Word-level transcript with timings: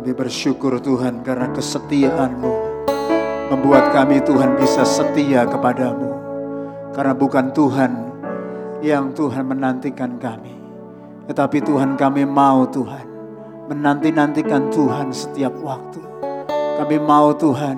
Kami 0.00 0.16
bersyukur 0.16 0.80
Tuhan 0.80 1.20
karena 1.20 1.52
kesetiaan-Mu 1.52 2.52
membuat 3.52 3.92
kami 3.92 4.24
Tuhan 4.24 4.56
bisa 4.56 4.80
setia 4.80 5.44
kepadamu. 5.44 6.08
Karena 6.96 7.12
bukan 7.12 7.52
Tuhan 7.52 7.92
yang 8.80 9.12
Tuhan 9.12 9.44
menantikan 9.44 10.16
kami. 10.16 10.56
Tetapi 11.28 11.60
Tuhan 11.60 12.00
kami 12.00 12.24
mau 12.24 12.64
Tuhan 12.72 13.04
menanti-nantikan 13.68 14.72
Tuhan 14.72 15.12
setiap 15.12 15.52
waktu. 15.60 16.00
Kami 16.80 16.96
mau 16.96 17.36
Tuhan 17.36 17.76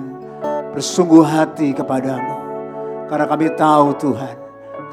bersungguh 0.79 1.27
hati 1.27 1.75
kepadamu. 1.75 2.35
Karena 3.11 3.27
kami 3.27 3.51
tahu 3.51 3.99
Tuhan 3.99 4.35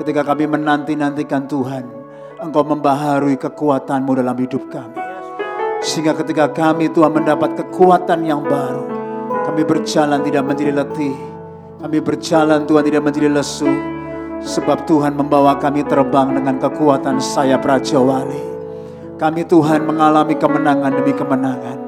ketika 0.03 0.27
kami 0.27 0.51
menanti-nantikan 0.51 1.47
Tuhan. 1.47 1.87
Engkau 2.43 2.67
membaharui 2.67 3.39
kekuatanmu 3.39 4.19
dalam 4.19 4.35
hidup 4.35 4.67
kami. 4.67 5.00
Sehingga 5.81 6.13
ketika 6.13 6.53
kami 6.53 6.93
Tuhan 6.93 7.17
mendapat 7.17 7.57
kekuatan 7.57 8.21
yang 8.29 8.45
baru. 8.45 8.85
Kami 9.49 9.65
berjalan 9.65 10.21
tidak 10.21 10.45
menjadi 10.45 10.85
letih. 10.85 11.17
Kami 11.81 11.99
berjalan 12.05 12.69
Tuhan 12.69 12.85
tidak 12.85 13.03
menjadi 13.09 13.33
lesu. 13.33 13.73
Sebab 14.41 14.85
Tuhan 14.85 15.17
membawa 15.17 15.57
kami 15.57 15.85
terbang 15.85 16.37
dengan 16.37 16.61
kekuatan 16.61 17.17
sayap 17.21 17.65
Raja. 17.65 18.01
Kami 19.17 19.43
Tuhan 19.49 19.85
mengalami 19.85 20.37
kemenangan 20.37 20.93
demi 20.97 21.13
kemenangan. 21.17 21.79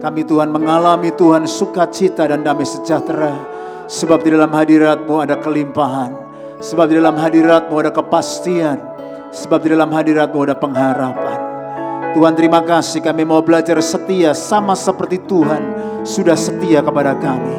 Kami 0.00 0.20
Tuhan 0.24 0.52
mengalami 0.52 1.12
Tuhan 1.12 1.44
sukacita 1.44 2.28
dan 2.28 2.44
damai 2.44 2.64
sejahtera. 2.64 3.32
Sebab 3.88 4.24
di 4.24 4.32
dalam 4.32 4.52
hadiratmu 4.52 5.20
ada 5.20 5.36
kelimpahan. 5.40 6.12
Sebab 6.64 6.88
di 6.88 6.96
dalam 6.96 7.16
hadiratmu 7.16 7.76
ada 7.76 7.92
kepastian. 7.92 8.80
Sebab 9.32 9.64
di 9.64 9.68
dalam 9.72 9.92
hadiratmu 9.92 10.40
ada 10.44 10.56
pengharapan. 10.56 11.43
Tuhan 12.14 12.38
terima 12.38 12.62
kasih 12.62 13.02
kami 13.02 13.26
mau 13.26 13.42
belajar 13.42 13.74
setia 13.82 14.38
sama 14.38 14.78
seperti 14.78 15.18
Tuhan 15.26 15.62
sudah 16.06 16.38
setia 16.38 16.78
kepada 16.78 17.18
kami. 17.18 17.58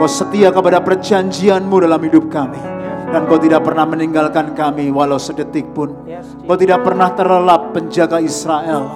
Kau 0.00 0.08
setia 0.08 0.48
kepada 0.48 0.80
perjanjianmu 0.80 1.76
dalam 1.84 2.00
hidup 2.00 2.32
kami. 2.32 2.56
Dan 3.12 3.28
kau 3.28 3.36
tidak 3.36 3.60
pernah 3.68 3.84
meninggalkan 3.84 4.56
kami 4.56 4.88
walau 4.88 5.20
sedetik 5.20 5.68
pun. 5.76 5.92
Kau 6.48 6.56
tidak 6.56 6.80
pernah 6.80 7.12
terlelap 7.12 7.76
penjaga 7.76 8.24
Israel. 8.24 8.88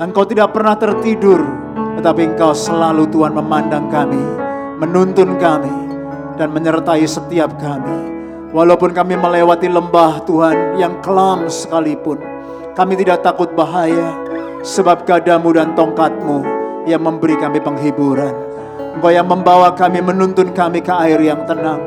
Dan 0.00 0.16
kau 0.16 0.24
tidak 0.24 0.56
pernah 0.56 0.80
tertidur. 0.80 1.44
Tetapi 2.00 2.32
engkau 2.32 2.56
selalu 2.56 3.04
Tuhan 3.12 3.36
memandang 3.36 3.92
kami. 3.92 4.22
Menuntun 4.80 5.36
kami. 5.36 5.76
Dan 6.40 6.56
menyertai 6.56 7.04
setiap 7.04 7.52
kami. 7.60 8.16
Walaupun 8.56 8.96
kami 8.96 9.12
melewati 9.12 9.68
lembah 9.68 10.24
Tuhan 10.24 10.80
yang 10.80 11.04
kelam 11.04 11.52
sekalipun. 11.52 12.38
Kami 12.78 12.94
tidak 12.94 13.26
takut 13.26 13.50
bahaya. 13.58 14.14
Sebab 14.62 15.02
gadamu 15.02 15.50
dan 15.50 15.74
tongkatmu 15.74 16.46
yang 16.86 17.02
memberi 17.02 17.34
kami 17.34 17.58
penghiburan. 17.58 18.30
Engkau 18.94 19.10
yang 19.10 19.26
membawa 19.26 19.74
kami 19.74 19.98
menuntun 19.98 20.54
kami 20.54 20.78
ke 20.78 20.94
air 20.94 21.18
yang 21.18 21.42
tenang. 21.42 21.82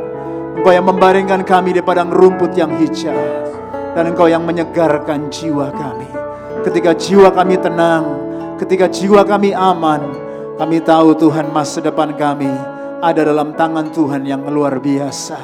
Engkau 0.60 0.76
yang 0.76 0.84
membaringkan 0.84 1.48
kami 1.48 1.72
di 1.72 1.80
padang 1.80 2.12
rumput 2.12 2.52
yang 2.60 2.76
hijau. 2.76 3.16
Dan 3.96 4.12
Engkau 4.12 4.28
yang 4.28 4.44
menyegarkan 4.44 5.32
jiwa 5.32 5.72
kami. 5.72 6.12
Ketika 6.68 6.92
jiwa 6.92 7.32
kami 7.32 7.56
tenang, 7.56 8.04
ketika 8.60 8.92
jiwa 8.92 9.24
kami 9.24 9.56
aman, 9.56 10.04
kami 10.60 10.84
tahu 10.84 11.16
Tuhan 11.16 11.56
masa 11.56 11.80
depan 11.80 12.20
kami 12.20 12.52
ada 13.00 13.24
dalam 13.24 13.56
tangan 13.56 13.96
Tuhan 13.96 14.28
yang 14.28 14.44
luar 14.52 14.76
biasa. 14.84 15.40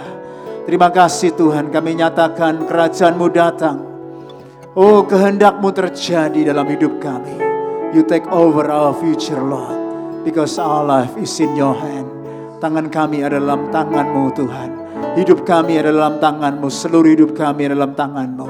Terima 0.68 0.92
kasih 0.92 1.40
Tuhan 1.40 1.72
kami 1.72 2.04
nyatakan 2.04 2.68
kerajaanmu 2.68 3.28
datang. 3.32 3.87
Oh 4.78 5.02
kehendakmu 5.10 5.74
terjadi 5.74 6.54
dalam 6.54 6.70
hidup 6.70 7.02
kami. 7.02 7.34
You 7.98 8.06
take 8.06 8.30
over 8.30 8.70
our 8.70 8.94
future 8.94 9.42
Lord. 9.42 9.74
Because 10.22 10.62
our 10.62 10.86
life 10.86 11.18
is 11.18 11.34
in 11.42 11.58
your 11.58 11.74
hand. 11.74 12.06
Tangan 12.62 12.94
kami 12.94 13.26
ada 13.26 13.42
dalam 13.42 13.74
tanganmu 13.74 14.38
Tuhan. 14.38 14.70
Hidup 15.18 15.50
kami 15.50 15.82
ada 15.82 15.90
dalam 15.90 16.22
tanganmu, 16.22 16.70
seluruh 16.70 17.10
hidup 17.10 17.34
kami 17.34 17.66
ada 17.66 17.74
dalam 17.74 17.98
tanganmu. 17.98 18.48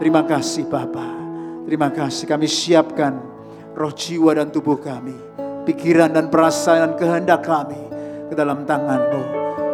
Terima 0.00 0.24
kasih 0.24 0.64
Bapa. 0.64 1.04
Terima 1.68 1.92
kasih 1.92 2.24
kami 2.24 2.48
siapkan 2.48 3.20
roh 3.76 3.92
jiwa 3.92 4.32
dan 4.32 4.48
tubuh 4.48 4.80
kami. 4.80 5.12
Pikiran 5.68 6.08
dan 6.08 6.32
perasaan 6.32 6.96
kehendak 6.96 7.44
kami 7.44 7.84
ke 8.32 8.34
dalam 8.38 8.64
tanganmu. 8.64 9.22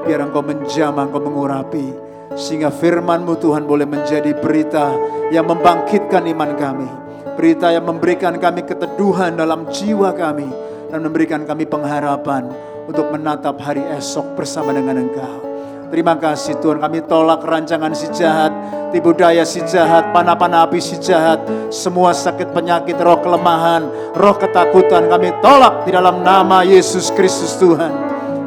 Biar 0.03 0.19
engkau 0.19 0.43
menjamah, 0.43 1.07
engkau 1.07 1.23
mengurapi. 1.23 2.12
Sehingga 2.35 2.73
firmanmu 2.73 3.39
Tuhan 3.39 3.65
boleh 3.65 3.85
menjadi 3.85 4.33
berita 4.37 4.93
yang 5.33 5.49
membangkitkan 5.49 6.25
iman 6.33 6.51
kami. 6.57 6.89
Berita 7.37 7.73
yang 7.73 7.89
memberikan 7.89 8.37
kami 8.37 8.65
keteduhan 8.65 9.37
dalam 9.37 9.69
jiwa 9.69 10.13
kami. 10.13 10.49
Dan 10.93 11.05
memberikan 11.09 11.49
kami 11.49 11.65
pengharapan 11.65 12.53
untuk 12.85 13.09
menatap 13.09 13.57
hari 13.63 13.81
esok 13.97 14.37
bersama 14.37 14.77
dengan 14.77 15.01
Engkau. 15.01 15.53
Terima 15.93 16.17
kasih 16.17 16.57
Tuhan 16.57 16.81
kami 16.81 17.05
tolak 17.05 17.45
rancangan 17.45 17.93
si 17.93 18.09
jahat, 18.17 18.49
tipu 18.97 19.13
daya 19.13 19.45
si 19.45 19.61
jahat, 19.69 20.09
panah-panah 20.09 20.65
api 20.65 20.81
si 20.81 20.97
jahat, 20.97 21.45
semua 21.69 22.17
sakit 22.17 22.49
penyakit, 22.49 22.97
roh 22.97 23.21
kelemahan, 23.21 23.85
roh 24.17 24.33
ketakutan 24.41 25.13
kami 25.13 25.37
tolak 25.45 25.85
di 25.85 25.93
dalam 25.93 26.25
nama 26.25 26.65
Yesus 26.65 27.13
Kristus 27.13 27.61
Tuhan. 27.61 27.93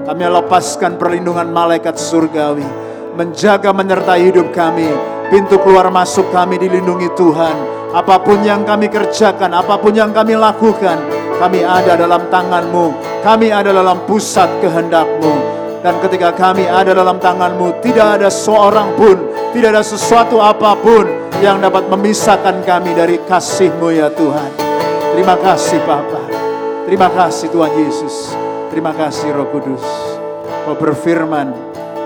Kami 0.09 0.21
lepaskan 0.25 0.97
perlindungan 0.97 1.45
malaikat 1.53 2.01
surgawi, 2.01 2.65
menjaga 3.15 3.71
menyertai 3.71 4.27
hidup 4.27 4.51
kami, 4.51 4.91
pintu 5.31 5.55
keluar 5.63 5.87
masuk 5.87 6.27
kami 6.35 6.59
dilindungi 6.59 7.07
Tuhan. 7.15 7.55
Apa 7.95 8.19
pun 8.19 8.43
yang 8.43 8.67
kami 8.67 8.91
kerjakan, 8.91 9.55
apa 9.55 9.79
pun 9.79 9.95
yang 9.95 10.11
kami 10.11 10.35
lakukan, 10.35 10.99
kami 11.39 11.63
ada 11.63 11.95
dalam 11.95 12.27
tanganmu, 12.27 12.91
kami 13.23 13.55
ada 13.55 13.71
dalam 13.71 14.03
pusat 14.03 14.51
kehendakmu. 14.59 15.55
Dan 15.79 15.95
ketika 16.03 16.35
kami 16.35 16.67
ada 16.67 16.91
dalam 16.91 17.15
tanganmu, 17.23 17.79
tidak 17.79 18.19
ada 18.19 18.27
seorang 18.27 18.91
pun, 18.99 19.15
tidak 19.55 19.79
ada 19.79 19.83
sesuatu 19.85 20.43
apa 20.43 20.75
pun 20.75 21.07
yang 21.39 21.63
dapat 21.63 21.87
memisahkan 21.87 22.67
kami 22.67 22.91
dari 22.91 23.15
kasihmu 23.23 23.95
ya 23.95 24.11
Tuhan. 24.11 24.51
Terima 25.15 25.39
kasih 25.39 25.79
Bapa. 25.87 26.19
Terima 26.83 27.07
kasih 27.07 27.47
Tuhan 27.53 27.71
Yesus. 27.79 28.35
Terima 28.73 28.91
kasih 28.91 29.31
Roh 29.31 29.47
Kudus. 29.53 29.85
Kau 30.67 30.75
berfirman, 30.75 31.53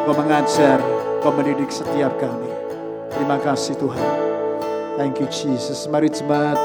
kau 0.06 0.14
mengajar, 0.14 0.99
kau 1.19 1.35
mendidik 1.35 1.68
setiap 1.68 2.16
kami. 2.16 2.47
Terima 3.12 3.35
kasih 3.44 3.75
Tuhan. 3.75 4.12
Thank 4.96 5.19
you 5.19 5.28
Jesus. 5.28 5.88
Mari 5.91 6.07
jemaat 6.07 6.56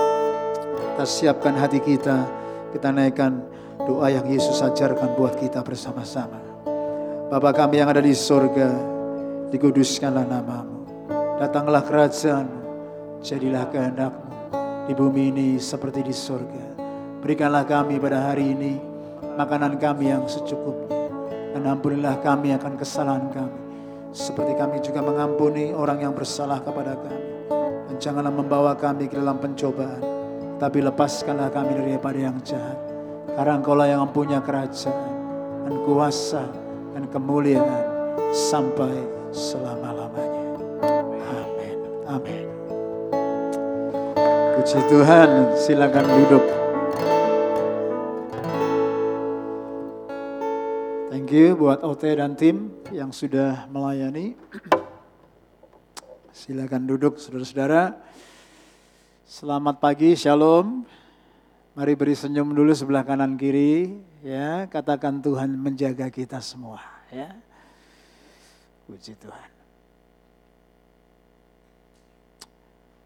kita 0.95 1.07
siapkan 1.07 1.59
hati 1.59 1.83
kita. 1.83 2.23
Kita 2.71 2.91
naikkan 2.95 3.43
doa 3.83 4.11
yang 4.11 4.27
Yesus 4.27 4.63
ajarkan 4.63 5.19
buat 5.19 5.39
kita 5.39 5.63
bersama-sama. 5.63 6.39
Bapa 7.31 7.51
kami 7.51 7.83
yang 7.83 7.91
ada 7.91 8.03
di 8.03 8.15
sorga, 8.15 8.71
dikuduskanlah 9.51 10.27
namamu. 10.27 10.87
Datanglah 11.39 11.83
kerajaanmu, 11.83 12.61
jadilah 13.27 13.67
kehendakmu 13.75 14.31
di 14.87 14.93
bumi 14.95 15.35
ini 15.35 15.49
seperti 15.59 16.07
di 16.07 16.15
sorga. 16.15 16.79
Berikanlah 17.23 17.67
kami 17.67 17.99
pada 17.99 18.31
hari 18.31 18.55
ini 18.55 18.79
makanan 19.35 19.83
kami 19.83 20.15
yang 20.15 20.27
secukupnya. 20.31 21.11
Dan 21.55 21.71
ampunilah 21.71 22.19
kami 22.23 22.55
akan 22.55 22.75
kesalahan 22.79 23.31
kami. 23.31 23.64
Seperti 24.15 24.55
kami 24.55 24.79
juga 24.79 25.03
mengampuni 25.03 25.75
orang 25.75 25.99
yang 26.07 26.15
bersalah 26.15 26.63
kepada 26.63 26.95
kami. 26.95 27.51
Dan 27.91 27.99
janganlah 27.99 28.31
membawa 28.31 28.79
kami 28.79 29.11
ke 29.11 29.19
dalam 29.19 29.43
pencobaan. 29.43 29.99
Tapi 30.63 30.79
lepaskanlah 30.87 31.51
kami 31.51 31.75
daripada 31.75 32.15
yang 32.15 32.39
jahat. 32.47 32.79
Karena 33.35 33.59
engkau 33.59 33.75
lah 33.75 33.91
yang 33.91 34.07
mempunyai 34.07 34.39
kerajaan 34.39 35.11
dan 35.67 35.75
kuasa 35.83 36.47
dan 36.95 37.11
kemuliaan 37.11 37.85
sampai 38.31 39.03
selama-lamanya. 39.35 40.43
Amin. 41.35 41.77
Amin. 42.07 42.47
Puji 44.55 44.79
Tuhan, 44.87 45.59
silakan 45.59 46.07
duduk. 46.07 46.47
Thank 51.15 51.31
you 51.31 51.55
buat 51.55 51.79
OT 51.87 52.19
dan 52.19 52.35
tim 52.35 52.75
yang 52.91 53.15
sudah 53.15 53.71
melayani. 53.71 54.35
Silakan 56.35 56.91
duduk 56.91 57.23
saudara-saudara. 57.23 57.95
Selamat 59.23 59.79
pagi, 59.79 60.19
shalom. 60.19 60.83
Mari 61.79 61.95
beri 61.95 62.19
senyum 62.19 62.51
dulu 62.51 62.75
sebelah 62.75 63.07
kanan 63.07 63.39
kiri, 63.39 63.95
ya. 64.27 64.67
Katakan 64.67 65.23
Tuhan 65.23 65.55
menjaga 65.55 66.11
kita 66.11 66.43
semua, 66.43 66.83
ya. 67.15 67.31
Puji 68.91 69.15
Tuhan. 69.15 69.51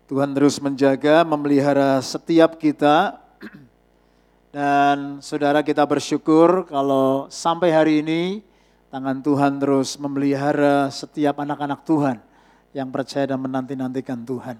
Tuhan 0.09 0.33
terus 0.33 0.57
menjaga, 0.65 1.29
memelihara 1.29 2.01
setiap 2.01 2.57
kita. 2.57 3.21
Dan 4.49 5.21
saudara 5.21 5.61
kita 5.61 5.85
bersyukur 5.85 6.65
kalau 6.65 7.29
sampai 7.29 7.69
hari 7.69 8.01
ini 8.01 8.41
tangan 8.89 9.21
Tuhan 9.21 9.61
terus 9.61 10.01
memelihara 10.01 10.89
setiap 10.89 11.45
anak-anak 11.45 11.85
Tuhan 11.85 12.17
yang 12.73 12.89
percaya 12.89 13.29
dan 13.29 13.45
menanti-nantikan 13.45 14.25
Tuhan. 14.25 14.57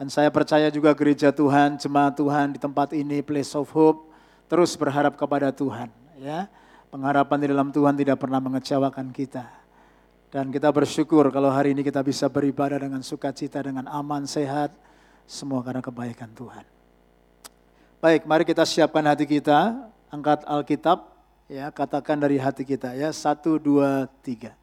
Dan 0.00 0.08
saya 0.08 0.32
percaya 0.32 0.72
juga 0.72 0.96
gereja 0.96 1.28
Tuhan, 1.28 1.76
jemaat 1.76 2.16
Tuhan 2.16 2.56
di 2.56 2.58
tempat 2.64 2.96
ini, 2.96 3.20
Place 3.20 3.52
of 3.52 3.68
Hope, 3.76 4.08
terus 4.48 4.72
berharap 4.72 5.12
kepada 5.20 5.52
Tuhan. 5.52 5.92
Ya, 6.16 6.48
pengharapan 6.88 7.44
di 7.44 7.46
dalam 7.52 7.68
Tuhan 7.68 8.00
tidak 8.00 8.16
pernah 8.24 8.40
mengecewakan 8.40 9.12
kita. 9.12 9.44
Dan 10.32 10.48
kita 10.48 10.72
bersyukur 10.72 11.28
kalau 11.28 11.52
hari 11.52 11.76
ini 11.76 11.84
kita 11.84 12.00
bisa 12.00 12.32
beribadah 12.32 12.80
dengan 12.80 13.04
sukacita, 13.04 13.60
dengan 13.60 13.84
aman, 13.84 14.24
sehat, 14.24 14.72
semua 15.28 15.60
karena 15.60 15.84
kebaikan 15.84 16.32
Tuhan. 16.32 16.79
Baik, 18.00 18.24
mari 18.24 18.48
kita 18.48 18.64
siapkan 18.64 19.04
hati 19.04 19.28
kita, 19.28 19.76
angkat 20.08 20.40
Alkitab, 20.48 21.04
ya 21.44 21.68
katakan 21.68 22.16
dari 22.16 22.40
hati 22.40 22.64
kita 22.64 22.96
ya, 22.96 23.12
satu, 23.12 23.60
dua, 23.60 24.08
tiga. 24.24 24.56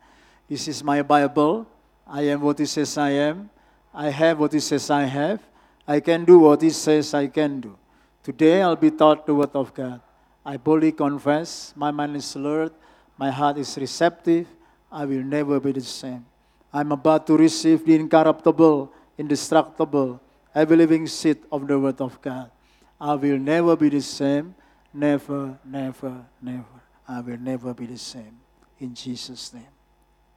This 0.49 0.65
is 0.65 0.81
my 0.81 1.05
Bible, 1.05 1.69
I 2.09 2.33
am 2.33 2.41
what 2.41 2.57
it 2.57 2.65
says 2.65 2.97
I 2.97 3.13
am, 3.29 3.45
I 3.93 4.09
have 4.09 4.41
what 4.41 4.57
it 4.57 4.65
says 4.65 4.89
I 4.89 5.05
have, 5.05 5.37
I 5.85 6.01
can 6.01 6.25
do 6.25 6.49
what 6.49 6.65
it 6.65 6.73
says 6.73 7.13
I 7.13 7.29
can 7.29 7.61
do. 7.61 7.77
Today 8.25 8.65
I'll 8.65 8.73
be 8.73 8.89
taught 8.89 9.29
the 9.29 9.37
word 9.37 9.53
of 9.53 9.69
God. 9.69 10.01
I 10.41 10.57
boldly 10.57 10.97
confess, 10.97 11.77
my 11.77 11.93
mind 11.93 12.17
is 12.17 12.33
alert, 12.33 12.73
my 13.21 13.29
heart 13.29 13.61
is 13.61 13.69
receptive, 13.77 14.49
I 14.89 15.05
will 15.05 15.21
never 15.21 15.61
be 15.61 15.77
the 15.77 15.85
same. 15.85 16.25
I'm 16.73 16.89
about 16.89 17.29
to 17.29 17.37
receive 17.37 17.85
the 17.85 18.01
incorruptible, 18.01 18.89
indestructible, 19.13 20.17
ever 20.57 20.73
living 20.73 21.05
seed 21.05 21.37
of 21.53 21.69
the 21.69 21.77
word 21.77 22.01
of 22.01 22.17
God. 22.17 22.49
I 22.97 23.13
will 23.13 23.37
never 23.37 23.77
be 23.77 23.93
the 23.93 24.01
same. 24.01 24.57
Never, 24.89 25.61
never, 25.61 26.25
never. 26.41 26.77
I 27.05 27.21
will 27.21 27.37
never 27.37 27.73
be 27.77 27.85
the 27.85 28.01
same. 28.01 28.41
In 28.81 28.97
Jesus' 28.97 29.53
name. 29.53 29.69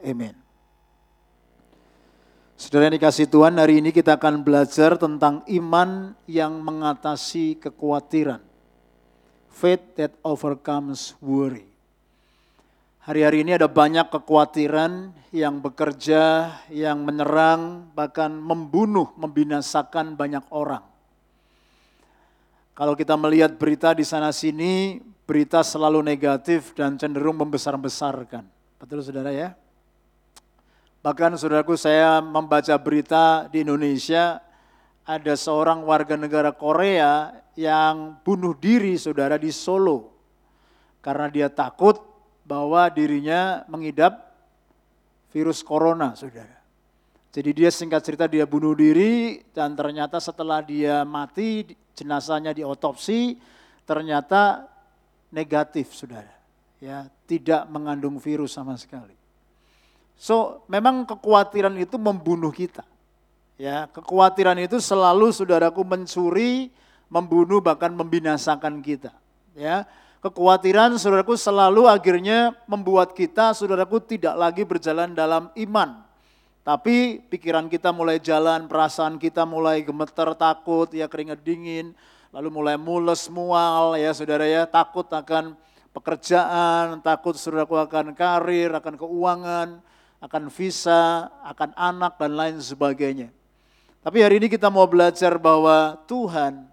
Amen. 0.04 0.36
Saudara 2.60 2.92
yang 2.92 3.00
dikasih 3.00 3.24
Tuhan, 3.32 3.56
hari 3.56 3.80
ini 3.80 3.88
kita 3.88 4.20
akan 4.20 4.44
belajar 4.44 5.00
tentang 5.00 5.40
iman 5.48 6.12
yang 6.28 6.60
mengatasi 6.60 7.56
kekhawatiran. 7.56 8.44
Faith 9.48 9.96
that 9.96 10.12
overcomes 10.20 11.16
worry. 11.24 11.64
Hari-hari 13.00 13.48
ini 13.48 13.56
ada 13.56 13.64
banyak 13.64 14.12
kekhawatiran 14.12 15.16
yang 15.32 15.64
bekerja, 15.64 16.52
yang 16.68 17.00
menyerang, 17.00 17.88
bahkan 17.96 18.28
membunuh, 18.28 19.08
membinasakan 19.16 20.12
banyak 20.12 20.44
orang. 20.52 20.84
Kalau 22.81 22.97
kita 22.97 23.12
melihat 23.12 23.61
berita 23.61 23.93
di 23.93 24.09
sana 24.09 24.32
sini, 24.32 25.05
berita 25.29 25.61
selalu 25.61 26.00
negatif 26.00 26.73
dan 26.73 26.97
cenderung 26.97 27.37
membesar-besarkan. 27.37 28.41
Betul 28.81 29.05
saudara 29.05 29.29
ya? 29.29 29.53
Bahkan 31.05 31.37
saudaraku 31.37 31.77
saya 31.77 32.25
membaca 32.25 32.73
berita 32.81 33.53
di 33.53 33.69
Indonesia, 33.69 34.41
ada 35.05 35.37
seorang 35.37 35.85
warga 35.85 36.17
negara 36.17 36.56
Korea 36.56 37.37
yang 37.53 38.17
bunuh 38.25 38.56
diri 38.56 38.97
saudara 38.97 39.37
di 39.37 39.53
Solo. 39.53 40.17
Karena 41.05 41.29
dia 41.29 41.53
takut 41.53 42.00
bahwa 42.49 42.88
dirinya 42.88 43.61
mengidap 43.69 44.25
virus 45.37 45.61
corona 45.61 46.17
saudara. 46.17 46.59
Jadi 47.31 47.50
dia 47.55 47.71
singkat 47.71 48.03
cerita 48.03 48.27
dia 48.27 48.43
bunuh 48.43 48.75
diri 48.75 49.38
dan 49.55 49.79
ternyata 49.79 50.19
setelah 50.19 50.59
dia 50.67 51.06
mati 51.06 51.79
jenazahnya 51.94 52.50
diotopsi 52.50 53.38
ternyata 53.87 54.67
negatif 55.31 55.94
saudara. 55.94 56.35
Ya, 56.82 57.06
tidak 57.31 57.71
mengandung 57.71 58.19
virus 58.19 58.56
sama 58.56 58.75
sekali. 58.75 59.15
So, 60.19 60.65
memang 60.67 61.06
kekhawatiran 61.06 61.77
itu 61.79 62.00
membunuh 62.00 62.50
kita. 62.50 62.82
Ya, 63.61 63.87
kekhawatiran 63.93 64.56
itu 64.59 64.81
selalu 64.81 65.31
saudaraku 65.31 65.85
mencuri, 65.87 66.73
membunuh 67.12 67.61
bahkan 67.61 67.93
membinasakan 67.93 68.81
kita. 68.81 69.15
Ya, 69.53 69.85
kekhawatiran 70.25 70.97
saudaraku 70.97 71.37
selalu 71.37 71.87
akhirnya 71.87 72.56
membuat 72.65 73.12
kita 73.15 73.53
saudaraku 73.53 74.00
tidak 74.03 74.35
lagi 74.35 74.65
berjalan 74.65 75.12
dalam 75.12 75.53
iman. 75.55 76.09
Tapi 76.60 77.24
pikiran 77.32 77.72
kita 77.72 77.88
mulai 77.88 78.20
jalan, 78.20 78.68
perasaan 78.68 79.16
kita 79.16 79.48
mulai 79.48 79.80
gemeter, 79.80 80.36
takut, 80.36 80.92
ya 80.92 81.08
keringat 81.08 81.40
dingin, 81.40 81.96
lalu 82.30 82.48
mulai 82.52 82.76
mules, 82.76 83.32
mual, 83.32 83.96
ya 83.96 84.12
saudara 84.12 84.44
ya, 84.44 84.68
takut 84.68 85.08
akan 85.08 85.56
pekerjaan, 85.96 87.00
takut 87.00 87.32
saudaraku 87.34 87.80
akan 87.80 88.12
karir, 88.12 88.70
akan 88.76 88.94
keuangan, 89.00 89.68
akan 90.20 90.42
visa, 90.52 91.32
akan 91.48 91.72
anak, 91.74 92.20
dan 92.20 92.32
lain 92.36 92.56
sebagainya. 92.60 93.32
Tapi 94.04 94.20
hari 94.20 94.36
ini 94.40 94.48
kita 94.52 94.68
mau 94.68 94.84
belajar 94.84 95.40
bahwa 95.40 95.96
Tuhan 96.04 96.68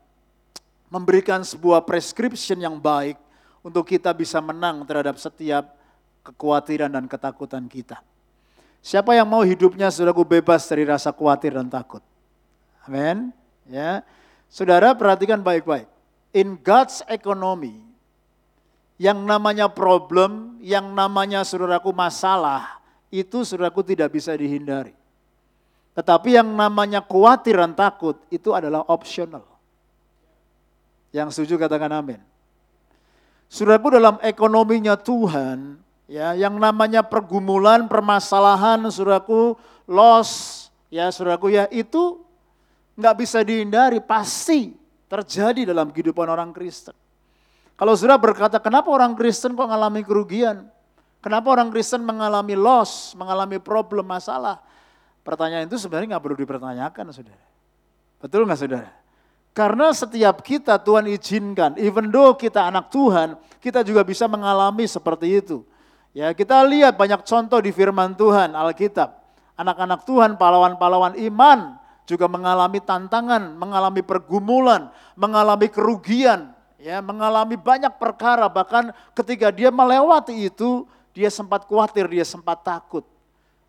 memberikan 0.92 1.44
sebuah 1.44 1.84
prescription 1.84 2.60
yang 2.60 2.76
baik 2.80 3.16
untuk 3.64 3.88
kita 3.88 4.12
bisa 4.16 4.40
menang 4.40 4.84
terhadap 4.88 5.20
setiap 5.20 5.76
kekhawatiran 6.24 6.92
dan 6.92 7.08
ketakutan 7.08 7.68
kita. 7.68 8.00
Siapa 8.82 9.14
yang 9.18 9.28
mau 9.28 9.44
hidupnya 9.44 9.92
saudaraku 9.92 10.24
bebas 10.24 10.64
dari 10.70 10.88
rasa 10.88 11.12
khawatir 11.12 11.56
dan 11.56 11.68
takut? 11.68 12.00
Amin. 12.88 13.36
Ya. 13.68 14.04
Saudara 14.48 14.96
perhatikan 14.96 15.44
baik-baik. 15.44 15.90
In 16.32 16.56
God's 16.60 17.04
economy, 17.12 17.84
yang 18.98 19.22
namanya 19.28 19.68
problem, 19.68 20.58
yang 20.64 20.96
namanya 20.96 21.44
saudaraku 21.44 21.92
masalah, 21.92 22.80
itu 23.14 23.44
saudaraku 23.44 23.84
tidak 23.84 24.16
bisa 24.16 24.32
dihindari. 24.34 24.96
Tetapi 25.98 26.38
yang 26.38 26.48
namanya 26.54 27.02
khawatir 27.02 27.58
dan 27.58 27.74
takut 27.74 28.22
itu 28.30 28.54
adalah 28.54 28.86
optional. 28.86 29.44
Yang 31.10 31.34
setuju 31.34 31.66
katakan 31.66 31.90
amin. 31.90 32.22
Saudaraku 33.48 33.98
dalam 33.98 34.16
ekonominya 34.22 34.94
Tuhan, 35.00 35.80
Ya, 36.08 36.32
yang 36.40 36.56
namanya 36.56 37.04
pergumulan, 37.04 37.84
permasalahan, 37.92 38.80
suraku 38.88 39.60
loss, 39.84 40.72
ya 40.88 41.12
suraku 41.12 41.52
ya 41.52 41.68
itu 41.68 42.24
nggak 42.96 43.16
bisa 43.20 43.44
dihindari, 43.44 44.00
pasti 44.00 44.72
terjadi 45.12 45.76
dalam 45.76 45.92
kehidupan 45.92 46.28
orang 46.32 46.56
Kristen. 46.56 46.96
Kalau 47.76 47.94
sudah 47.94 48.16
berkata, 48.16 48.58
kenapa 48.58 48.88
orang 48.88 49.14
Kristen 49.20 49.54
kok 49.54 49.68
mengalami 49.68 50.02
kerugian? 50.02 50.66
Kenapa 51.20 51.52
orang 51.54 51.70
Kristen 51.76 52.02
mengalami 52.08 52.56
loss, 52.56 53.12
mengalami 53.20 53.60
problem, 53.60 54.08
masalah? 54.08 54.64
Pertanyaan 55.28 55.68
itu 55.68 55.76
sebenarnya 55.76 56.16
nggak 56.16 56.24
perlu 56.24 56.38
dipertanyakan, 56.40 57.06
saudara. 57.12 57.46
Betul 58.24 58.48
nggak 58.48 58.60
saudara? 58.64 58.92
Karena 59.52 59.92
setiap 59.92 60.40
kita 60.40 60.80
Tuhan 60.80 61.10
izinkan, 61.12 61.76
even 61.82 62.08
though 62.08 62.32
kita 62.38 62.64
anak 62.72 62.88
Tuhan, 62.94 63.36
kita 63.60 63.84
juga 63.84 64.08
bisa 64.08 64.24
mengalami 64.30 64.88
seperti 64.88 65.44
itu. 65.44 65.68
Ya, 66.18 66.34
kita 66.34 66.66
lihat 66.66 66.98
banyak 66.98 67.22
contoh 67.30 67.62
di 67.62 67.70
firman 67.70 68.18
Tuhan, 68.18 68.58
Alkitab. 68.58 69.22
Anak-anak 69.54 70.02
Tuhan, 70.02 70.34
pahlawan-pahlawan 70.34 71.14
iman 71.30 71.78
juga 72.10 72.26
mengalami 72.26 72.82
tantangan, 72.82 73.54
mengalami 73.54 74.02
pergumulan, 74.02 74.90
mengalami 75.14 75.70
kerugian, 75.70 76.58
ya, 76.82 77.06
mengalami 77.06 77.54
banyak 77.54 78.02
perkara 78.02 78.50
bahkan 78.50 78.90
ketika 79.14 79.54
dia 79.54 79.70
melewati 79.70 80.50
itu 80.50 80.90
dia 81.14 81.30
sempat 81.30 81.70
khawatir, 81.70 82.10
dia 82.10 82.26
sempat 82.26 82.66
takut. 82.66 83.06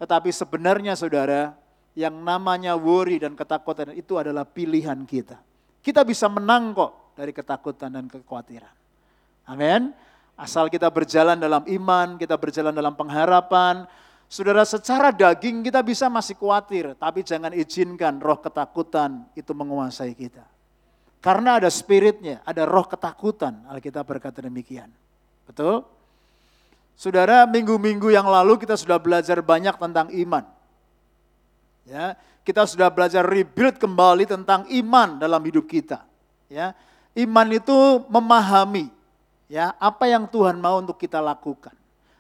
Tetapi 0.01 0.33
sebenarnya 0.33 0.97
Saudara, 0.97 1.53
yang 1.93 2.17
namanya 2.17 2.81
worry 2.81 3.21
dan 3.21 3.37
ketakutan 3.37 3.93
itu 3.93 4.17
adalah 4.17 4.49
pilihan 4.49 5.05
kita. 5.05 5.37
Kita 5.85 6.01
bisa 6.01 6.33
menang 6.33 6.73
kok 6.73 7.13
dari 7.13 7.37
ketakutan 7.37 7.93
dan 7.93 8.09
kekhawatiran. 8.09 8.73
Amin. 9.53 10.08
Asal 10.39 10.71
kita 10.71 10.87
berjalan 10.87 11.35
dalam 11.35 11.67
iman, 11.67 12.15
kita 12.15 12.39
berjalan 12.39 12.71
dalam 12.71 12.95
pengharapan. 12.95 13.91
Saudara, 14.31 14.63
secara 14.63 15.11
daging 15.11 15.67
kita 15.67 15.83
bisa 15.83 16.07
masih 16.07 16.39
khawatir, 16.39 16.95
tapi 16.95 17.27
jangan 17.27 17.51
izinkan 17.51 18.23
roh 18.23 18.39
ketakutan 18.39 19.27
itu 19.35 19.51
menguasai 19.51 20.15
kita. 20.15 20.47
Karena 21.19 21.59
ada 21.59 21.67
spiritnya, 21.67 22.39
ada 22.47 22.63
roh 22.63 22.87
ketakutan, 22.87 23.67
Alkitab 23.67 24.07
berkata 24.07 24.39
demikian. 24.39 24.87
Betul? 25.43 25.83
Saudara, 26.95 27.43
minggu-minggu 27.47 28.15
yang 28.15 28.31
lalu 28.31 28.63
kita 28.63 28.79
sudah 28.79 29.03
belajar 29.03 29.43
banyak 29.43 29.75
tentang 29.75 30.07
iman. 30.15 30.47
Ya, 31.83 32.15
kita 32.47 32.63
sudah 32.69 32.93
belajar 32.95 33.27
rebuild 33.27 33.81
kembali 33.81 34.29
tentang 34.29 34.71
iman 34.71 35.19
dalam 35.19 35.43
hidup 35.43 35.67
kita. 35.67 36.05
Ya, 36.47 36.79
iman 37.19 37.49
itu 37.51 38.07
memahami, 38.07 38.93
ya 39.49 39.75
apa 39.81 40.07
yang 40.07 40.29
Tuhan 40.29 40.61
mau 40.61 40.79
untuk 40.79 41.01
kita 41.01 41.19
lakukan. 41.19 41.75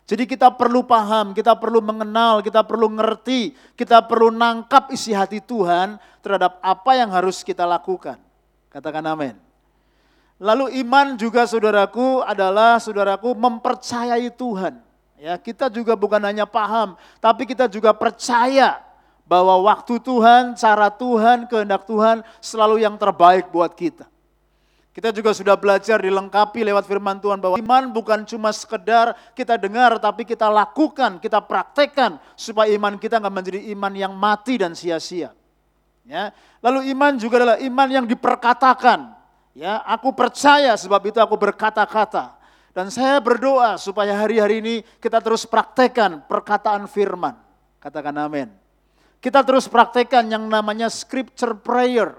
Jadi 0.08 0.24
kita 0.24 0.48
perlu 0.48 0.88
paham, 0.88 1.36
kita 1.36 1.52
perlu 1.52 1.84
mengenal, 1.84 2.40
kita 2.40 2.64
perlu 2.64 2.88
ngerti, 2.88 3.52
kita 3.76 4.00
perlu 4.08 4.32
nangkap 4.32 4.88
isi 4.88 5.12
hati 5.12 5.36
Tuhan 5.44 6.00
terhadap 6.24 6.56
apa 6.64 6.96
yang 6.96 7.12
harus 7.12 7.44
kita 7.44 7.68
lakukan. 7.68 8.16
Katakan 8.72 9.04
amin. 9.04 9.36
Lalu 10.40 10.80
iman 10.80 11.12
juga 11.20 11.44
saudaraku 11.44 12.24
adalah 12.24 12.80
saudaraku 12.80 13.36
mempercayai 13.36 14.32
Tuhan. 14.32 14.80
Ya, 15.20 15.36
kita 15.36 15.68
juga 15.68 15.92
bukan 15.92 16.24
hanya 16.24 16.48
paham, 16.48 16.96
tapi 17.20 17.44
kita 17.44 17.68
juga 17.68 17.92
percaya 17.92 18.80
bahwa 19.28 19.60
waktu 19.68 20.00
Tuhan, 20.00 20.56
cara 20.56 20.88
Tuhan, 20.88 21.44
kehendak 21.50 21.84
Tuhan 21.84 22.24
selalu 22.40 22.80
yang 22.80 22.96
terbaik 22.96 23.52
buat 23.52 23.76
kita. 23.76 24.08
Kita 24.98 25.14
juga 25.14 25.30
sudah 25.30 25.54
belajar 25.54 26.02
dilengkapi 26.02 26.66
lewat 26.66 26.82
firman 26.82 27.22
Tuhan 27.22 27.38
bahwa 27.38 27.54
iman 27.54 27.86
bukan 27.94 28.26
cuma 28.26 28.50
sekedar 28.50 29.14
kita 29.30 29.54
dengar 29.54 29.94
tapi 30.02 30.26
kita 30.26 30.50
lakukan, 30.50 31.22
kita 31.22 31.38
praktekkan 31.38 32.18
supaya 32.34 32.74
iman 32.74 32.98
kita 32.98 33.22
nggak 33.22 33.30
menjadi 33.30 33.60
iman 33.78 33.94
yang 33.94 34.10
mati 34.10 34.58
dan 34.58 34.74
sia-sia. 34.74 35.30
Ya. 36.02 36.34
Lalu 36.58 36.90
iman 36.98 37.14
juga 37.14 37.38
adalah 37.38 37.62
iman 37.62 37.86
yang 37.86 38.10
diperkatakan. 38.10 39.14
Ya, 39.54 39.86
aku 39.86 40.10
percaya 40.10 40.74
sebab 40.74 40.98
itu 41.06 41.22
aku 41.22 41.38
berkata-kata. 41.38 42.34
Dan 42.74 42.90
saya 42.90 43.22
berdoa 43.22 43.78
supaya 43.78 44.18
hari-hari 44.18 44.58
ini 44.58 44.74
kita 44.98 45.22
terus 45.22 45.46
praktekkan 45.46 46.26
perkataan 46.26 46.90
firman. 46.90 47.38
Katakan 47.78 48.18
amin. 48.18 48.50
Kita 49.22 49.46
terus 49.46 49.70
praktekkan 49.70 50.26
yang 50.26 50.42
namanya 50.50 50.90
scripture 50.90 51.54
prayer. 51.54 52.18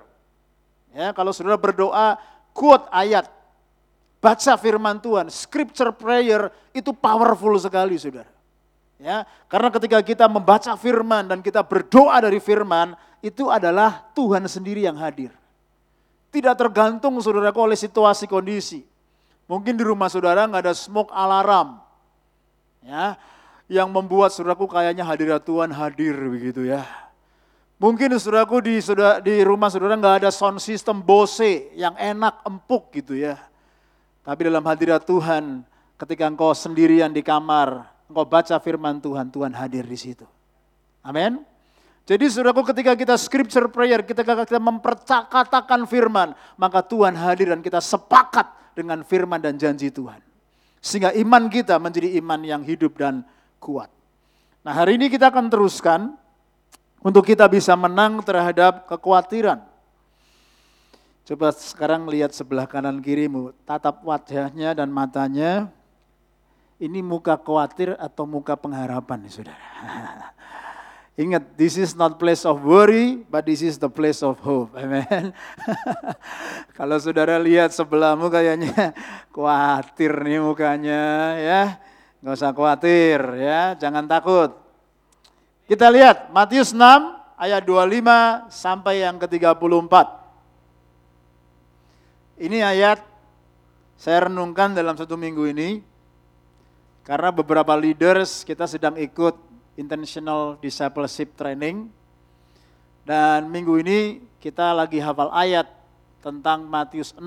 Ya, 0.96 1.12
kalau 1.12 1.36
saudara 1.36 1.60
berdoa 1.60 2.39
quote 2.52 2.88
ayat, 2.92 3.28
baca 4.20 4.54
firman 4.60 5.00
Tuhan, 5.00 5.32
scripture 5.32 5.96
prayer 5.96 6.52
itu 6.76 6.92
powerful 6.92 7.56
sekali 7.60 7.96
saudara. 7.96 8.30
Ya, 9.00 9.24
karena 9.48 9.72
ketika 9.72 10.04
kita 10.04 10.26
membaca 10.28 10.76
firman 10.76 11.24
dan 11.24 11.40
kita 11.40 11.64
berdoa 11.64 12.20
dari 12.20 12.44
firman, 12.44 13.00
itu 13.24 13.48
adalah 13.48 14.12
Tuhan 14.12 14.44
sendiri 14.44 14.84
yang 14.84 15.00
hadir. 15.00 15.32
Tidak 16.30 16.54
tergantung 16.60 17.16
saudaraku 17.24 17.64
oleh 17.64 17.80
situasi 17.80 18.28
kondisi. 18.28 18.84
Mungkin 19.48 19.80
di 19.80 19.88
rumah 19.88 20.12
saudara 20.12 20.46
nggak 20.46 20.62
ada 20.68 20.76
smoke 20.76 21.10
alarm. 21.16 21.80
Ya, 22.84 23.16
yang 23.72 23.88
membuat 23.88 24.36
saudaraku 24.36 24.68
kayaknya 24.68 25.08
hadirat 25.08 25.48
Tuhan 25.48 25.72
hadir 25.72 26.16
begitu 26.28 26.68
ya. 26.68 26.84
Mungkin 27.80 28.12
saudaraku 28.20 28.60
di, 28.60 28.76
di 29.24 29.36
rumah 29.48 29.72
saudara 29.72 29.96
nggak 29.96 30.28
ada 30.28 30.32
sound 30.36 30.60
system 30.60 31.00
Bose 31.00 31.72
yang 31.80 31.96
enak, 31.96 32.44
empuk 32.44 32.92
gitu 32.92 33.16
ya. 33.16 33.40
Tapi 34.20 34.52
dalam 34.52 34.60
hadirat 34.68 35.08
Tuhan, 35.08 35.64
ketika 35.96 36.28
engkau 36.28 36.52
sendirian 36.52 37.08
di 37.08 37.24
kamar, 37.24 37.88
engkau 38.12 38.28
baca 38.28 38.60
firman 38.60 39.00
Tuhan, 39.00 39.32
Tuhan 39.32 39.56
hadir 39.56 39.88
di 39.88 39.96
situ. 39.96 40.28
Amin. 41.08 41.40
Jadi 42.04 42.28
saudaraku 42.28 42.68
ketika 42.68 43.00
kita 43.00 43.16
scripture 43.16 43.72
prayer, 43.72 44.04
kita 44.04 44.28
kita 44.28 44.60
mempercakatakan 44.60 45.88
firman, 45.88 46.36
maka 46.60 46.84
Tuhan 46.84 47.16
hadir 47.16 47.56
dan 47.56 47.64
kita 47.64 47.80
sepakat 47.80 48.76
dengan 48.76 49.08
firman 49.08 49.40
dan 49.40 49.56
janji 49.56 49.88
Tuhan. 49.88 50.20
Sehingga 50.84 51.16
iman 51.16 51.48
kita 51.48 51.80
menjadi 51.80 52.20
iman 52.20 52.44
yang 52.44 52.60
hidup 52.68 53.00
dan 53.00 53.24
kuat. 53.64 53.88
Nah 54.68 54.76
hari 54.76 55.00
ini 55.00 55.08
kita 55.08 55.32
akan 55.32 55.48
teruskan 55.48 56.19
untuk 57.00 57.24
kita 57.24 57.48
bisa 57.48 57.76
menang 57.76 58.20
terhadap 58.24 58.88
kekhawatiran. 58.88 59.64
Coba 61.30 61.54
sekarang 61.54 62.10
lihat 62.10 62.34
sebelah 62.34 62.66
kanan 62.66 63.00
kirimu, 63.06 63.54
tatap 63.62 64.02
wajahnya 64.02 64.74
dan 64.74 64.90
matanya. 64.90 65.70
Ini 66.80 67.04
muka 67.04 67.36
khawatir 67.36 67.94
atau 68.00 68.24
muka 68.24 68.56
pengharapan, 68.56 69.28
saudara. 69.28 69.60
Ingat, 71.20 71.60
this 71.60 71.76
is 71.76 71.92
not 72.00 72.16
place 72.16 72.48
of 72.48 72.64
worry, 72.64 73.20
but 73.28 73.44
this 73.44 73.60
is 73.60 73.76
the 73.76 73.92
place 73.92 74.24
of 74.24 74.40
hope. 74.40 74.72
Amen. 74.80 75.36
Kalau 76.80 76.96
saudara 76.96 77.36
lihat 77.36 77.76
sebelahmu 77.76 78.32
kayaknya 78.32 78.96
khawatir 79.36 80.16
nih 80.24 80.40
mukanya, 80.40 81.04
ya. 81.36 81.64
Gak 82.24 82.36
usah 82.40 82.56
khawatir, 82.56 83.20
ya. 83.36 83.76
Jangan 83.76 84.08
takut. 84.08 84.69
Kita 85.70 85.86
lihat 85.94 86.34
Matius 86.34 86.74
6 86.74 86.82
ayat 87.38 87.62
25 87.62 88.50
sampai 88.50 89.06
yang 89.06 89.22
ke-34. 89.22 89.94
Ini 92.42 92.66
ayat 92.66 93.06
saya 93.94 94.26
renungkan 94.26 94.74
dalam 94.74 94.98
satu 94.98 95.14
minggu 95.14 95.46
ini 95.46 95.86
karena 97.06 97.30
beberapa 97.30 97.78
leaders 97.78 98.42
kita 98.42 98.66
sedang 98.66 98.98
ikut 98.98 99.38
intentional 99.78 100.58
discipleship 100.58 101.38
training. 101.38 101.86
Dan 103.06 103.54
minggu 103.54 103.78
ini 103.78 104.26
kita 104.42 104.74
lagi 104.74 104.98
hafal 104.98 105.30
ayat 105.30 105.70
tentang 106.26 106.66
Matius 106.66 107.14
6 107.14 107.22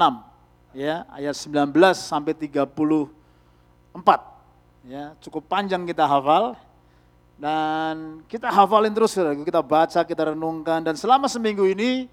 ya 0.74 1.06
ayat 1.14 1.38
19 1.38 1.70
sampai 1.94 2.34
34 2.34 3.06
ya 4.82 5.14
cukup 5.22 5.46
panjang 5.46 5.86
kita 5.86 6.10
hafal 6.10 6.58
dan 7.40 8.20
kita 8.28 8.46
hafalin 8.52 8.92
terus, 8.92 9.16
kita 9.16 9.60
baca, 9.64 10.00
kita 10.04 10.22
renungkan. 10.34 10.84
Dan 10.84 10.94
selama 10.98 11.26
seminggu 11.26 11.64
ini, 11.66 12.06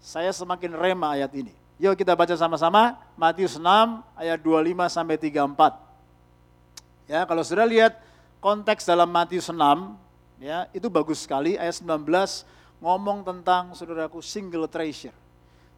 saya 0.00 0.30
semakin 0.32 0.72
rema 0.76 1.16
ayat 1.16 1.32
ini. 1.34 1.54
Yuk 1.80 1.96
kita 1.96 2.12
baca 2.12 2.36
sama-sama, 2.36 3.00
Matius 3.16 3.56
6 3.56 3.64
ayat 4.12 4.36
25 4.44 4.84
sampai 4.92 5.16
34. 5.16 7.08
Ya, 7.08 7.24
kalau 7.24 7.40
sudah 7.40 7.64
lihat 7.64 7.96
konteks 8.38 8.84
dalam 8.84 9.08
Matius 9.08 9.48
6, 9.48 9.96
ya, 10.44 10.68
itu 10.76 10.92
bagus 10.92 11.24
sekali. 11.24 11.56
Ayat 11.56 11.80
19 11.80 12.44
ngomong 12.84 13.24
tentang 13.24 13.72
saudaraku 13.72 14.20
single 14.20 14.68
treasure. 14.68 15.16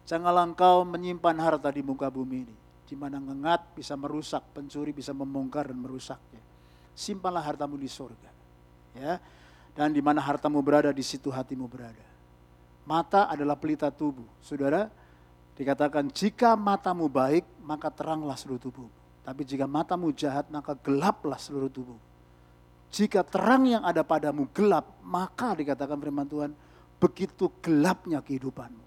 Janganlah 0.03 0.43
engkau 0.43 0.83
menyimpan 0.83 1.39
harta 1.39 1.71
di 1.71 1.79
muka 1.79 2.11
bumi 2.11 2.43
ini. 2.43 2.55
Di 2.83 2.99
mana 2.99 3.15
ngengat 3.17 3.79
bisa 3.79 3.95
merusak, 3.95 4.43
pencuri 4.51 4.91
bisa 4.91 5.15
membongkar 5.15 5.71
dan 5.71 5.79
merusaknya. 5.79 6.43
Simpanlah 6.91 7.41
hartamu 7.41 7.79
di 7.79 7.87
surga 7.87 8.32
ya. 8.97 9.21
Dan 9.73 9.89
di 9.89 10.01
mana 10.05 10.21
hartamu 10.21 10.61
berada, 10.61 10.93
di 10.93 11.01
situ 11.01 11.33
hatimu 11.33 11.65
berada. 11.65 12.05
Mata 12.85 13.25
adalah 13.25 13.57
pelita 13.57 13.89
tubuh. 13.89 14.27
Saudara, 14.43 14.85
dikatakan 15.57 16.13
jika 16.13 16.53
matamu 16.53 17.09
baik, 17.09 17.41
maka 17.65 17.89
teranglah 17.89 18.37
seluruh 18.37 18.61
tubuh. 18.61 18.89
Tapi 19.23 19.41
jika 19.47 19.65
matamu 19.65 20.11
jahat, 20.13 20.45
maka 20.51 20.75
gelaplah 20.77 21.39
seluruh 21.39 21.71
tubuh. 21.71 21.97
Jika 22.93 23.25
terang 23.25 23.65
yang 23.65 23.81
ada 23.81 24.05
padamu 24.05 24.45
gelap, 24.53 24.85
maka 25.01 25.57
dikatakan 25.57 25.97
firman 25.97 26.29
Tuhan, 26.29 26.53
begitu 27.01 27.49
gelapnya 27.63 28.21
kehidupanmu. 28.21 28.85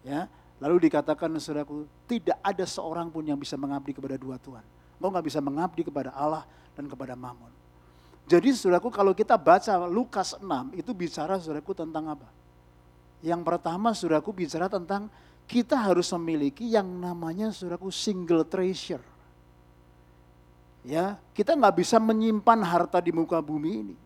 Ya, 0.00 0.24
lalu 0.56 0.88
dikatakan 0.88 1.28
saudaraku, 1.36 1.84
tidak 2.08 2.40
ada 2.40 2.64
seorang 2.64 3.12
pun 3.12 3.20
yang 3.20 3.36
bisa 3.36 3.60
mengabdi 3.60 3.92
kepada 3.92 4.16
dua 4.16 4.40
Tuhan. 4.40 4.64
Engkau 4.96 5.12
nggak 5.12 5.26
bisa 5.28 5.40
mengabdi 5.44 5.84
kepada 5.84 6.16
Allah 6.16 6.48
dan 6.72 6.88
kepada 6.88 7.12
Mammon. 7.12 7.59
Jadi 8.30 8.54
saudaraku 8.54 8.94
kalau 8.94 9.10
kita 9.10 9.34
baca 9.34 9.90
Lukas 9.90 10.38
6 10.38 10.78
itu 10.78 10.94
bicara 10.94 11.34
saudaraku 11.42 11.74
tentang 11.74 12.14
apa? 12.14 12.30
Yang 13.26 13.42
pertama 13.42 13.90
saudaraku 13.90 14.30
bicara 14.30 14.70
tentang 14.70 15.10
kita 15.50 15.74
harus 15.74 16.06
memiliki 16.14 16.70
yang 16.70 16.86
namanya 16.86 17.50
saudaraku 17.50 17.90
single 17.90 18.46
treasure. 18.46 19.02
Ya, 20.86 21.18
kita 21.34 21.58
nggak 21.58 21.82
bisa 21.82 21.98
menyimpan 21.98 22.62
harta 22.62 23.02
di 23.02 23.10
muka 23.10 23.42
bumi 23.42 23.70
ini. 23.82 23.96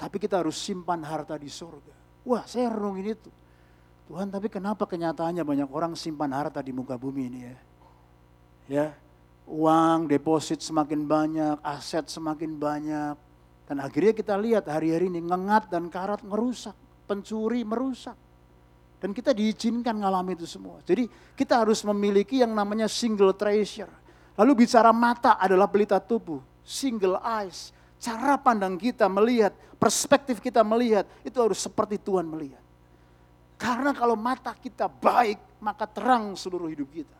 Tapi 0.00 0.16
kita 0.16 0.40
harus 0.40 0.56
simpan 0.56 1.04
harta 1.04 1.36
di 1.36 1.52
surga. 1.52 1.92
Wah, 2.24 2.48
saya 2.48 2.72
renungin 2.72 3.20
itu. 3.20 3.30
Tuhan, 4.08 4.32
tapi 4.32 4.48
kenapa 4.48 4.88
kenyataannya 4.88 5.44
banyak 5.44 5.68
orang 5.68 5.92
simpan 5.92 6.32
harta 6.32 6.64
di 6.64 6.72
muka 6.72 6.96
bumi 6.96 7.22
ini 7.28 7.40
ya? 7.44 7.56
Ya, 8.66 8.86
uang 9.44 10.08
deposit 10.08 10.64
semakin 10.64 11.04
banyak, 11.06 11.60
aset 11.62 12.08
semakin 12.08 12.56
banyak, 12.56 13.14
dan 13.72 13.88
akhirnya 13.88 14.12
kita 14.12 14.36
lihat 14.36 14.68
hari-hari 14.68 15.08
ini 15.08 15.24
ngengat 15.24 15.72
dan 15.72 15.88
karat 15.88 16.20
merusak, 16.20 16.76
pencuri 17.08 17.64
merusak. 17.64 18.12
Dan 19.00 19.16
kita 19.16 19.32
diizinkan 19.32 19.96
ngalami 19.96 20.36
itu 20.36 20.44
semua. 20.44 20.84
Jadi 20.84 21.08
kita 21.32 21.64
harus 21.64 21.80
memiliki 21.88 22.44
yang 22.44 22.52
namanya 22.52 22.84
single 22.84 23.32
treasure. 23.32 23.88
Lalu 24.36 24.68
bicara 24.68 24.92
mata 24.92 25.40
adalah 25.40 25.72
pelita 25.72 25.96
tubuh, 26.04 26.44
single 26.60 27.16
eyes. 27.24 27.72
Cara 27.96 28.36
pandang 28.36 28.76
kita 28.76 29.08
melihat, 29.08 29.56
perspektif 29.80 30.36
kita 30.44 30.60
melihat, 30.60 31.08
itu 31.24 31.40
harus 31.40 31.56
seperti 31.56 31.96
Tuhan 31.96 32.28
melihat. 32.28 32.60
Karena 33.56 33.96
kalau 33.96 34.20
mata 34.20 34.52
kita 34.52 34.84
baik, 34.84 35.40
maka 35.64 35.88
terang 35.88 36.36
seluruh 36.36 36.68
hidup 36.68 36.92
kita. 36.92 37.18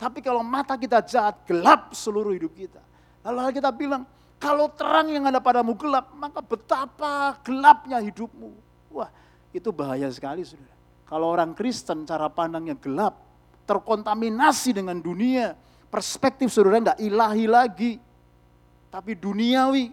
Tapi 0.00 0.24
kalau 0.24 0.40
mata 0.40 0.80
kita 0.80 1.04
jahat, 1.04 1.44
gelap 1.44 1.92
seluruh 1.92 2.32
hidup 2.32 2.56
kita. 2.56 2.80
Lalu 3.20 3.60
kita 3.60 3.68
bilang, 3.68 4.08
kalau 4.40 4.72
terang 4.72 5.12
yang 5.12 5.28
ada 5.28 5.36
padamu 5.36 5.76
gelap, 5.76 6.16
maka 6.16 6.40
betapa 6.40 7.36
gelapnya 7.44 8.00
hidupmu. 8.00 8.56
Wah, 8.88 9.12
itu 9.52 9.68
bahaya 9.68 10.08
sekali 10.08 10.48
saudara. 10.48 10.72
Kalau 11.04 11.28
orang 11.28 11.52
Kristen 11.52 12.08
cara 12.08 12.32
pandangnya 12.32 12.72
gelap, 12.80 13.20
terkontaminasi 13.68 14.80
dengan 14.80 14.96
dunia, 14.96 15.52
perspektif 15.92 16.48
saudara 16.48 16.80
nggak 16.80 17.00
ilahi 17.04 17.44
lagi, 17.44 17.92
tapi 18.88 19.12
duniawi. 19.12 19.92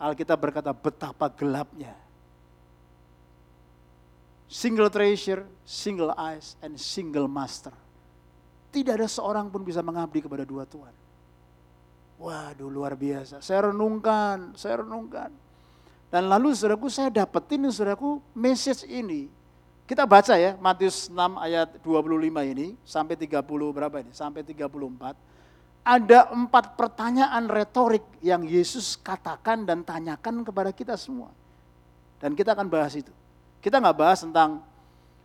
Alkitab 0.00 0.40
berkata 0.40 0.72
betapa 0.72 1.28
gelapnya. 1.28 1.92
Single 4.48 4.88
treasure, 4.88 5.44
single 5.68 6.16
eyes, 6.16 6.56
and 6.64 6.80
single 6.80 7.28
master. 7.28 7.76
Tidak 8.72 8.96
ada 8.96 9.06
seorang 9.06 9.52
pun 9.52 9.60
bisa 9.60 9.84
mengabdi 9.84 10.24
kepada 10.24 10.48
dua 10.48 10.64
Tuhan. 10.64 11.01
Waduh 12.22 12.70
luar 12.70 12.94
biasa. 12.94 13.42
Saya 13.42 13.74
renungkan, 13.74 14.54
saya 14.54 14.86
renungkan. 14.86 15.34
Dan 16.06 16.30
lalu 16.30 16.54
saudaraku 16.54 16.86
saya 16.86 17.10
dapetin 17.10 17.66
saudaraku 17.66 18.22
message 18.30 18.86
ini. 18.86 19.26
Kita 19.82 20.06
baca 20.06 20.38
ya 20.38 20.54
Matius 20.62 21.10
6 21.10 21.18
ayat 21.18 21.82
25 21.82 22.46
ini 22.54 22.78
sampai 22.86 23.18
30 23.18 23.42
berapa 23.74 23.96
ini? 23.98 24.14
Sampai 24.14 24.46
34. 24.46 25.18
Ada 25.82 26.30
empat 26.30 26.78
pertanyaan 26.78 27.50
retorik 27.50 28.06
yang 28.22 28.46
Yesus 28.46 28.94
katakan 29.02 29.66
dan 29.66 29.82
tanyakan 29.82 30.46
kepada 30.46 30.70
kita 30.70 30.94
semua. 30.94 31.34
Dan 32.22 32.38
kita 32.38 32.54
akan 32.54 32.70
bahas 32.70 32.94
itu. 32.94 33.10
Kita 33.58 33.82
nggak 33.82 33.98
bahas 33.98 34.22
tentang 34.22 34.62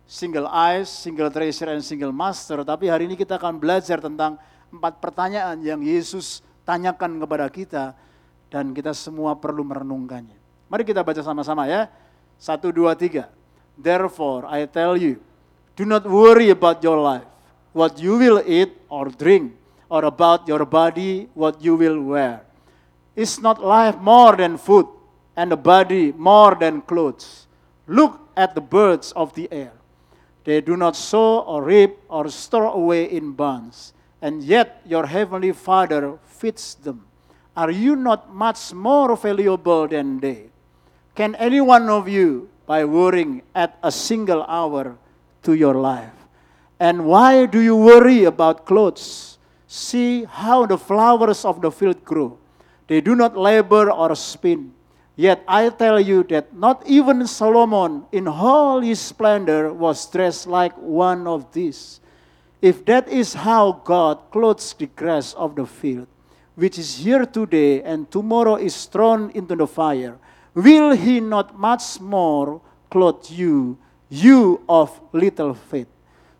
single 0.02 0.50
eyes, 0.50 0.90
single 0.90 1.30
treasure, 1.30 1.70
and 1.70 1.86
single 1.86 2.10
master. 2.10 2.66
Tapi 2.66 2.90
hari 2.90 3.06
ini 3.06 3.14
kita 3.14 3.38
akan 3.38 3.54
belajar 3.62 4.02
tentang 4.02 4.34
empat 4.74 4.98
pertanyaan 4.98 5.62
yang 5.62 5.78
Yesus 5.78 6.42
tanyakan 6.68 7.16
kepada 7.24 7.48
kita. 7.48 7.96
Dan 8.52 8.76
kita 8.76 8.92
semua 8.92 9.36
perlu 9.36 9.64
merenungkannya. 9.64 10.36
Mari 10.68 10.84
kita 10.84 11.00
baca 11.00 11.20
sama-sama 11.24 11.64
ya. 11.64 11.88
Satu, 12.36 12.68
dua, 12.68 12.92
tiga. 12.92 13.32
Therefore 13.76 14.44
I 14.44 14.68
tell 14.68 15.00
you, 15.00 15.16
do 15.76 15.88
not 15.88 16.04
worry 16.04 16.52
about 16.52 16.84
your 16.84 17.00
life, 17.00 17.28
what 17.72 17.96
you 17.96 18.20
will 18.20 18.44
eat 18.44 18.76
or 18.88 19.08
drink, 19.08 19.56
or 19.88 20.04
about 20.04 20.44
your 20.48 20.64
body, 20.68 21.28
what 21.32 21.60
you 21.64 21.76
will 21.76 22.00
wear. 22.00 22.44
Is 23.16 23.40
not 23.40 23.60
life 23.60 23.96
more 23.98 24.36
than 24.36 24.56
food, 24.56 24.86
and 25.36 25.52
the 25.52 25.60
body 25.60 26.10
more 26.16 26.56
than 26.56 26.82
clothes? 26.82 27.46
Look 27.86 28.18
at 28.36 28.54
the 28.54 28.64
birds 28.64 29.12
of 29.12 29.34
the 29.34 29.48
air. 29.50 29.74
They 30.42 30.60
do 30.64 30.76
not 30.76 30.96
sow 30.96 31.44
or 31.44 31.62
reap 31.62 31.98
or 32.08 32.30
store 32.30 32.72
away 32.72 33.10
in 33.10 33.32
barns, 33.36 33.92
and 34.20 34.42
yet 34.42 34.82
your 34.86 35.06
heavenly 35.06 35.52
Father 35.52 36.18
feeds 36.26 36.74
them. 36.76 37.06
Are 37.56 37.70
you 37.70 37.96
not 37.96 38.34
much 38.34 38.72
more 38.72 39.16
valuable 39.16 39.88
than 39.88 40.20
they? 40.20 40.50
Can 41.14 41.34
any 41.36 41.60
one 41.60 41.88
of 41.88 42.08
you 42.08 42.48
by 42.68 42.84
worrying 42.84 43.40
add 43.56 43.72
a 43.82 43.90
single 43.90 44.44
hour 44.44 44.98
to 45.42 45.56
your 45.56 45.74
life. 45.74 46.12
And 46.78 47.08
why 47.08 47.46
do 47.46 47.58
you 47.58 47.74
worry 47.74 48.24
about 48.24 48.68
clothes? 48.68 49.38
See 49.66 50.24
how 50.28 50.66
the 50.66 50.76
flowers 50.76 51.48
of 51.48 51.64
the 51.64 51.72
field 51.72 52.04
grow. 52.04 52.36
They 52.86 53.00
do 53.00 53.16
not 53.16 53.36
labor 53.36 53.90
or 53.90 54.14
spin. 54.14 54.76
Yet 55.16 55.42
I 55.48 55.70
tell 55.70 55.98
you 55.98 56.22
that 56.28 56.54
not 56.54 56.86
even 56.86 57.26
Solomon 57.26 58.04
in 58.12 58.28
all 58.28 58.80
his 58.80 59.00
splendor 59.00 59.72
was 59.72 60.06
dressed 60.06 60.46
like 60.46 60.76
one 60.76 61.26
of 61.26 61.50
these. 61.52 62.00
If 62.60 62.84
that 62.86 63.08
is 63.08 63.34
how 63.34 63.82
God 63.84 64.18
clothes 64.32 64.74
the 64.74 64.86
grass 64.86 65.32
of 65.34 65.54
the 65.54 65.66
field, 65.66 66.08
which 66.56 66.76
is 66.78 66.96
here 66.98 67.24
today 67.24 67.82
and 67.82 68.10
tomorrow 68.10 68.56
is 68.56 68.86
thrown 68.86 69.30
into 69.30 69.54
the 69.54 69.66
fire, 69.66 70.18
will 70.54 70.90
he 70.96 71.20
not 71.20 71.56
much 71.56 72.00
more 72.00 72.60
clothe 72.90 73.30
you, 73.30 73.78
you 74.10 74.60
of 74.68 75.00
little 75.12 75.54
faith? 75.54 75.86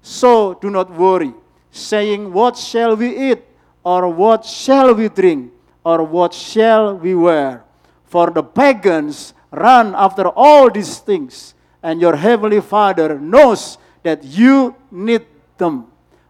So 0.03 0.55
do 0.55 0.71
not 0.71 0.91
worry, 0.91 1.33
saying, 1.71 2.33
What 2.33 2.57
shall 2.57 2.97
we 2.97 3.31
eat? 3.31 3.45
Or 3.85 4.09
what 4.09 4.45
shall 4.45 4.95
we 4.95 5.09
drink? 5.09 5.53
Or 5.85 6.03
what 6.03 6.35
shall 6.35 6.97
we 6.97 7.15
wear? 7.15 7.63
For 8.05 8.31
the 8.31 8.43
pagans 8.43 9.35
run 9.53 9.95
after 9.95 10.29
all 10.29 10.69
these 10.69 10.99
things, 10.99 11.55
and 11.81 12.01
your 12.01 12.17
heavenly 12.17 12.61
Father 12.61 13.19
knows 13.19 13.79
that 14.03 14.25
you 14.25 14.75
need 14.91 15.25
them. 15.59 15.87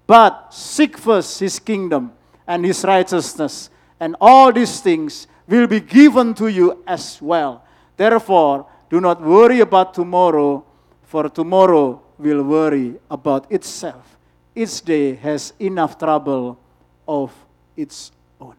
But 0.08 0.56
seek 0.56 0.96
first 0.96 1.36
his 1.36 1.60
kingdom 1.60 2.16
and 2.48 2.64
his 2.64 2.80
righteousness, 2.80 3.68
and 4.00 4.16
all 4.16 4.48
these 4.48 4.80
things 4.80 5.28
will 5.44 5.68
be 5.68 5.84
given 5.84 6.32
to 6.40 6.48
you 6.48 6.80
as 6.88 7.20
well. 7.20 7.60
Therefore, 8.00 8.64
do 8.88 9.04
not 9.04 9.20
worry 9.20 9.60
about 9.60 9.92
tomorrow, 9.92 10.64
for 11.04 11.28
tomorrow 11.28 12.00
will 12.16 12.40
worry 12.40 12.96
about 13.12 13.52
itself. 13.52 14.16
Each 14.56 14.80
day 14.80 15.12
has 15.20 15.52
enough 15.60 16.00
trouble 16.00 16.56
of 17.04 17.28
its 17.76 18.08
own. 18.40 18.56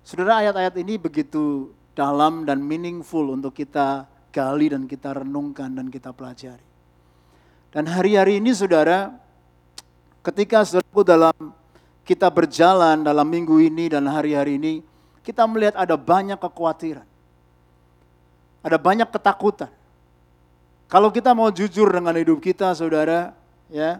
Saudara, 0.00 0.40
ayat-ayat 0.40 0.72
ini 0.80 0.96
begitu 0.96 1.68
dalam 1.92 2.48
dan 2.48 2.64
meaningful 2.64 3.28
untuk 3.28 3.60
kita 3.60 4.08
gali 4.32 4.72
dan 4.72 4.88
kita 4.88 5.20
renungkan 5.20 5.76
dan 5.76 5.92
kita 5.92 6.16
pelajari. 6.16 6.64
Dan 7.68 7.92
hari-hari 7.92 8.40
ini 8.40 8.56
saudara, 8.56 9.20
ketika 10.22 10.62
saudaraku 10.62 11.02
dalam 11.02 11.34
kita 12.02 12.26
berjalan 12.30 13.02
dalam 13.02 13.26
minggu 13.26 13.58
ini 13.62 13.90
dan 13.90 14.06
hari-hari 14.10 14.58
ini, 14.58 14.74
kita 15.22 15.46
melihat 15.46 15.78
ada 15.78 15.94
banyak 15.94 16.38
kekhawatiran. 16.38 17.06
Ada 18.62 18.78
banyak 18.78 19.10
ketakutan. 19.10 19.70
Kalau 20.86 21.10
kita 21.10 21.34
mau 21.34 21.50
jujur 21.50 21.90
dengan 21.90 22.14
hidup 22.14 22.38
kita, 22.42 22.74
saudara, 22.74 23.34
ya, 23.70 23.98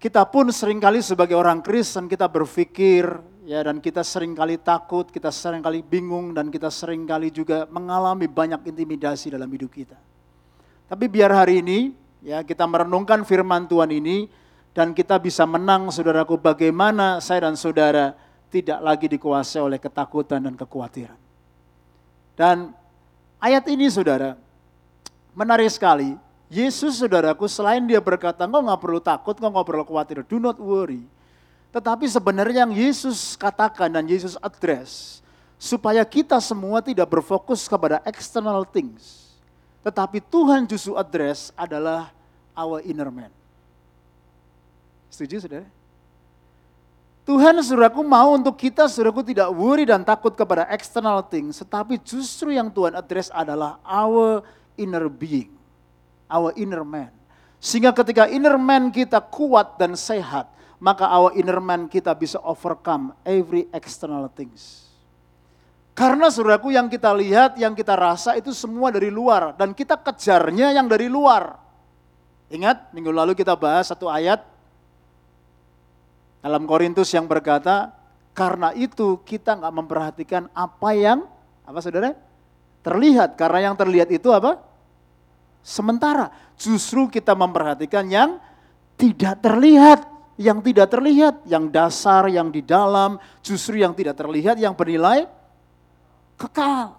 kita 0.00 0.24
pun 0.26 0.48
sering 0.50 0.80
kali 0.80 1.04
sebagai 1.04 1.36
orang 1.36 1.60
Kristen 1.60 2.08
kita 2.08 2.24
berpikir, 2.24 3.04
ya, 3.44 3.60
dan 3.60 3.78
kita 3.84 4.00
sering 4.00 4.32
kali 4.32 4.56
takut, 4.56 5.06
kita 5.12 5.28
sering 5.28 5.60
kali 5.60 5.84
bingung, 5.84 6.32
dan 6.32 6.48
kita 6.48 6.72
sering 6.72 7.04
kali 7.04 7.28
juga 7.28 7.68
mengalami 7.68 8.26
banyak 8.26 8.64
intimidasi 8.64 9.34
dalam 9.34 9.50
hidup 9.52 9.70
kita. 9.70 9.98
Tapi 10.88 11.04
biar 11.06 11.30
hari 11.36 11.60
ini, 11.62 11.78
ya, 12.24 12.40
kita 12.40 12.64
merenungkan 12.64 13.22
firman 13.22 13.68
Tuhan 13.68 13.92
ini, 13.92 14.39
dan 14.76 14.94
kita 14.94 15.18
bisa 15.18 15.46
menang, 15.46 15.90
saudaraku, 15.90 16.38
bagaimana 16.38 17.18
saya 17.18 17.50
dan 17.50 17.58
saudara 17.58 18.14
tidak 18.50 18.78
lagi 18.82 19.06
dikuasai 19.10 19.62
oleh 19.62 19.78
ketakutan 19.78 20.42
dan 20.42 20.54
kekhawatiran. 20.54 21.18
Dan 22.34 22.74
Ayat 23.40 23.64
ini 23.72 23.88
saudara, 23.88 24.36
menarik 25.32 25.72
sekali. 25.72 26.12
Yesus 26.52 27.00
saudaraku 27.00 27.48
selain 27.48 27.80
dia 27.88 27.96
berkata, 27.96 28.44
engkau 28.44 28.60
nggak 28.60 28.80
perlu 28.84 29.00
takut, 29.00 29.32
engkau 29.32 29.48
nggak 29.48 29.66
perlu 29.72 29.84
khawatir, 29.88 30.20
do 30.28 30.36
not 30.36 30.60
worry. 30.60 31.08
Tetapi 31.72 32.04
sebenarnya 32.04 32.68
yang 32.68 32.74
Yesus 32.76 33.40
katakan 33.40 33.88
dan 33.88 34.04
Yesus 34.04 34.36
address, 34.44 35.24
supaya 35.56 36.04
kita 36.04 36.36
semua 36.36 36.84
tidak 36.84 37.08
berfokus 37.08 37.64
kepada 37.64 38.04
external 38.04 38.68
things. 38.68 39.32
Tetapi 39.80 40.20
Tuhan 40.20 40.68
justru 40.68 41.00
address 41.00 41.48
adalah 41.56 42.12
our 42.52 42.84
inner 42.84 43.08
man. 43.08 43.32
Setuju 45.10 45.42
saudara? 45.42 45.68
Tuhan 47.30 47.54
saudaraku 47.62 48.00
mau 48.02 48.34
untuk 48.34 48.56
kita 48.56 48.90
saudaraku 48.90 49.22
tidak 49.22 49.52
worry 49.54 49.84
dan 49.86 50.02
takut 50.02 50.32
kepada 50.34 50.66
external 50.72 51.20
things. 51.22 51.60
Tetapi 51.60 52.00
justru 52.00 52.54
yang 52.56 52.72
Tuhan 52.72 52.96
address 52.96 53.28
adalah 53.30 53.78
our 53.86 54.42
inner 54.74 55.06
being. 55.06 55.52
Our 56.26 56.54
inner 56.56 56.86
man. 56.86 57.12
Sehingga 57.60 57.92
ketika 57.92 58.26
inner 58.26 58.56
man 58.56 58.88
kita 58.88 59.20
kuat 59.20 59.76
dan 59.76 59.94
sehat. 59.94 60.48
Maka 60.80 61.06
our 61.06 61.36
inner 61.36 61.60
man 61.60 61.92
kita 61.92 62.16
bisa 62.16 62.40
overcome 62.40 63.12
every 63.22 63.68
external 63.70 64.26
things. 64.32 64.88
Karena 65.92 66.32
saudaraku 66.32 66.72
yang 66.72 66.88
kita 66.88 67.12
lihat, 67.12 67.60
yang 67.60 67.76
kita 67.76 67.92
rasa 67.92 68.32
itu 68.34 68.50
semua 68.56 68.88
dari 68.88 69.12
luar. 69.12 69.52
Dan 69.54 69.70
kita 69.76 70.00
kejarnya 70.00 70.72
yang 70.72 70.88
dari 70.88 71.06
luar. 71.06 71.60
Ingat 72.50 72.90
minggu 72.90 73.14
lalu 73.14 73.38
kita 73.38 73.54
bahas 73.54 73.86
satu 73.92 74.10
ayat 74.10 74.42
dalam 76.40 76.68
Korintus 76.68 77.12
yang 77.12 77.24
berkata, 77.24 77.92
karena 78.36 78.72
itu 78.76 79.20
kita 79.24 79.56
nggak 79.56 79.74
memperhatikan 79.76 80.42
apa 80.52 80.90
yang, 80.96 81.24
apa 81.64 81.78
saudara? 81.80 82.12
Terlihat, 82.80 83.36
karena 83.36 83.72
yang 83.72 83.76
terlihat 83.76 84.08
itu 84.12 84.32
apa? 84.32 84.60
Sementara, 85.60 86.32
justru 86.56 87.08
kita 87.08 87.36
memperhatikan 87.36 88.08
yang 88.08 88.40
tidak 89.00 89.40
terlihat. 89.40 90.00
Yang 90.40 90.72
tidak 90.72 90.88
terlihat, 90.88 91.34
yang 91.44 91.68
dasar, 91.68 92.24
yang 92.32 92.48
di 92.48 92.64
dalam, 92.64 93.20
justru 93.44 93.76
yang 93.76 93.92
tidak 93.92 94.16
terlihat, 94.16 94.56
yang 94.56 94.72
bernilai 94.72 95.28
kekal. 96.40 96.96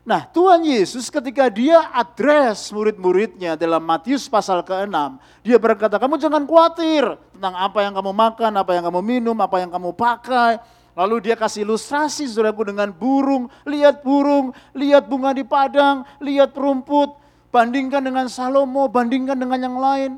Nah 0.00 0.24
Tuhan 0.24 0.64
Yesus 0.64 1.12
ketika 1.12 1.52
dia 1.52 1.92
address 1.92 2.72
murid-muridnya 2.72 3.52
dalam 3.52 3.84
Matius 3.84 4.32
pasal 4.32 4.64
ke-6. 4.64 4.96
Dia 5.44 5.60
berkata 5.60 6.00
kamu 6.00 6.16
jangan 6.16 6.48
khawatir 6.48 7.20
tentang 7.36 7.54
apa 7.56 7.84
yang 7.84 7.92
kamu 7.92 8.12
makan, 8.16 8.52
apa 8.56 8.70
yang 8.72 8.84
kamu 8.88 9.00
minum, 9.04 9.36
apa 9.36 9.60
yang 9.60 9.68
kamu 9.68 9.92
pakai. 9.92 10.56
Lalu 10.96 11.30
dia 11.30 11.36
kasih 11.36 11.68
ilustrasi 11.68 12.26
saudaraku 12.28 12.72
dengan 12.72 12.90
burung. 12.90 13.52
Lihat 13.68 14.00
burung, 14.00 14.56
lihat 14.72 15.04
bunga 15.04 15.36
di 15.36 15.44
padang, 15.44 16.08
lihat 16.20 16.56
rumput. 16.56 17.20
Bandingkan 17.50 18.06
dengan 18.06 18.30
Salomo, 18.30 18.86
bandingkan 18.86 19.34
dengan 19.34 19.58
yang 19.58 19.76
lain. 19.76 20.12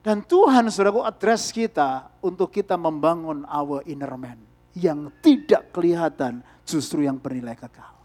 Dan 0.00 0.24
Tuhan 0.24 0.72
saudaraku 0.72 1.04
address 1.04 1.52
kita 1.52 2.08
untuk 2.24 2.48
kita 2.48 2.74
membangun 2.80 3.44
our 3.46 3.84
inner 3.84 4.14
man. 4.16 4.40
Yang 4.72 5.12
tidak 5.20 5.74
kelihatan 5.74 6.40
justru 6.64 7.04
yang 7.04 7.20
bernilai 7.20 7.58
kekal. 7.58 7.97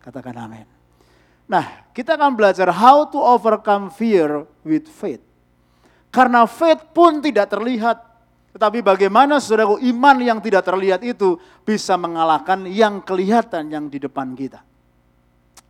Katakan 0.00 0.36
amin. 0.36 0.66
Nah, 1.50 1.88
kita 1.92 2.16
akan 2.16 2.32
belajar 2.34 2.70
how 2.72 3.04
to 3.08 3.18
overcome 3.20 3.92
fear 3.92 4.46
with 4.64 4.86
faith. 4.88 5.22
Karena 6.08 6.46
faith 6.48 6.90
pun 6.90 7.20
tidak 7.20 7.50
terlihat. 7.52 8.00
Tetapi 8.50 8.82
bagaimana 8.82 9.38
saudaraku 9.38 9.78
iman 9.94 10.16
yang 10.18 10.38
tidak 10.42 10.66
terlihat 10.66 11.06
itu 11.06 11.38
bisa 11.62 11.94
mengalahkan 11.94 12.66
yang 12.66 12.98
kelihatan 12.98 13.70
yang 13.70 13.86
di 13.86 14.02
depan 14.02 14.34
kita. 14.34 14.58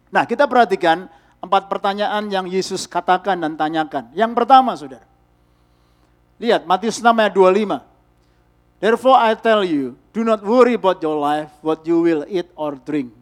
Nah 0.09 0.25
kita 0.25 0.49
perhatikan 0.49 1.11
Empat 1.41 1.73
pertanyaan 1.73 2.29
yang 2.29 2.45
Yesus 2.45 2.85
katakan 2.85 3.41
dan 3.41 3.57
tanyakan. 3.57 4.13
Yang 4.13 4.33
pertama, 4.37 4.77
saudara. 4.77 5.09
Lihat, 6.37 6.69
Matius 6.69 7.01
6 7.01 7.09
ayat 7.17 7.33
25. 7.33 7.81
Therefore 8.81 9.17
I 9.17 9.33
tell 9.37 9.65
you, 9.65 9.97
do 10.13 10.21
not 10.21 10.45
worry 10.45 10.77
about 10.77 11.01
your 11.01 11.17
life, 11.17 11.49
what 11.65 11.85
you 11.89 12.01
will 12.01 12.25
eat 12.29 12.49
or 12.57 12.77
drink, 12.77 13.13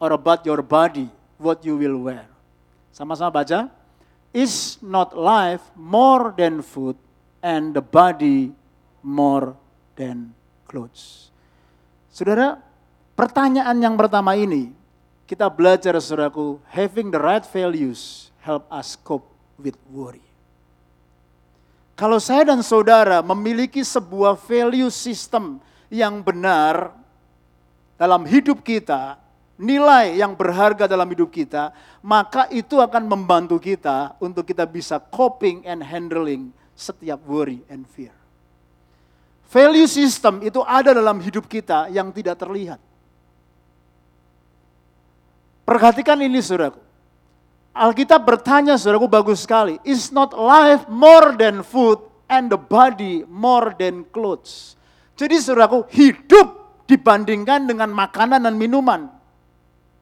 or 0.00 0.16
about 0.16 0.42
your 0.48 0.64
body, 0.64 1.06
what 1.36 1.60
you 1.62 1.76
will 1.76 2.08
wear. 2.08 2.24
Sama-sama 2.90 3.44
baca. 3.44 3.68
Is 4.32 4.78
not 4.80 5.12
life 5.12 5.62
more 5.74 6.30
than 6.32 6.62
food, 6.62 6.94
and 7.42 7.74
the 7.74 7.82
body 7.82 8.54
more 9.02 9.58
than 9.98 10.30
clothes. 10.70 11.34
Saudara, 12.14 12.62
pertanyaan 13.18 13.74
yang 13.82 13.98
pertama 13.98 14.38
ini, 14.38 14.70
kita 15.26 15.50
belajar 15.50 15.98
saudaraku, 15.98 16.62
having 16.70 17.10
the 17.10 17.18
right 17.18 17.42
values 17.42 18.30
help 18.46 18.70
us 18.70 18.94
cope 18.94 19.26
with 19.58 19.74
worry. 19.90 20.22
Kalau 21.98 22.16
saya 22.16 22.48
dan 22.48 22.64
saudara 22.64 23.20
memiliki 23.20 23.84
sebuah 23.84 24.38
value 24.38 24.88
system 24.88 25.60
yang 25.92 26.24
benar 26.24 26.96
dalam 28.00 28.24
hidup 28.24 28.64
kita, 28.64 29.20
nilai 29.60 30.16
yang 30.16 30.32
berharga 30.32 30.88
dalam 30.88 31.04
hidup 31.12 31.28
kita, 31.28 31.76
maka 32.00 32.48
itu 32.48 32.80
akan 32.80 33.04
membantu 33.04 33.60
kita 33.60 34.16
untuk 34.16 34.48
kita 34.48 34.64
bisa 34.64 34.96
coping 34.96 35.60
and 35.68 35.84
handling 35.84 36.48
setiap 36.72 37.20
worry 37.28 37.60
and 37.68 37.84
fear. 37.92 38.16
Value 39.52 39.84
system 39.84 40.40
itu 40.40 40.64
ada 40.64 40.96
dalam 40.96 41.20
hidup 41.20 41.44
kita 41.44 41.92
yang 41.92 42.08
tidak 42.08 42.40
terlihat. 42.40 42.80
Perhatikan 45.68 46.16
ini 46.24 46.40
saudaraku. 46.40 46.80
Alkitab 47.70 48.24
bertanya 48.24 48.74
saudaraku 48.80 49.06
bagus 49.06 49.44
sekali. 49.44 49.76
Is 49.84 50.10
not 50.10 50.32
life 50.34 50.88
more 50.88 51.36
than 51.36 51.62
food 51.62 52.00
and 52.26 52.48
the 52.48 52.58
body 52.58 53.28
more 53.28 53.76
than 53.76 54.08
clothes. 54.08 54.74
Jadi 55.18 55.36
saudaraku 55.36 55.84
hidup 55.92 56.80
dibandingkan 56.88 57.68
dengan 57.68 57.92
makanan 57.92 58.46
dan 58.46 58.54
minuman. 58.56 59.19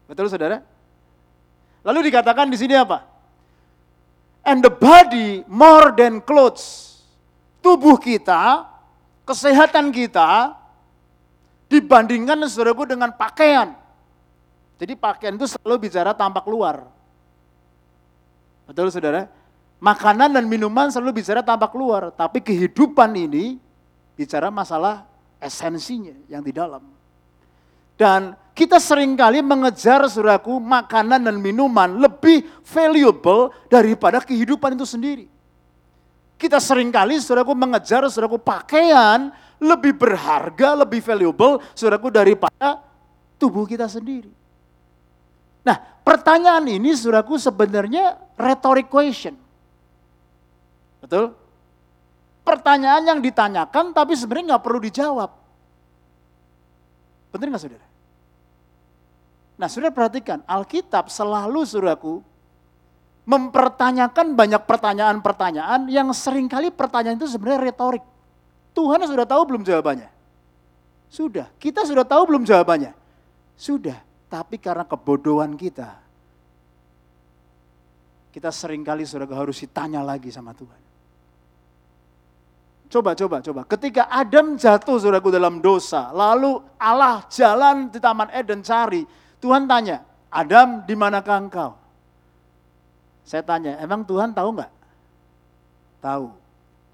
Betul 0.08 0.32
saudara? 0.32 0.64
Lalu 1.84 2.08
dikatakan 2.08 2.48
di 2.48 2.56
sini 2.56 2.72
apa? 2.72 3.04
And 4.48 4.64
the 4.64 4.72
body 4.72 5.44
more 5.44 5.92
than 5.92 6.24
clothes. 6.24 6.96
Tubuh 7.60 8.00
kita, 8.00 8.64
kesehatan 9.28 9.92
kita 9.92 10.56
dibandingkan 11.68 12.40
saudaraku 12.48 12.88
dengan 12.88 13.12
pakaian. 13.12 13.76
Jadi 14.80 14.96
pakaian 14.96 15.36
itu 15.36 15.44
selalu 15.44 15.90
bicara 15.90 16.16
tampak 16.16 16.48
luar. 16.48 16.88
Betul 18.64 18.88
saudara? 18.88 19.28
Makanan 19.78 20.32
dan 20.32 20.44
minuman 20.48 20.88
selalu 20.88 21.20
bicara 21.20 21.44
tampak 21.44 21.76
luar. 21.76 22.08
Tapi 22.08 22.40
kehidupan 22.40 23.12
ini 23.14 23.60
bicara 24.16 24.48
masalah 24.48 25.04
esensinya 25.38 26.16
yang 26.26 26.40
di 26.40 26.50
dalam. 26.50 26.82
Dan 27.98 28.34
kita 28.58 28.82
sering 28.82 29.14
kali 29.14 29.38
mengejar 29.38 30.02
suraku 30.10 30.58
makanan 30.58 31.22
dan 31.22 31.38
minuman 31.38 31.94
lebih 31.94 32.42
valuable 32.66 33.54
daripada 33.70 34.18
kehidupan 34.18 34.74
itu 34.74 34.82
sendiri. 34.82 35.30
Kita 36.34 36.58
sering 36.58 36.90
kali 36.90 37.22
suraku 37.22 37.54
mengejar 37.54 38.02
suraku 38.10 38.34
pakaian 38.34 39.30
lebih 39.62 39.94
berharga, 39.94 40.74
lebih 40.74 40.98
valuable 40.98 41.62
suraku 41.70 42.10
daripada 42.10 42.82
tubuh 43.38 43.62
kita 43.62 43.86
sendiri. 43.86 44.34
Nah 45.62 45.78
pertanyaan 46.02 46.66
ini 46.66 46.90
suraku 46.98 47.38
sebenarnya 47.38 48.18
rhetoric 48.34 48.90
question. 48.90 49.38
Betul? 50.98 51.30
Pertanyaan 52.42 53.06
yang 53.06 53.18
ditanyakan 53.22 53.94
tapi 53.94 54.18
sebenarnya 54.18 54.58
nggak 54.58 54.64
perlu 54.66 54.82
dijawab. 54.82 55.30
Benar 57.30 57.46
nggak 57.54 57.62
saudara? 57.62 57.87
Nah 59.58 59.66
sudah 59.66 59.90
perhatikan, 59.90 60.46
Alkitab 60.46 61.10
selalu 61.10 61.66
suraku 61.66 62.22
mempertanyakan 63.28 64.32
banyak 64.38 64.62
pertanyaan-pertanyaan 64.64 65.90
yang 65.90 66.08
sering 66.14 66.48
kali 66.48 66.70
pertanyaan 66.72 67.18
itu 67.18 67.28
sebenarnya 67.28 67.74
retorik. 67.74 68.04
Tuhan 68.72 69.02
sudah 69.04 69.26
tahu 69.26 69.42
belum 69.44 69.66
jawabannya? 69.66 70.08
Sudah. 71.10 71.50
Kita 71.58 71.82
sudah 71.82 72.06
tahu 72.06 72.22
belum 72.30 72.46
jawabannya? 72.46 72.94
Sudah. 73.58 73.98
Tapi 74.30 74.60
karena 74.62 74.86
kebodohan 74.86 75.56
kita, 75.58 75.98
kita 78.28 78.52
sering 78.52 78.84
kali 78.86 79.08
sudah 79.08 79.26
harus 79.26 79.58
ditanya 79.58 80.04
lagi 80.04 80.28
sama 80.28 80.52
Tuhan. 80.52 80.80
Coba, 82.88 83.12
coba, 83.12 83.44
coba. 83.44 83.60
Ketika 83.68 84.08
Adam 84.08 84.56
jatuh 84.56 84.96
saudaraku 84.96 85.28
dalam 85.28 85.60
dosa, 85.60 86.08
lalu 86.12 86.56
Allah 86.80 87.24
jalan 87.28 87.92
di 87.92 88.00
Taman 88.00 88.32
Eden 88.32 88.64
cari, 88.64 89.04
Tuhan 89.38 89.70
tanya, 89.70 90.02
Adam 90.28 90.82
di 90.84 90.94
manakah 90.98 91.38
engkau? 91.38 91.70
Saya 93.22 93.44
tanya, 93.44 93.78
emang 93.78 94.02
Tuhan 94.02 94.32
tahu 94.34 94.56
nggak? 94.56 94.72
Tahu. 96.02 96.26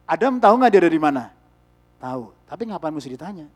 Adam 0.04 0.36
tahu 0.36 0.54
nggak 0.60 0.72
dia 0.74 0.82
dari 0.84 1.00
mana? 1.00 1.32
Tahu. 2.02 2.34
Tapi 2.44 2.62
ngapain 2.68 2.92
mesti 2.92 3.14
ditanya? 3.14 3.46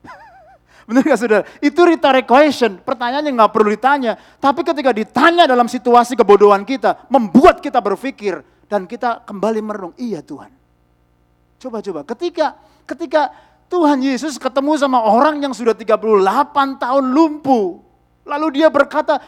Benar 0.88 1.02
nggak 1.04 1.18
saudara? 1.20 1.44
Itu 1.60 1.84
rhetoric 1.84 2.24
question, 2.24 2.80
pertanyaan 2.80 3.28
yang 3.28 3.36
nggak 3.36 3.52
perlu 3.52 3.68
ditanya. 3.68 4.16
Tapi 4.40 4.64
ketika 4.64 4.94
ditanya 4.96 5.44
dalam 5.44 5.68
situasi 5.68 6.16
kebodohan 6.16 6.64
kita, 6.64 7.10
membuat 7.12 7.60
kita 7.60 7.82
berpikir 7.82 8.40
dan 8.70 8.88
kita 8.88 9.26
kembali 9.26 9.60
merenung, 9.60 9.94
iya 10.00 10.24
Tuhan. 10.24 10.54
Coba-coba, 11.60 12.06
ketika 12.08 12.56
ketika 12.86 13.34
Tuhan 13.66 13.98
Yesus 13.98 14.38
ketemu 14.38 14.78
sama 14.78 15.02
orang 15.02 15.42
yang 15.42 15.50
sudah 15.50 15.74
38 15.74 15.98
tahun 16.78 17.04
lumpuh. 17.10 17.82
Lalu 18.26 18.62
dia 18.62 18.68
berkata, 18.70 19.18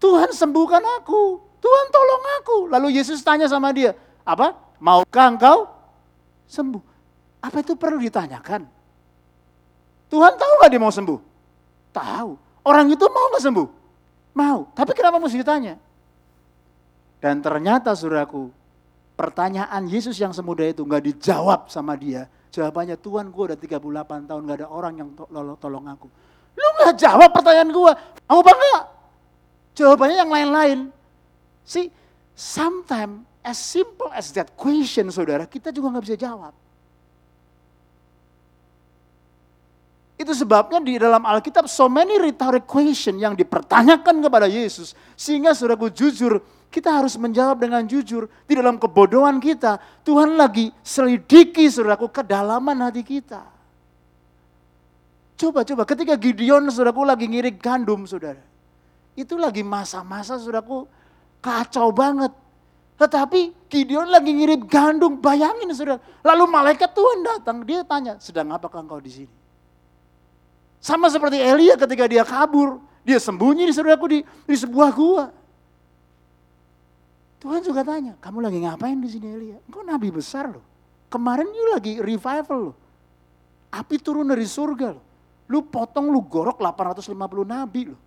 Tuhan 0.00 0.32
sembuhkan 0.32 0.80
aku, 1.00 1.40
Tuhan 1.60 1.86
tolong 1.92 2.24
aku. 2.40 2.56
Lalu 2.72 3.00
Yesus 3.00 3.20
tanya 3.24 3.48
sama 3.48 3.72
dia, 3.72 3.96
apa? 4.24 4.56
Maukah 4.80 5.26
engkau 5.28 5.68
sembuh? 6.48 6.80
Apa 7.40 7.64
itu 7.64 7.76
perlu 7.76 8.00
ditanyakan? 8.00 8.68
Tuhan 10.12 10.32
tahu 10.36 10.52
gak 10.60 10.70
dia 10.72 10.80
mau 10.80 10.92
sembuh? 10.92 11.20
Tahu. 11.92 12.30
Orang 12.64 12.88
itu 12.92 13.04
mau 13.08 13.32
gak 13.32 13.44
sembuh? 13.44 13.68
Mau. 14.36 14.68
Tapi 14.76 14.92
kenapa 14.92 15.16
mesti 15.16 15.40
ditanya? 15.40 15.76
Dan 17.20 17.44
ternyata 17.44 17.92
suraku, 17.92 18.48
pertanyaan 19.16 19.84
Yesus 19.88 20.16
yang 20.16 20.32
semudah 20.32 20.68
itu 20.68 20.84
gak 20.84 21.04
dijawab 21.04 21.68
sama 21.68 21.96
dia 21.96 22.28
Jawabannya 22.50 22.98
Tuhan 22.98 23.30
gue 23.30 23.44
udah 23.54 23.58
38 23.58 24.26
tahun 24.26 24.40
gak 24.42 24.58
ada 24.58 24.68
orang 24.68 24.94
yang 24.98 25.08
to 25.14 25.24
tolong 25.62 25.86
aku. 25.86 26.10
Lu 26.58 26.66
gak 26.82 26.98
jawab 26.98 27.30
pertanyaan 27.30 27.70
gue, 27.70 27.92
mau 28.26 28.42
apa 28.42 28.52
enggak? 28.52 28.82
Jawabannya 29.78 30.16
yang 30.18 30.30
lain-lain. 30.30 30.78
See, 31.62 31.94
sometimes 32.34 33.22
as 33.46 33.56
simple 33.56 34.10
as 34.10 34.34
that 34.34 34.50
question 34.58 35.08
saudara, 35.14 35.46
kita 35.46 35.70
juga 35.70 35.94
gak 35.94 36.04
bisa 36.10 36.18
jawab. 36.18 36.50
Itu 40.20 40.36
sebabnya 40.36 40.84
di 40.84 41.00
dalam 41.00 41.24
Alkitab 41.24 41.64
so 41.64 41.88
many 41.88 42.20
rhetoric 42.20 42.68
question 42.68 43.16
yang 43.16 43.32
dipertanyakan 43.32 44.20
kepada 44.20 44.44
Yesus. 44.52 44.92
Sehingga 45.16 45.56
saudaraku 45.56 45.88
jujur, 45.88 46.44
kita 46.70 47.02
harus 47.02 47.18
menjawab 47.18 47.58
dengan 47.58 47.82
jujur. 47.82 48.30
Di 48.46 48.54
dalam 48.54 48.78
kebodohan 48.78 49.42
kita, 49.42 49.82
Tuhan 50.06 50.38
lagi 50.38 50.70
selidiki 50.86 51.66
saudaraku 51.66 52.06
kedalaman 52.08 52.78
hati 52.86 53.02
kita. 53.02 53.42
Coba, 55.34 55.66
coba 55.66 55.82
ketika 55.82 56.14
Gideon 56.14 56.70
saudaraku 56.70 57.02
lagi 57.02 57.26
ngirik 57.26 57.58
gandum 57.58 58.06
saudara. 58.06 58.40
Itu 59.18 59.34
lagi 59.34 59.66
masa-masa 59.66 60.38
saudaraku 60.38 60.86
kacau 61.42 61.90
banget. 61.90 62.30
Tetapi 62.94 63.66
Gideon 63.66 64.06
lagi 64.06 64.30
ngirim 64.30 64.62
gandum, 64.70 65.18
bayangin 65.18 65.74
saudara. 65.74 65.98
Lalu 66.22 66.44
malaikat 66.46 66.94
Tuhan 66.94 67.18
datang, 67.26 67.66
dia 67.66 67.82
tanya, 67.82 68.14
sedang 68.22 68.46
apakah 68.54 68.86
engkau 68.86 69.02
di 69.02 69.10
sini? 69.10 69.32
Sama 70.78 71.10
seperti 71.10 71.36
Elia 71.36 71.74
ketika 71.74 72.06
dia 72.06 72.22
kabur. 72.22 72.78
Dia 73.02 73.18
sembunyi 73.18 73.66
saudaraku 73.74 74.22
di 74.22 74.54
sebuah 74.54 74.90
gua. 74.94 75.39
Tuhan 77.40 77.64
juga 77.64 77.80
tanya, 77.80 78.20
kamu 78.20 78.38
lagi 78.44 78.58
ngapain 78.60 79.00
di 79.00 79.08
sini 79.08 79.26
Elia? 79.32 79.58
Engkau 79.64 79.80
nabi 79.80 80.12
besar 80.12 80.52
loh. 80.52 80.60
Kemarin 81.08 81.48
you 81.48 81.66
lagi 81.72 81.96
revival 81.96 82.70
loh. 82.70 82.76
Api 83.72 83.96
turun 83.96 84.28
dari 84.28 84.44
surga 84.44 84.92
loh. 84.92 85.04
Lu 85.48 85.64
potong, 85.66 86.12
lu 86.12 86.20
gorok 86.22 86.60
850 86.60 87.16
nabi 87.48 87.90
loh. 87.90 88.00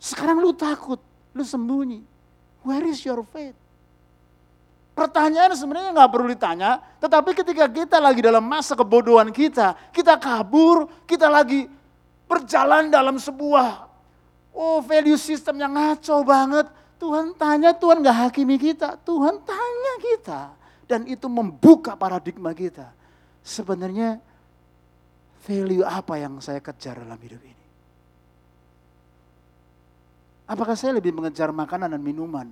Sekarang 0.00 0.40
lu 0.40 0.56
takut, 0.56 0.98
lu 1.36 1.44
sembunyi. 1.44 2.00
Where 2.64 2.88
is 2.88 3.04
your 3.04 3.20
faith? 3.28 3.54
Pertanyaan 4.96 5.52
sebenarnya 5.52 5.90
nggak 5.92 6.10
perlu 6.10 6.26
ditanya, 6.30 6.80
tetapi 7.02 7.34
ketika 7.36 7.66
kita 7.66 7.98
lagi 7.98 8.24
dalam 8.24 8.46
masa 8.46 8.72
kebodohan 8.78 9.28
kita, 9.28 9.74
kita 9.90 10.16
kabur, 10.16 10.86
kita 11.04 11.26
lagi 11.26 11.66
berjalan 12.30 12.88
dalam 12.88 13.18
sebuah 13.18 13.94
Oh 14.54 14.78
value 14.78 15.18
system 15.18 15.58
yang 15.58 15.74
ngaco 15.74 16.22
banget. 16.22 16.70
Tuhan 16.98 17.36
tanya, 17.36 17.70
Tuhan 17.74 18.00
gak 18.00 18.18
hakimi 18.28 18.56
kita. 18.56 18.96
Tuhan 19.02 19.42
tanya 19.42 19.94
kita. 20.00 20.40
Dan 20.84 21.08
itu 21.08 21.26
membuka 21.28 21.96
paradigma 21.96 22.52
kita. 22.52 22.92
Sebenarnya 23.44 24.20
value 25.44 25.84
apa 25.84 26.16
yang 26.16 26.40
saya 26.40 26.60
kejar 26.60 27.00
dalam 27.04 27.18
hidup 27.20 27.40
ini? 27.44 27.64
Apakah 30.44 30.76
saya 30.76 30.96
lebih 30.96 31.16
mengejar 31.16 31.48
makanan 31.52 31.96
dan 31.96 32.02
minuman? 32.04 32.48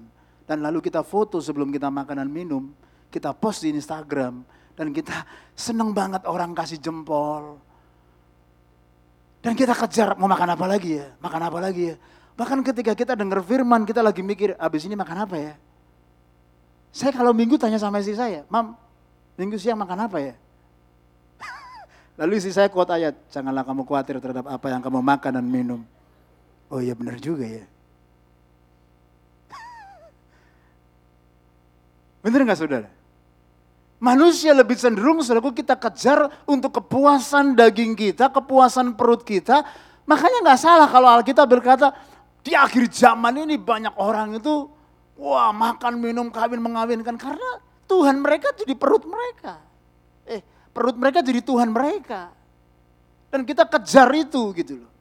Dan 0.49 0.65
lalu 0.65 0.81
kita 0.81 1.05
foto 1.05 1.39
sebelum 1.39 1.69
kita 1.69 1.93
makan 1.93 2.25
dan 2.25 2.31
minum. 2.33 2.73
Kita 3.13 3.37
post 3.37 3.65
di 3.65 3.73
Instagram. 3.73 4.45
Dan 4.73 4.91
kita 4.97 5.29
seneng 5.53 5.93
banget 5.93 6.25
orang 6.25 6.57
kasih 6.57 6.81
jempol 6.81 7.61
dan 9.43 9.59
kita 9.59 9.75
kejar 9.75 10.15
mau 10.15 10.31
makan 10.31 10.55
apa 10.55 10.67
lagi 10.71 11.03
ya, 11.03 11.11
makan 11.19 11.43
apa 11.51 11.59
lagi 11.59 11.91
ya. 11.91 11.97
Bahkan 12.33 12.65
ketika 12.65 12.97
kita 12.97 13.13
dengar 13.13 13.45
firman, 13.45 13.85
kita 13.85 14.01
lagi 14.01 14.25
mikir, 14.25 14.57
abis 14.57 14.89
ini 14.89 14.97
makan 14.97 15.29
apa 15.29 15.37
ya? 15.37 15.53
Saya 16.93 17.13
kalau 17.13 17.33
minggu 17.33 17.57
tanya 17.61 17.81
sama 17.81 18.01
istri 18.01 18.17
saya, 18.17 18.45
Mam, 18.49 18.77
minggu 19.37 19.57
siang 19.61 19.81
makan 19.81 20.09
apa 20.09 20.19
ya? 20.21 20.35
Lalu 22.21 22.41
istri 22.41 22.53
saya 22.53 22.69
kuat 22.73 22.89
ayat, 22.93 23.17
janganlah 23.33 23.65
kamu 23.65 23.85
khawatir 23.85 24.17
terhadap 24.21 24.49
apa 24.49 24.67
yang 24.69 24.81
kamu 24.81 25.01
makan 25.01 25.33
dan 25.41 25.47
minum. 25.49 25.81
Oh 26.73 26.81
iya 26.81 26.97
benar 26.97 27.21
juga 27.21 27.45
ya. 27.45 27.65
benar 32.25 32.49
nggak 32.49 32.61
saudara? 32.61 32.89
Manusia 34.03 34.57
lebih 34.57 34.81
cenderung 34.81 35.23
selalu 35.23 35.63
kita 35.63 35.79
kejar 35.79 36.27
untuk 36.49 36.81
kepuasan 36.81 37.55
daging 37.55 37.95
kita, 37.95 38.33
kepuasan 38.33 38.99
perut 38.99 39.23
kita. 39.23 39.63
Makanya 40.09 40.43
nggak 40.43 40.61
salah 40.61 40.89
kalau 40.91 41.07
Alkitab 41.07 41.47
berkata 41.47 41.95
di 42.43 42.53
akhir 42.59 42.91
zaman 42.91 43.47
ini 43.47 43.55
banyak 43.55 43.95
orang 43.95 44.43
itu 44.43 44.67
wah 45.15 45.55
makan, 45.55 46.03
minum, 46.03 46.27
kawin, 46.29 46.59
mengawinkan 46.59 47.15
karena 47.15 47.63
Tuhan 47.87 48.19
mereka 48.19 48.51
jadi 48.59 48.75
perut 48.75 49.07
mereka. 49.07 49.63
Eh, 50.27 50.43
perut 50.75 50.99
mereka 50.99 51.23
jadi 51.23 51.39
Tuhan 51.39 51.71
mereka. 51.71 52.35
Dan 53.31 53.47
kita 53.47 53.65
kejar 53.71 54.11
itu 54.13 54.51
gitu 54.59 54.83
loh. 54.83 54.93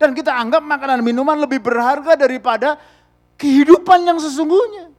Dan 0.00 0.16
kita 0.16 0.32
anggap 0.34 0.64
makanan 0.64 1.04
minuman 1.04 1.38
lebih 1.38 1.60
berharga 1.60 2.16
daripada 2.16 2.80
kehidupan 3.38 4.00
yang 4.04 4.18
sesungguhnya. 4.18 4.90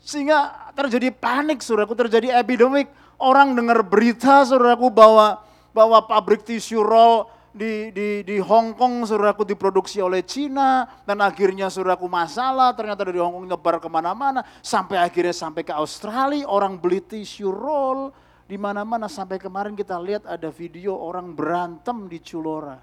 Sehingga 0.00 0.72
terjadi 0.74 1.12
panik, 1.14 1.60
saudaraku, 1.60 1.94
terjadi 1.94 2.40
epidemik. 2.40 2.90
Orang 3.20 3.52
dengar 3.52 3.84
berita, 3.84 4.42
saudaraku, 4.48 4.88
bahwa 4.88 5.42
bahwa 5.70 6.02
pabrik 6.02 6.42
tisu 6.42 6.82
roll 6.82 7.30
di, 7.50 7.90
di, 7.90 8.22
di 8.22 8.36
Hong 8.38 8.78
Kong 8.78 9.02
saudaraku 9.02 9.42
diproduksi 9.42 9.98
oleh 9.98 10.22
Cina 10.22 10.86
dan 11.02 11.18
akhirnya 11.18 11.66
saudaraku 11.66 12.06
masalah 12.06 12.70
ternyata 12.78 13.02
dari 13.02 13.18
Hong 13.18 13.42
Kong 13.42 13.46
nyebar 13.50 13.82
ke 13.82 13.90
mana-mana 13.90 14.46
sampai 14.62 15.02
akhirnya 15.02 15.34
sampai 15.34 15.66
ke 15.66 15.74
Australia 15.74 16.46
orang 16.46 16.78
beli 16.78 17.02
tisu 17.02 17.50
roll 17.50 18.14
di 18.46 18.54
mana-mana 18.54 19.10
sampai 19.10 19.42
kemarin 19.42 19.74
kita 19.74 19.98
lihat 19.98 20.26
ada 20.30 20.46
video 20.50 20.94
orang 20.94 21.34
berantem 21.34 22.06
di 22.06 22.22
Culora 22.22 22.78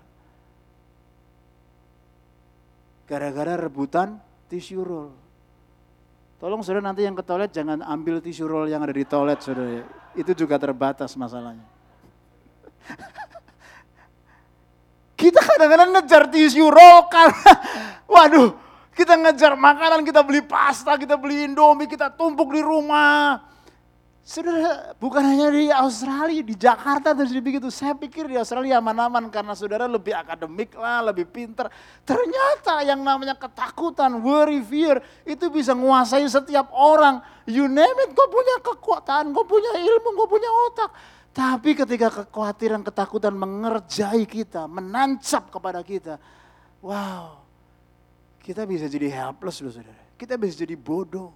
gara-gara 3.08 3.56
rebutan 3.56 4.20
tisu 4.52 4.80
roll 4.84 5.12
Tolong 6.38 6.62
saudara 6.62 6.86
nanti 6.86 7.02
yang 7.02 7.18
ke 7.18 7.26
toilet 7.26 7.50
jangan 7.50 7.82
ambil 7.82 8.22
tisu 8.22 8.46
roll 8.46 8.70
yang 8.70 8.86
ada 8.86 8.94
di 8.94 9.02
toilet 9.02 9.42
saudara. 9.42 9.82
Itu 10.14 10.38
juga 10.38 10.62
terbatas 10.62 11.18
masalahnya. 11.18 11.66
kita 15.28 15.44
kadang-kadang 15.44 15.90
ngejar 16.00 16.24
tisu 16.32 16.72
roll 16.72 17.00
karena, 17.14 17.52
waduh, 18.08 18.56
kita 18.96 19.20
ngejar 19.20 19.60
makanan, 19.60 20.08
kita 20.08 20.24
beli 20.24 20.40
pasta, 20.40 20.96
kita 20.96 21.20
beli 21.20 21.44
indomie, 21.44 21.92
kita 21.92 22.08
tumpuk 22.16 22.48
di 22.56 22.64
rumah. 22.64 23.44
Saudara, 24.28 24.92
bukan 25.00 25.24
hanya 25.24 25.48
di 25.48 25.72
Australia, 25.72 26.44
di 26.44 26.52
Jakarta 26.52 27.16
terjadi 27.16 27.40
begitu. 27.40 27.72
Saya 27.72 27.96
pikir 27.96 28.28
di 28.28 28.36
Australia 28.36 28.84
aman-aman 28.84 29.32
karena 29.32 29.56
saudara 29.56 29.88
lebih 29.88 30.12
akademik 30.12 30.76
lah, 30.76 31.00
lebih 31.00 31.32
pinter. 31.32 31.72
Ternyata 32.04 32.84
yang 32.84 33.00
namanya 33.08 33.40
ketakutan, 33.40 34.20
worry, 34.20 34.60
fear, 34.60 35.00
itu 35.24 35.48
bisa 35.48 35.72
menguasai 35.72 36.28
setiap 36.28 36.68
orang. 36.76 37.24
You 37.48 37.72
name 37.72 38.04
it, 38.04 38.12
kau 38.12 38.28
punya 38.28 38.60
kekuatan, 38.60 39.32
kau 39.32 39.48
punya 39.48 39.80
ilmu, 39.80 40.10
kau 40.20 40.28
punya 40.28 40.52
otak. 40.68 40.92
Tapi 41.38 41.78
ketika 41.78 42.10
kekhawatiran, 42.10 42.82
ketakutan 42.82 43.38
mengerjai 43.38 44.26
kita, 44.26 44.66
menancap 44.66 45.54
kepada 45.54 45.86
kita. 45.86 46.18
Wow, 46.82 47.46
kita 48.42 48.66
bisa 48.66 48.90
jadi 48.90 49.06
helpless 49.14 49.62
loh 49.62 49.70
saudara. 49.70 50.02
Kita 50.18 50.34
bisa 50.34 50.58
jadi 50.58 50.74
bodoh 50.74 51.30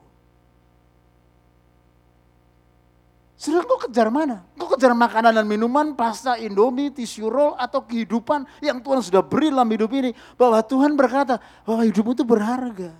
Saudara, 3.41 3.65
kau 3.65 3.81
kejar 3.89 4.13
mana? 4.13 4.45
Kau 4.53 4.69
kejar 4.69 4.93
makanan 4.93 5.33
dan 5.33 5.49
minuman, 5.49 5.97
pasta, 5.97 6.37
indomie, 6.37 6.93
tisu 6.93 7.25
roll, 7.25 7.57
atau 7.57 7.81
kehidupan 7.81 8.45
yang 8.61 8.77
Tuhan 8.77 9.01
sudah 9.01 9.25
beri 9.25 9.49
dalam 9.49 9.65
hidup 9.65 9.89
ini. 9.97 10.13
Bahwa 10.37 10.61
Tuhan 10.61 10.93
berkata, 10.93 11.41
bahwa 11.65 11.81
hidupmu 11.81 12.13
itu 12.13 12.21
berharga. 12.21 12.93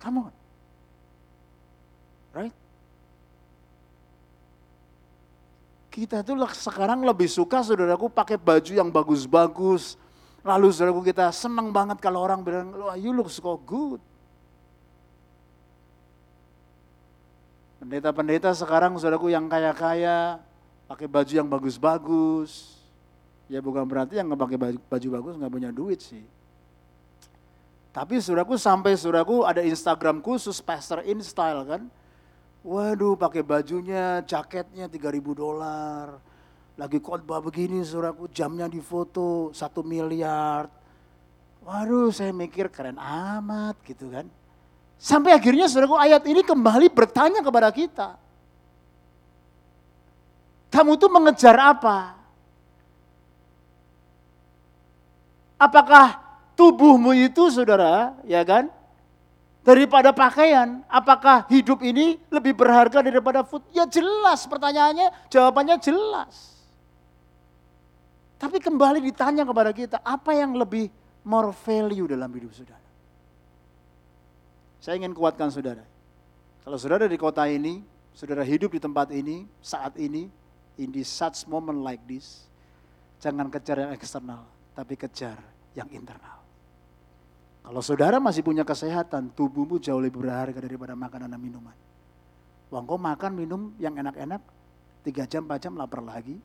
Come 0.00 0.24
on. 0.24 0.32
Right? 2.32 2.56
Kita 5.92 6.24
tuh 6.24 6.40
sekarang 6.56 7.04
lebih 7.04 7.28
suka 7.28 7.60
saudaraku 7.60 8.08
pakai 8.08 8.40
baju 8.40 8.72
yang 8.72 8.88
bagus-bagus. 8.88 10.00
Lalu 10.40 10.72
saudaraku 10.72 11.04
kita 11.04 11.28
senang 11.36 11.68
banget 11.68 12.00
kalau 12.00 12.24
orang 12.24 12.40
bilang, 12.40 12.72
you 12.96 13.12
look 13.12 13.28
so 13.28 13.60
good. 13.60 14.00
Pendeta-pendeta 17.76 18.56
sekarang 18.56 18.96
saudaraku 18.96 19.28
yang 19.28 19.52
kaya-kaya, 19.52 20.40
pakai 20.88 21.04
baju 21.04 21.32
yang 21.36 21.48
bagus-bagus. 21.52 22.80
Ya 23.52 23.60
bukan 23.60 23.84
berarti 23.84 24.16
yang 24.16 24.32
pakai 24.32 24.56
baju, 24.56 24.78
baju 24.88 25.08
bagus 25.20 25.34
nggak 25.36 25.52
punya 25.52 25.68
duit 25.68 26.00
sih. 26.00 26.24
Tapi 27.92 28.16
saudaraku 28.16 28.56
sampai 28.56 28.96
saudaraku 28.96 29.44
ada 29.44 29.60
Instagram 29.60 30.24
khusus 30.24 30.56
Pastor 30.64 31.04
In 31.04 31.20
Style 31.20 31.68
kan. 31.68 31.84
Waduh 32.62 33.18
pakai 33.18 33.42
bajunya, 33.42 34.22
jaketnya 34.22 34.86
3000 34.86 35.34
dolar. 35.34 36.14
Lagi 36.78 37.02
khotbah 37.02 37.42
begini 37.42 37.82
saudaraku 37.82 38.30
jamnya 38.30 38.70
difoto 38.70 39.50
satu 39.50 39.82
miliar. 39.82 40.70
Waduh 41.66 42.14
saya 42.14 42.30
mikir 42.30 42.70
keren 42.70 42.98
amat 42.98 43.76
gitu 43.82 44.10
kan. 44.10 44.26
Sampai 45.02 45.34
akhirnya 45.34 45.66
saudaraku 45.66 45.98
ayat 45.98 46.22
ini 46.30 46.46
kembali 46.46 46.86
bertanya 46.94 47.42
kepada 47.42 47.68
kita. 47.74 48.14
Kamu 50.70 50.94
tuh 50.96 51.10
mengejar 51.10 51.58
apa? 51.58 52.16
Apakah 55.58 56.18
tubuhmu 56.56 57.12
itu 57.14 57.50
saudara, 57.50 58.16
ya 58.24 58.40
kan? 58.42 58.70
Daripada 59.62 60.10
pakaian, 60.10 60.82
apakah 60.90 61.46
hidup 61.46 61.86
ini 61.86 62.18
lebih 62.34 62.50
berharga 62.50 62.98
daripada 62.98 63.46
food? 63.46 63.62
Ya 63.70 63.86
jelas 63.86 64.42
pertanyaannya, 64.50 65.30
jawabannya 65.30 65.78
jelas. 65.78 66.66
Tapi 68.42 68.58
kembali 68.58 68.98
ditanya 68.98 69.46
kepada 69.46 69.70
kita, 69.70 70.02
apa 70.02 70.34
yang 70.34 70.58
lebih 70.58 70.90
more 71.22 71.54
value 71.62 72.10
dalam 72.10 72.26
hidup 72.34 72.50
saudara? 72.50 72.82
Saya 74.82 74.98
ingin 74.98 75.14
kuatkan 75.14 75.46
saudara. 75.46 75.86
Kalau 76.66 76.74
saudara 76.74 77.06
di 77.06 77.14
kota 77.14 77.46
ini, 77.46 77.86
saudara 78.10 78.42
hidup 78.42 78.74
di 78.74 78.82
tempat 78.82 79.14
ini, 79.14 79.46
saat 79.62 79.94
ini, 79.94 80.26
in 80.74 80.90
this 80.90 81.06
such 81.06 81.46
moment 81.46 81.86
like 81.86 82.02
this, 82.10 82.50
jangan 83.22 83.46
kejar 83.46 83.86
yang 83.86 83.94
eksternal, 83.94 84.42
tapi 84.74 84.98
kejar 84.98 85.38
yang 85.78 85.86
internal. 85.94 86.41
Kalau 87.62 87.80
saudara 87.80 88.18
masih 88.18 88.42
punya 88.42 88.66
kesehatan, 88.66 89.30
tubuhmu 89.32 89.78
jauh 89.78 90.02
lebih 90.02 90.22
berharga 90.26 90.58
daripada 90.58 90.98
makanan 90.98 91.30
dan 91.30 91.40
minuman. 91.40 91.76
Wong 92.72 92.84
kau 92.88 92.98
makan 92.98 93.32
minum 93.36 93.62
yang 93.78 93.94
enak-enak, 93.94 94.42
tiga 95.06 95.24
jam, 95.28 95.46
empat 95.46 95.68
jam 95.68 95.76
lapar 95.78 96.02
lagi. 96.02 96.36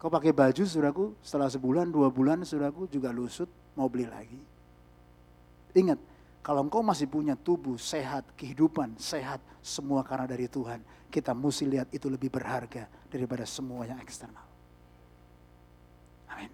Kau 0.00 0.08
pakai 0.08 0.32
baju, 0.32 0.64
saudaraku, 0.64 1.12
setelah 1.20 1.52
sebulan, 1.52 1.92
dua 1.92 2.08
bulan, 2.08 2.40
saudaraku 2.40 2.88
juga 2.88 3.12
lusut, 3.12 3.50
mau 3.76 3.84
beli 3.84 4.08
lagi. 4.08 4.40
Ingat, 5.76 6.00
kalau 6.40 6.64
engkau 6.64 6.80
masih 6.80 7.04
punya 7.04 7.36
tubuh 7.36 7.76
sehat, 7.76 8.24
kehidupan 8.32 8.96
sehat, 8.96 9.44
semua 9.60 10.00
karena 10.00 10.24
dari 10.24 10.48
Tuhan. 10.48 10.80
Kita 11.12 11.36
mesti 11.36 11.68
lihat 11.68 11.92
itu 11.92 12.08
lebih 12.08 12.32
berharga 12.32 12.88
daripada 13.12 13.44
semua 13.44 13.84
yang 13.84 14.00
eksternal. 14.00 14.46
Amin. 16.32 16.48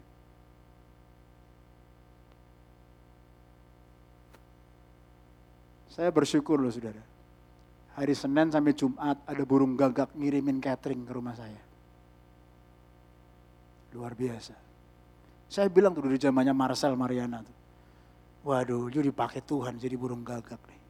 Saya 5.96 6.12
bersyukur 6.12 6.60
loh 6.60 6.68
saudara. 6.68 7.00
Hari 7.96 8.12
Senin 8.12 8.52
sampai 8.52 8.76
Jumat 8.76 9.16
ada 9.24 9.42
burung 9.48 9.72
gagak 9.72 10.12
ngirimin 10.12 10.60
catering 10.60 11.08
ke 11.08 11.12
rumah 11.16 11.32
saya. 11.32 11.64
luar 13.96 14.12
biasa. 14.12 14.52
Saya 15.48 15.72
bilang 15.72 15.96
tuh 15.96 16.04
dari 16.04 16.20
zamannya 16.20 16.52
Marcel 16.52 16.92
Mariana 17.00 17.40
tuh. 17.40 17.56
Waduh, 18.44 18.92
lu 18.92 19.00
dipakai 19.00 19.40
Tuhan 19.40 19.80
jadi 19.80 19.96
burung 19.96 20.20
gagak 20.20 20.60
nih. 20.68 20.82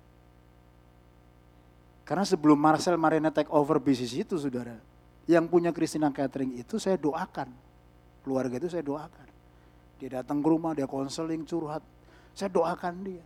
Karena 2.02 2.26
sebelum 2.26 2.58
Marcel 2.58 2.98
Mariana 2.98 3.30
take 3.30 3.46
over 3.54 3.78
bisnis 3.78 4.10
itu, 4.10 4.34
saudara, 4.34 4.74
yang 5.30 5.46
punya 5.46 5.70
Christina 5.70 6.10
Catering 6.10 6.58
itu 6.58 6.82
saya 6.82 6.98
doakan. 6.98 7.46
Keluarga 8.26 8.58
itu 8.58 8.66
saya 8.66 8.82
doakan. 8.82 9.28
Dia 10.02 10.18
datang 10.18 10.42
ke 10.42 10.48
rumah, 10.50 10.74
dia 10.74 10.90
konseling, 10.90 11.46
curhat. 11.46 11.86
Saya 12.34 12.50
doakan 12.50 13.06
dia. 13.06 13.22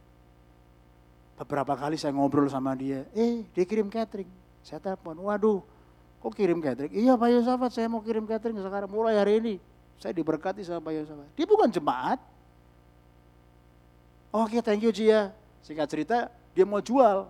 Beberapa 1.40 1.72
kali 1.72 1.96
saya 1.96 2.12
ngobrol 2.12 2.52
sama 2.52 2.76
dia, 2.76 3.08
eh 3.16 3.48
dia 3.56 3.64
kirim 3.64 3.88
catering. 3.88 4.28
Saya 4.60 4.76
telepon, 4.76 5.16
waduh 5.24 5.64
kok 6.20 6.36
kirim 6.36 6.60
catering? 6.60 6.92
Iya 6.92 7.16
Pak 7.16 7.28
Yosafat 7.32 7.70
saya 7.72 7.88
mau 7.88 8.04
kirim 8.04 8.28
catering 8.28 8.60
sekarang 8.60 8.92
mulai 8.92 9.16
hari 9.16 9.40
ini. 9.40 9.54
Saya 9.96 10.12
diberkati 10.12 10.60
sama 10.60 10.84
Pak 10.84 10.92
Yosafat. 11.00 11.28
Dia 11.32 11.48
bukan 11.48 11.72
jemaat, 11.72 12.20
Oke, 14.30 14.54
okay, 14.54 14.60
thank 14.62 14.78
you 14.86 14.94
Jia. 14.94 15.34
Singkat 15.66 15.90
cerita, 15.90 16.30
dia 16.54 16.62
mau 16.62 16.78
jual. 16.78 17.26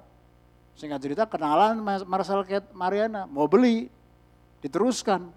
Singkat 0.77 1.01
cerita, 1.01 1.23
kenalan 1.25 1.81
Marcel 2.05 2.45
Mariana, 2.77 3.25
mau 3.25 3.49
beli. 3.49 3.89
Diteruskan. 4.61 5.33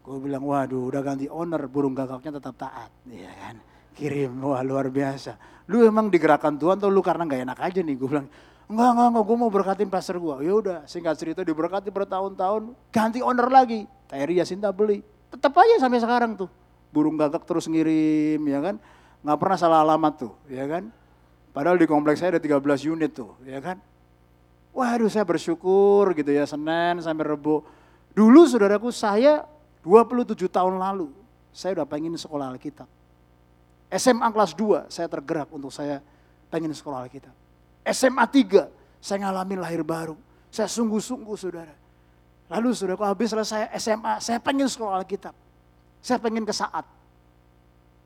Gue 0.00 0.16
bilang, 0.24 0.40
waduh 0.48 0.88
udah 0.88 1.04
ganti 1.04 1.28
owner, 1.28 1.68
burung 1.68 1.92
gagaknya 1.92 2.40
tetap 2.40 2.56
taat. 2.56 2.88
Iya 3.04 3.28
kan, 3.28 3.56
kirim, 3.94 4.34
wah 4.42 4.60
luar 4.60 4.90
biasa. 4.90 5.38
Lu 5.70 5.80
emang 5.86 6.10
digerakkan 6.10 6.58
Tuhan 6.58 6.76
atau 6.76 6.90
lu 6.92 7.00
karena 7.00 7.24
gak 7.24 7.42
enak 7.46 7.58
aja 7.62 7.80
nih? 7.80 7.94
Gue 7.96 8.08
bilang, 8.10 8.28
enggak, 8.68 8.90
enggak, 8.92 9.08
enggak, 9.14 9.24
gue 9.24 9.36
mau 9.38 9.50
berkatin 9.50 9.88
pastor 9.88 10.18
gue. 10.20 10.34
Ya 10.44 10.52
udah, 10.52 10.78
singkat 10.84 11.16
cerita 11.16 11.40
diberkati 11.40 11.88
bertahun-tahun, 11.88 12.74
ganti 12.92 13.22
owner 13.22 13.48
lagi. 13.48 13.86
Tayri 14.10 14.42
Yasinta 14.42 14.68
beli. 14.74 15.00
Tetap 15.32 15.54
aja 15.56 15.80
sampai 15.80 16.02
sekarang 16.02 16.36
tuh. 16.36 16.50
Burung 16.92 17.16
gagak 17.16 17.46
terus 17.48 17.70
ngirim, 17.70 18.42
ya 18.44 18.60
kan 18.60 18.76
nggak 19.24 19.38
pernah 19.40 19.56
salah 19.56 19.80
alamat 19.80 20.20
tuh, 20.20 20.32
ya 20.52 20.68
kan? 20.68 20.92
Padahal 21.56 21.80
di 21.80 21.88
kompleks 21.88 22.20
saya 22.20 22.36
ada 22.36 22.42
13 22.44 22.60
unit 22.92 23.08
tuh, 23.16 23.32
ya 23.48 23.56
kan? 23.64 23.80
Waduh 24.76 25.08
saya 25.08 25.24
bersyukur 25.24 26.12
gitu 26.12 26.28
ya, 26.28 26.44
Senin 26.44 27.00
sampai 27.00 27.32
Rebo. 27.32 27.64
Dulu 28.12 28.44
saudaraku 28.44 28.92
saya 28.92 29.48
27 29.80 30.44
tahun 30.52 30.76
lalu, 30.76 31.08
saya 31.56 31.80
udah 31.80 31.86
pengen 31.88 32.12
sekolah 32.20 32.52
Alkitab. 32.52 32.84
SMA 33.94 34.26
kelas 34.34 34.52
2 34.58 34.90
saya 34.90 35.06
tergerak 35.06 35.48
untuk 35.54 35.70
saya 35.70 36.02
pengen 36.50 36.74
sekolah 36.74 37.06
Alkitab. 37.06 37.34
SMA 37.86 38.24
3 38.26 39.02
saya 39.04 39.28
ngalamin 39.28 39.60
lahir 39.60 39.84
baru. 39.84 40.16
Saya 40.48 40.70
sungguh-sungguh 40.70 41.36
saudara. 41.36 41.74
Lalu 42.48 42.72
saudaraku 42.72 43.04
habis 43.04 43.32
selesai 43.32 43.72
SMA, 43.76 44.20
saya 44.22 44.38
pengen 44.40 44.64
sekolah 44.64 45.02
Alkitab. 45.02 45.36
Saya 46.04 46.16
pengen 46.20 46.44
ke 46.44 46.52
saat. 46.52 46.84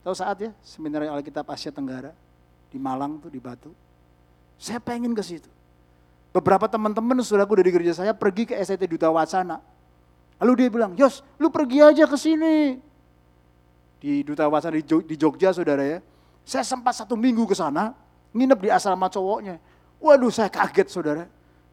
Tahu 0.03 0.14
saat 0.14 0.38
ya, 0.40 0.51
seminar 0.62 1.07
Alkitab 1.07 1.44
Asia 1.51 1.74
Tenggara 1.74 2.14
di 2.72 2.79
Malang 2.81 3.18
tuh 3.18 3.31
di 3.31 3.38
Batu. 3.42 3.70
Saya 4.59 4.83
pengen 4.83 5.14
ke 5.14 5.22
situ. 5.22 5.51
Beberapa 6.35 6.66
teman-teman 6.66 7.18
saudaraku 7.22 7.59
dari 7.59 7.70
gereja 7.70 7.94
saya 7.98 8.12
pergi 8.14 8.46
ke 8.48 8.55
STT 8.59 8.90
Duta 8.90 9.11
Wacana. 9.11 9.62
Lalu 10.38 10.53
dia 10.55 10.68
bilang, 10.70 10.94
Yos, 10.94 11.27
lu 11.38 11.51
pergi 11.51 11.83
aja 11.83 12.07
ke 12.07 12.14
sini. 12.14 12.79
Di 13.98 14.22
Duta 14.22 14.46
Wacana 14.46 14.78
di 14.78 15.14
Jogja 15.18 15.50
saudara 15.50 15.82
ya. 15.82 15.98
Saya 16.46 16.64
sempat 16.64 16.96
satu 16.96 17.18
minggu 17.18 17.44
ke 17.44 17.52
sana, 17.52 17.92
nginep 18.32 18.58
di 18.64 18.68
asrama 18.72 19.11
cowoknya. 19.12 19.61
Waduh 19.98 20.30
saya 20.30 20.48
kaget 20.48 20.88
saudara. 20.88 21.24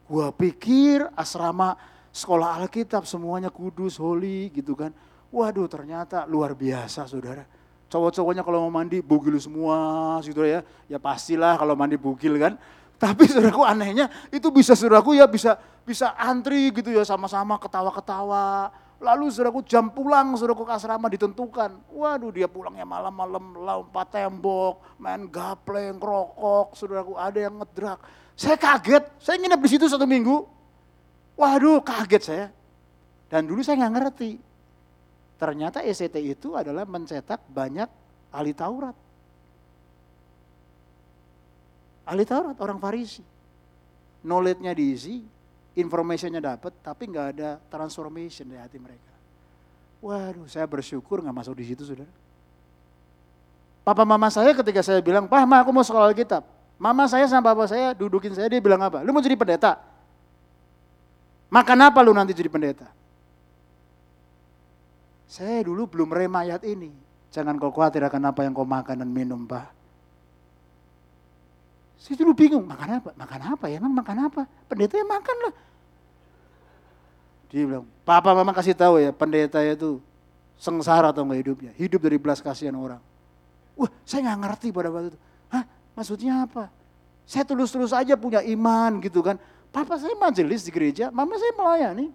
Gua 0.09 0.33
pikir 0.33 1.05
asrama 1.13 1.77
sekolah 2.09 2.61
Alkitab 2.65 3.05
semuanya 3.05 3.53
kudus, 3.53 4.01
holy 4.01 4.49
gitu 4.51 4.73
kan. 4.73 4.91
Waduh 5.29 5.69
ternyata 5.69 6.25
luar 6.25 6.57
biasa 6.57 7.05
saudara. 7.05 7.45
Cowok-cowoknya 7.85 8.41
kalau 8.41 8.65
mau 8.65 8.81
mandi 8.81 8.99
bugil 8.99 9.37
semua 9.37 10.17
gitu 10.25 10.41
ya. 10.41 10.65
Ya 10.89 10.97
pastilah 10.97 11.55
kalau 11.55 11.77
mandi 11.77 11.95
bugil 11.95 12.35
kan. 12.41 12.57
Tapi 12.97 13.27
saudaraku 13.31 13.61
anehnya 13.61 14.09
itu 14.33 14.49
bisa 14.49 14.73
saudaraku 14.73 15.15
ya 15.19 15.29
bisa 15.29 15.59
bisa 15.85 16.17
antri 16.17 16.73
gitu 16.73 16.89
ya 16.89 17.05
sama-sama 17.05 17.61
ketawa-ketawa. 17.61 18.73
Lalu 18.95 19.27
saudaraku 19.27 19.59
jam 19.67 19.91
pulang 19.91 20.39
saudaraku 20.39 20.63
ke 20.63 20.73
asrama 20.73 21.11
ditentukan. 21.11 21.71
Waduh 21.91 22.31
dia 22.31 22.47
pulangnya 22.47 22.87
malam-malam 22.87 23.59
lompat 23.59 24.15
tembok, 24.15 24.79
main 24.95 25.27
gapleng, 25.27 25.99
rokok, 25.99 26.73
saudaraku 26.79 27.19
ada 27.19 27.39
yang 27.39 27.59
ngedrak. 27.59 27.99
Saya 28.35 28.55
kaget, 28.55 29.03
saya 29.19 29.35
nginep 29.39 29.59
di 29.59 29.69
situ 29.69 29.85
satu 29.91 30.07
minggu. 30.07 30.47
Waduh 31.35 31.83
kaget 31.83 32.23
saya. 32.23 32.47
Dan 33.27 33.51
dulu 33.51 33.59
saya 33.59 33.83
nggak 33.83 33.95
ngerti. 33.99 34.31
Ternyata 35.35 35.83
ECT 35.83 36.15
itu 36.23 36.55
adalah 36.55 36.87
mencetak 36.87 37.43
banyak 37.51 37.91
ahli 38.31 38.55
Taurat. 38.55 38.95
Ahli 42.07 42.23
Taurat, 42.23 42.55
orang 42.63 42.79
Farisi. 42.79 43.19
Knowledge-nya 44.23 44.71
diisi, 44.71 45.21
information-nya 45.75 46.39
dapat, 46.39 46.71
tapi 46.79 47.11
nggak 47.11 47.27
ada 47.35 47.49
transformation 47.67 48.47
di 48.47 48.55
hati 48.55 48.79
mereka. 48.79 49.11
Waduh, 49.99 50.47
saya 50.47 50.63
bersyukur 50.65 51.19
nggak 51.19 51.35
masuk 51.35 51.59
di 51.59 51.67
situ, 51.67 51.83
saudara. 51.83 52.09
Papa 53.85 54.01
mama 54.01 54.31
saya 54.33 54.55
ketika 54.55 54.81
saya 54.81 55.03
bilang, 55.03 55.29
Pak, 55.29 55.43
ma 55.45 55.61
aku 55.61 55.69
mau 55.69 55.85
sekolah 55.85 56.09
Alkitab. 56.09 56.41
Mama 56.75 57.07
saya 57.07 57.23
sama 57.29 57.53
papa 57.53 57.69
saya 57.69 57.95
dudukin 57.95 58.33
saya, 58.35 58.49
dia 58.51 58.59
bilang 58.59 58.81
apa? 58.81 58.99
Lu 59.05 59.13
mau 59.15 59.23
jadi 59.23 59.37
pendeta? 59.37 59.79
Makan 61.47 61.79
apa 61.87 61.99
lu 62.03 62.11
nanti 62.11 62.35
jadi 62.35 62.51
pendeta? 62.51 62.89
Saya 65.29 65.63
dulu 65.63 65.87
belum 65.87 66.09
remayat 66.11 66.65
ini. 66.67 66.91
Jangan 67.31 67.59
kau 67.59 67.71
khawatir 67.71 68.03
akan 68.03 68.31
apa 68.31 68.47
yang 68.47 68.55
kau 68.55 68.67
makan 68.67 69.03
dan 69.03 69.09
minum, 69.11 69.43
Pak. 69.43 69.84
Saya 72.05 72.21
dulu 72.21 72.37
bingung, 72.37 72.61
makan 72.69 73.01
apa? 73.01 73.09
Makan 73.17 73.41
apa 73.57 73.65
ya? 73.65 73.81
Emang 73.81 73.97
makan 73.97 74.29
apa? 74.29 74.45
Pendeta 74.69 74.93
ya 74.93 75.01
makan 75.01 75.37
lah. 75.49 75.53
Dia 77.49 77.65
bilang, 77.65 77.89
Papa 78.05 78.29
mama 78.37 78.53
kasih 78.53 78.77
tahu 78.77 79.01
ya, 79.01 79.09
pendeta 79.09 79.57
itu 79.65 79.97
sengsara 80.53 81.09
atau 81.09 81.25
enggak 81.25 81.41
hidupnya. 81.41 81.71
Hidup 81.73 82.05
dari 82.05 82.21
belas 82.21 82.45
kasihan 82.45 82.77
orang. 82.77 83.01
Wah, 83.73 83.89
saya 84.05 84.21
nggak 84.21 84.37
ngerti 84.37 84.67
pada 84.69 84.93
waktu 84.93 85.17
itu. 85.17 85.19
Hah, 85.49 85.65
maksudnya 85.97 86.45
apa? 86.45 86.69
Saya 87.25 87.41
tulus-tulus 87.41 87.89
aja 87.89 88.13
punya 88.13 88.45
iman 88.53 89.01
gitu 89.01 89.25
kan. 89.25 89.41
Papa 89.73 89.97
saya 89.97 90.13
majelis 90.13 90.61
di 90.61 90.69
gereja, 90.69 91.09
mama 91.09 91.41
saya 91.41 91.57
melayani. 91.57 92.13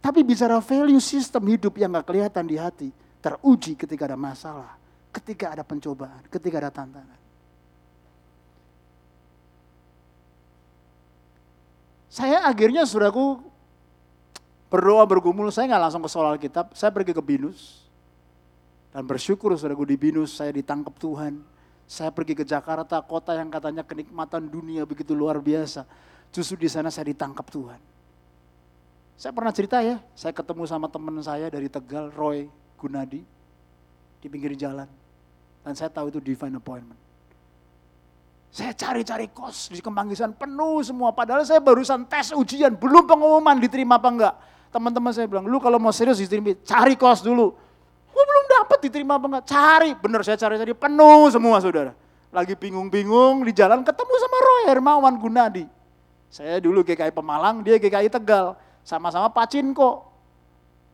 Tapi 0.00 0.24
bicara 0.24 0.56
value 0.64 1.04
sistem 1.04 1.44
hidup 1.52 1.76
yang 1.76 1.92
gak 2.00 2.08
kelihatan 2.08 2.48
di 2.48 2.56
hati, 2.56 2.88
teruji 3.20 3.76
ketika 3.76 4.08
ada 4.08 4.16
masalah, 4.16 4.72
ketika 5.12 5.52
ada 5.52 5.60
pencobaan, 5.60 6.24
ketika 6.32 6.64
ada 6.64 6.72
tantangan. 6.72 7.17
Saya 12.08 12.44
akhirnya 12.48 12.88
saudaraku 12.88 13.44
berdoa 14.72 15.04
bergumul, 15.04 15.52
saya 15.52 15.68
nggak 15.68 15.82
langsung 15.88 16.04
ke 16.04 16.10
soal 16.12 16.36
Alkitab, 16.36 16.72
saya 16.72 16.88
pergi 16.92 17.12
ke 17.12 17.20
Binus. 17.20 17.84
Dan 18.92 19.04
bersyukur 19.04 19.52
saudaraku 19.52 19.84
di 19.84 19.96
Binus 20.00 20.40
saya 20.40 20.52
ditangkap 20.52 20.96
Tuhan. 20.96 21.40
Saya 21.88 22.12
pergi 22.12 22.36
ke 22.36 22.44
Jakarta, 22.44 23.00
kota 23.00 23.32
yang 23.32 23.48
katanya 23.48 23.80
kenikmatan 23.80 24.44
dunia 24.48 24.84
begitu 24.84 25.16
luar 25.16 25.40
biasa. 25.40 25.88
Justru 26.32 26.60
di 26.60 26.68
sana 26.68 26.92
saya 26.92 27.08
ditangkap 27.08 27.48
Tuhan. 27.48 27.80
Saya 29.16 29.32
pernah 29.32 29.50
cerita 29.50 29.80
ya, 29.80 29.98
saya 30.12 30.30
ketemu 30.36 30.68
sama 30.68 30.86
teman 30.86 31.16
saya 31.24 31.48
dari 31.48 31.66
Tegal, 31.66 32.12
Roy 32.12 32.46
Gunadi, 32.76 33.24
di 34.20 34.26
pinggir 34.28 34.52
jalan. 34.54 34.86
Dan 35.64 35.74
saya 35.74 35.88
tahu 35.88 36.12
itu 36.12 36.20
divine 36.20 36.60
appointment. 36.60 37.07
Saya 38.48 38.72
cari-cari 38.72 39.28
kos 39.28 39.68
di 39.68 39.80
Kemanggisan 39.84 40.32
penuh 40.32 40.80
semua. 40.80 41.12
Padahal 41.12 41.44
saya 41.44 41.60
barusan 41.60 42.08
tes 42.08 42.32
ujian, 42.32 42.72
belum 42.72 43.04
pengumuman 43.04 43.60
diterima 43.60 44.00
apa 44.00 44.08
enggak. 44.08 44.34
Teman-teman 44.72 45.12
saya 45.12 45.28
bilang, 45.28 45.44
lu 45.48 45.60
kalau 45.60 45.76
mau 45.76 45.92
serius 45.92 46.20
diterima, 46.20 46.56
cari 46.64 46.96
kos 46.96 47.20
dulu. 47.20 47.52
Gue 48.08 48.24
belum 48.24 48.44
dapat 48.60 48.78
diterima 48.88 49.20
apa 49.20 49.26
enggak, 49.28 49.44
cari. 49.48 49.90
Bener 49.96 50.20
saya 50.24 50.40
cari-cari, 50.40 50.72
penuh 50.72 51.28
semua 51.28 51.60
saudara. 51.60 51.92
Lagi 52.28 52.52
bingung-bingung 52.56 53.44
di 53.44 53.52
jalan 53.56 53.80
ketemu 53.84 54.14
sama 54.20 54.36
Roy 54.40 54.62
Hermawan 54.68 55.14
Gunadi. 55.16 55.64
Saya 56.28 56.60
dulu 56.60 56.84
GKI 56.84 57.12
Pemalang, 57.12 57.64
dia 57.64 57.80
GKI 57.80 58.12
Tegal 58.12 58.52
sama-sama 58.84 59.32
pacin 59.32 59.72
kok. 59.72 60.08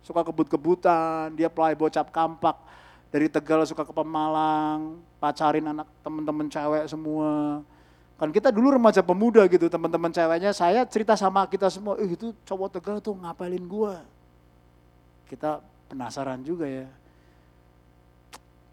Suka 0.03 0.23
kebut-kebutan, 0.23 1.35
dia 1.35 1.51
pelai 1.51 1.75
bocap 1.75 2.11
kampak. 2.11 2.55
Dari 3.11 3.31
Tegal 3.31 3.63
suka 3.67 3.87
ke 3.87 3.95
Pemalang, 3.95 4.99
pacarin 5.25 5.65
anak 5.73 5.89
teman-teman 6.05 6.53
cewek 6.53 6.85
semua. 6.85 7.65
Kan 8.21 8.29
kita 8.29 8.53
dulu 8.53 8.77
remaja 8.77 9.01
pemuda 9.01 9.49
gitu, 9.49 9.73
teman-teman 9.73 10.13
ceweknya 10.13 10.53
saya 10.53 10.85
cerita 10.85 11.17
sama 11.17 11.49
kita 11.49 11.73
semua, 11.73 11.97
eh 11.97 12.13
itu 12.13 12.37
cowok 12.45 12.77
Tegal 12.77 13.01
tuh 13.01 13.17
ngapalin 13.17 13.65
gua. 13.65 14.05
Kita 15.25 15.65
penasaran 15.89 16.45
juga 16.45 16.69
ya. 16.69 16.85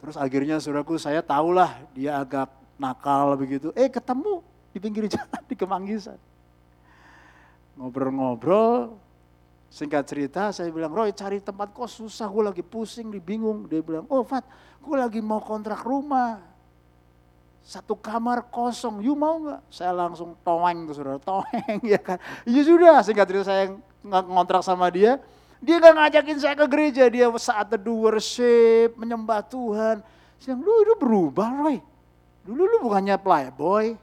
Terus 0.04 0.20
akhirnya 0.20 0.60
saudaraku 0.60 1.00
saya 1.00 1.24
tahulah 1.24 1.72
dia 1.96 2.20
agak 2.20 2.52
nakal 2.76 3.40
begitu. 3.40 3.72
Eh 3.72 3.88
ketemu 3.88 4.44
di 4.76 4.78
pinggir 4.84 5.08
jalan 5.16 5.42
di 5.48 5.56
Kemanggisan. 5.56 6.20
Ngobrol-ngobrol, 7.80 9.00
Singkat 9.72 10.04
cerita, 10.04 10.52
saya 10.52 10.68
bilang, 10.68 10.92
Roy 10.92 11.16
cari 11.16 11.40
tempat 11.40 11.72
kos 11.72 11.96
susah, 11.96 12.28
gue 12.28 12.44
lagi 12.44 12.60
pusing, 12.60 13.08
bingung. 13.24 13.72
Dia 13.72 13.80
bilang, 13.80 14.04
oh 14.12 14.20
Fat, 14.28 14.44
gue 14.84 14.96
lagi 15.00 15.24
mau 15.24 15.40
kontrak 15.40 15.88
rumah. 15.88 16.44
Satu 17.64 17.96
kamar 17.96 18.52
kosong, 18.52 19.00
you 19.00 19.16
mau 19.16 19.40
nggak? 19.40 19.64
Saya 19.72 19.96
langsung 19.96 20.36
toeng 20.44 20.92
tuh 20.92 20.96
saudara, 21.00 21.24
toeng 21.24 21.80
ya 21.96 21.96
kan. 22.04 22.20
Iya 22.44 22.68
sudah, 22.68 23.00
singkat 23.00 23.26
cerita 23.32 23.46
saya 23.48 23.72
ngontrak 24.04 24.60
sama 24.60 24.92
dia. 24.92 25.24
Dia 25.64 25.80
nggak 25.80 25.96
ngajakin 25.96 26.38
saya 26.44 26.56
ke 26.60 26.68
gereja, 26.68 27.08
dia 27.08 27.32
saat 27.40 27.72
teduh 27.72 28.12
worship, 28.12 29.00
menyembah 29.00 29.40
Tuhan. 29.48 30.04
Saya 30.36 30.60
bilang, 30.60 30.68
lu 30.68 30.84
itu 30.84 30.96
berubah 31.00 31.48
Roy. 31.48 31.78
Dulu 32.44 32.62
lu 32.68 32.78
bukannya 32.84 33.16
playboy, 33.16 33.96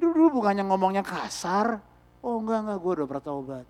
dulu, 0.00 0.10
dulu 0.16 0.28
bukannya 0.40 0.64
ngomongnya 0.64 1.04
kasar. 1.04 1.84
Oh 2.24 2.40
enggak, 2.40 2.64
enggak, 2.64 2.78
gue 2.80 2.92
udah 2.96 3.08
bertobat 3.10 3.66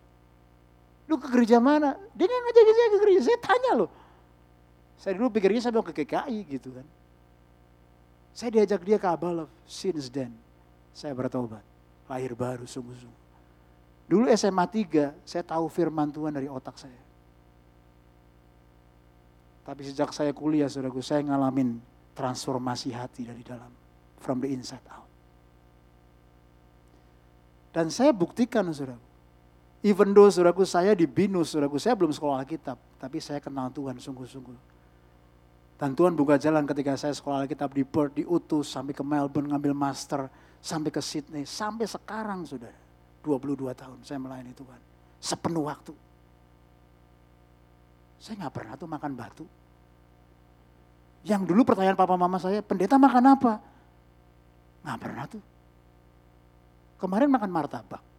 Lu 1.10 1.18
ke 1.18 1.26
gereja 1.26 1.58
mana? 1.58 1.98
Dia 2.14 2.30
nggak 2.30 2.42
ngajak 2.46 2.64
saya 2.70 2.88
ke 2.94 2.98
gereja. 3.02 3.20
Saya 3.26 3.38
tanya 3.42 3.72
loh. 3.82 3.90
Saya 4.94 5.18
dulu 5.18 5.26
pikirnya 5.34 5.58
saya 5.58 5.74
mau 5.74 5.82
ke 5.82 5.90
GKI 5.90 6.38
gitu 6.46 6.70
kan. 6.70 6.86
Saya 8.30 8.54
diajak 8.54 8.86
dia 8.86 8.94
ke 8.94 9.10
Abalov. 9.10 9.50
Since 9.66 10.06
then, 10.14 10.30
saya 10.94 11.10
bertobat. 11.10 11.66
Lahir 12.06 12.38
baru 12.38 12.62
sungguh-sungguh. 12.62 13.18
Dulu 14.06 14.30
SMA 14.38 14.66
3, 14.70 15.26
saya 15.26 15.42
tahu 15.42 15.66
firman 15.66 16.14
Tuhan 16.14 16.30
dari 16.30 16.46
otak 16.46 16.78
saya. 16.78 17.02
Tapi 19.66 19.82
sejak 19.82 20.14
saya 20.14 20.30
kuliah, 20.30 20.70
saudaraku, 20.70 21.02
saya 21.02 21.26
ngalamin 21.26 21.78
transformasi 22.14 22.94
hati 22.94 23.26
dari 23.26 23.42
dalam. 23.42 23.70
From 24.22 24.38
the 24.38 24.50
inside 24.50 24.82
out. 24.86 25.10
Dan 27.74 27.90
saya 27.90 28.14
buktikan, 28.14 28.66
saudaraku 28.70 29.09
Even 29.80 30.12
though 30.12 30.28
saudaraku 30.28 30.68
saya 30.68 30.92
di 30.92 31.08
binus, 31.08 31.56
saudaraku 31.56 31.80
saya 31.80 31.96
belum 31.96 32.12
sekolah 32.12 32.44
Alkitab, 32.44 32.76
tapi 33.00 33.16
saya 33.16 33.40
kenal 33.40 33.72
Tuhan 33.72 33.96
sungguh-sungguh. 33.96 34.58
Dan 35.80 35.96
Tuhan 35.96 36.12
buka 36.12 36.36
jalan 36.36 36.68
ketika 36.68 36.92
saya 37.00 37.16
sekolah 37.16 37.48
Alkitab 37.48 37.72
di 37.72 37.80
Perth, 37.88 38.12
di 38.12 38.24
Utus, 38.28 38.68
sampai 38.68 38.92
ke 38.92 39.00
Melbourne 39.00 39.48
ngambil 39.48 39.72
master, 39.72 40.28
sampai 40.60 40.92
ke 40.92 41.00
Sydney, 41.00 41.48
sampai 41.48 41.88
sekarang 41.88 42.44
sudah 42.44 42.68
22 43.24 43.72
tahun 43.72 43.98
saya 44.04 44.20
melayani 44.20 44.52
Tuhan. 44.52 44.80
Sepenuh 45.16 45.64
waktu. 45.64 45.96
Saya 48.20 48.36
nggak 48.44 48.52
pernah 48.52 48.76
tuh 48.76 48.84
makan 48.84 49.12
batu. 49.16 49.48
Yang 51.24 51.48
dulu 51.48 51.64
pertanyaan 51.64 51.96
papa 51.96 52.20
mama 52.20 52.36
saya, 52.36 52.60
pendeta 52.60 53.00
makan 53.00 53.24
apa? 53.32 53.52
Nggak 54.84 54.98
pernah 55.00 55.24
tuh. 55.24 55.44
Kemarin 57.00 57.32
makan 57.32 57.48
martabak. 57.48 58.09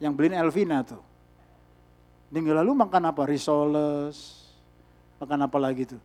Yang 0.00 0.16
beliin 0.16 0.34
Elvina 0.34 0.80
tuh. 0.80 1.04
Minggu 2.32 2.56
lalu 2.56 2.72
makan 2.72 3.12
apa? 3.12 3.28
Risoles, 3.28 4.48
makan 5.20 5.44
apa 5.44 5.60
lagi 5.60 5.84
tuh? 5.84 6.00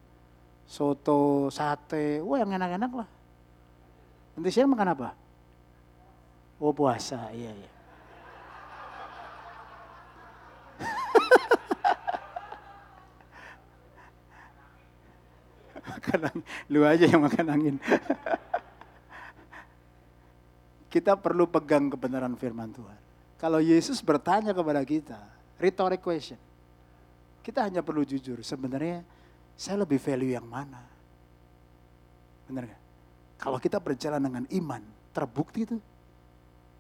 Soto, 0.67 1.47
sate, 1.47 2.19
wah 2.19 2.41
yang 2.41 2.51
enak-enak 2.51 2.91
lah. 2.91 3.07
Nanti 4.35 4.51
siang 4.51 4.75
makan 4.75 4.91
apa? 4.91 5.15
Oh 6.59 6.75
puasa, 6.75 7.31
iya 7.31 7.55
iya. 7.55 7.71
lu 16.73 16.83
aja 16.83 17.05
yang 17.05 17.21
makan 17.23 17.47
angin. 17.47 17.75
Kita 20.91 21.15
perlu 21.19 21.47
pegang 21.47 21.89
kebenaran 21.91 22.35
firman 22.39 22.73
Tuhan. 22.73 23.04
Kalau 23.35 23.59
Yesus 23.59 23.99
bertanya 23.99 24.55
kepada 24.55 24.81
kita, 24.87 25.19
rhetoric 25.59 26.01
question. 26.01 26.39
Kita 27.43 27.61
hanya 27.67 27.85
perlu 27.85 28.01
jujur, 28.01 28.41
sebenarnya 28.41 29.05
saya 29.53 29.83
lebih 29.85 30.01
value 30.01 30.33
yang 30.33 30.47
mana? 30.47 30.81
Benar 32.49 32.65
gak? 32.65 32.81
Kalau 33.35 33.59
kita 33.59 33.77
berjalan 33.77 34.23
dengan 34.23 34.43
iman, 34.49 34.81
terbukti 35.13 35.67
itu 35.67 35.77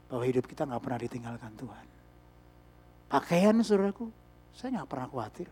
bahwa 0.09 0.23
hidup 0.25 0.47
kita 0.47 0.63
nggak 0.63 0.81
pernah 0.81 0.99
ditinggalkan 1.01 1.51
Tuhan. 1.59 1.85
Pakaian 3.11 3.55
saudaraku, 3.61 4.09
saya 4.55 4.79
nggak 4.79 4.89
pernah 4.89 5.07
khawatir. 5.11 5.47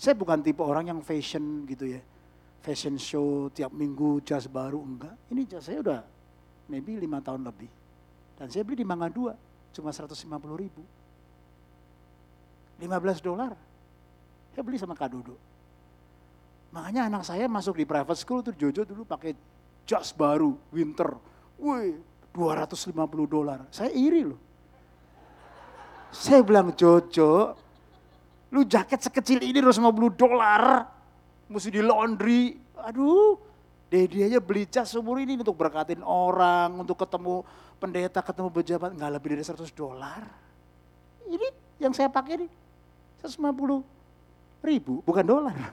Saya 0.00 0.16
bukan 0.16 0.40
tipe 0.40 0.60
orang 0.64 0.90
yang 0.90 1.00
fashion 1.04 1.64
gitu 1.68 1.96
ya. 1.96 2.00
Fashion 2.60 3.00
show 3.00 3.48
tiap 3.52 3.72
minggu 3.72 4.20
jas 4.24 4.44
baru 4.48 4.80
enggak. 4.80 5.16
Ini 5.32 5.42
jas 5.48 5.68
saya 5.68 5.80
udah 5.80 6.00
maybe 6.68 6.96
lima 7.00 7.20
tahun 7.24 7.44
lebih. 7.44 7.68
Dan 8.36 8.48
saya 8.48 8.64
beli 8.64 8.80
di 8.80 8.86
Mangga 8.88 9.08
Dua 9.12 9.32
cuma 9.74 9.94
150 9.94 10.16
ribu. 10.56 10.82
15 12.80 13.20
dolar. 13.20 13.52
Saya 14.50 14.62
beli 14.64 14.80
sama 14.80 14.96
Kak 14.96 15.12
Dodo. 15.12 15.36
Makanya 16.70 17.10
anak 17.10 17.22
saya 17.26 17.50
masuk 17.50 17.82
di 17.82 17.84
private 17.84 18.18
school 18.18 18.40
tuh 18.46 18.54
Jojo 18.54 18.86
dulu 18.86 19.02
pakai 19.02 19.34
jas 19.84 20.14
baru, 20.14 20.54
winter. 20.70 21.18
Wih, 21.58 21.98
250 22.32 22.94
dolar. 23.26 23.66
Saya 23.74 23.90
iri 23.90 24.22
loh. 24.22 24.40
Saya 26.10 26.42
bilang, 26.42 26.74
Jojo, 26.74 27.54
lu 28.54 28.66
jaket 28.66 29.02
sekecil 29.02 29.42
ini 29.42 29.58
250 29.62 30.14
dolar. 30.14 30.86
Mesti 31.50 31.68
di 31.74 31.82
laundry. 31.82 32.54
Aduh, 32.80 33.38
Dedi 33.90 34.22
aja 34.22 34.38
beli 34.38 34.70
jas 34.70 34.94
seumur 34.94 35.18
ini 35.18 35.34
untuk 35.34 35.58
berkatin 35.58 36.06
orang, 36.06 36.86
untuk 36.86 36.94
ketemu 36.94 37.42
pendeta, 37.80 38.20
ketemu 38.20 38.52
pejabat, 38.52 38.92
nggak 38.92 39.10
lebih 39.16 39.32
dari 39.32 39.40
100 39.40 39.72
dolar. 39.72 40.28
Ini 41.24 41.48
yang 41.80 41.96
saya 41.96 42.12
pakai 42.12 42.44
nih, 42.44 42.50
150 43.24 43.80
ribu, 44.60 45.00
bukan 45.00 45.24
dolar. 45.24 45.56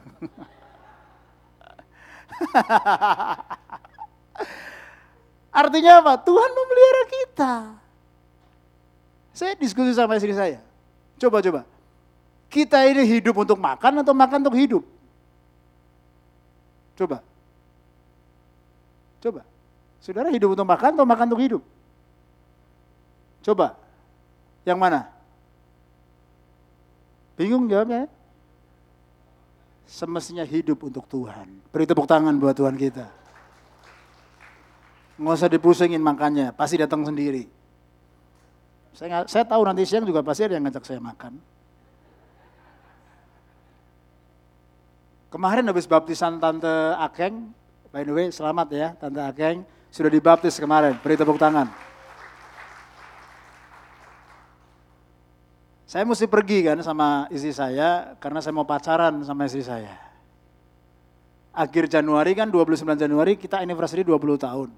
Artinya 5.60 6.00
apa? 6.00 6.14
Tuhan 6.22 6.50
memelihara 6.54 7.04
kita. 7.12 7.54
Saya 9.36 9.54
diskusi 9.60 9.92
sama 9.94 10.16
istri 10.16 10.32
saya. 10.34 10.64
Coba-coba. 11.18 11.66
Kita 12.48 12.88
ini 12.88 13.04
hidup 13.04 13.36
untuk 13.36 13.60
makan 13.60 14.00
atau 14.06 14.16
makan 14.16 14.40
untuk 14.48 14.56
hidup? 14.56 14.84
Coba. 16.96 17.20
Coba. 19.20 19.42
Saudara 20.00 20.32
hidup 20.32 20.56
untuk 20.56 20.64
makan 20.64 20.96
atau 20.96 21.06
makan 21.06 21.26
untuk 21.28 21.44
hidup? 21.44 21.62
Coba. 23.48 23.80
Yang 24.68 24.80
mana? 24.84 25.00
Bingung 27.40 27.72
jawabnya? 27.72 28.12
Semestinya 29.88 30.44
hidup 30.44 30.84
untuk 30.84 31.08
Tuhan. 31.08 31.48
Beri 31.72 31.88
tepuk 31.88 32.04
tangan 32.04 32.36
buat 32.36 32.52
Tuhan 32.52 32.76
kita. 32.76 33.08
Nggak 35.16 35.36
usah 35.40 35.48
dipusingin 35.48 36.04
makannya, 36.04 36.52
pasti 36.52 36.76
datang 36.76 37.08
sendiri. 37.08 37.48
Saya, 38.92 39.24
saya 39.32 39.48
tahu 39.48 39.64
nanti 39.64 39.88
siang 39.88 40.04
juga 40.04 40.20
pasti 40.20 40.44
ada 40.44 40.60
yang 40.60 40.68
ngajak 40.68 40.84
saya 40.84 41.00
makan. 41.00 41.40
Kemarin 45.32 45.66
habis 45.72 45.88
baptisan 45.88 46.36
Tante 46.44 47.00
Akeng, 47.00 47.56
By 47.88 48.04
the 48.04 48.12
way, 48.12 48.28
selamat 48.28 48.68
ya 48.76 48.88
Tante 49.00 49.24
Akeng. 49.24 49.64
Sudah 49.88 50.12
dibaptis 50.12 50.60
kemarin, 50.60 51.00
beri 51.00 51.16
tepuk 51.16 51.40
tangan. 51.40 51.87
Saya 55.88 56.04
mesti 56.04 56.28
pergi 56.28 56.68
kan 56.68 56.84
sama 56.84 57.32
istri 57.32 57.56
saya 57.56 58.20
karena 58.20 58.44
saya 58.44 58.52
mau 58.52 58.68
pacaran 58.68 59.24
sama 59.24 59.48
istri 59.48 59.64
saya. 59.64 59.96
Akhir 61.56 61.88
Januari 61.88 62.36
kan 62.36 62.52
29 62.52 62.84
Januari 63.00 63.40
kita 63.40 63.64
anniversary 63.64 64.04
20 64.04 64.20
tahun. 64.36 64.70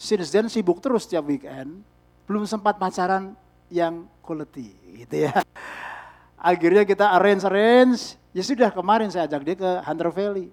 Since 0.00 0.32
then 0.32 0.48
sibuk 0.48 0.80
terus 0.80 1.04
setiap 1.04 1.28
weekend, 1.28 1.84
belum 2.24 2.48
sempat 2.48 2.80
pacaran 2.80 3.36
yang 3.68 4.08
quality 4.24 4.72
gitu 5.04 5.28
ya. 5.28 5.36
Akhirnya 6.40 6.88
kita 6.88 7.12
arrange-arrange, 7.20 8.16
ya 8.32 8.40
sudah 8.40 8.72
kemarin 8.72 9.12
saya 9.12 9.28
ajak 9.28 9.44
dia 9.44 9.52
ke 9.52 9.70
Hunter 9.84 10.08
Valley. 10.08 10.48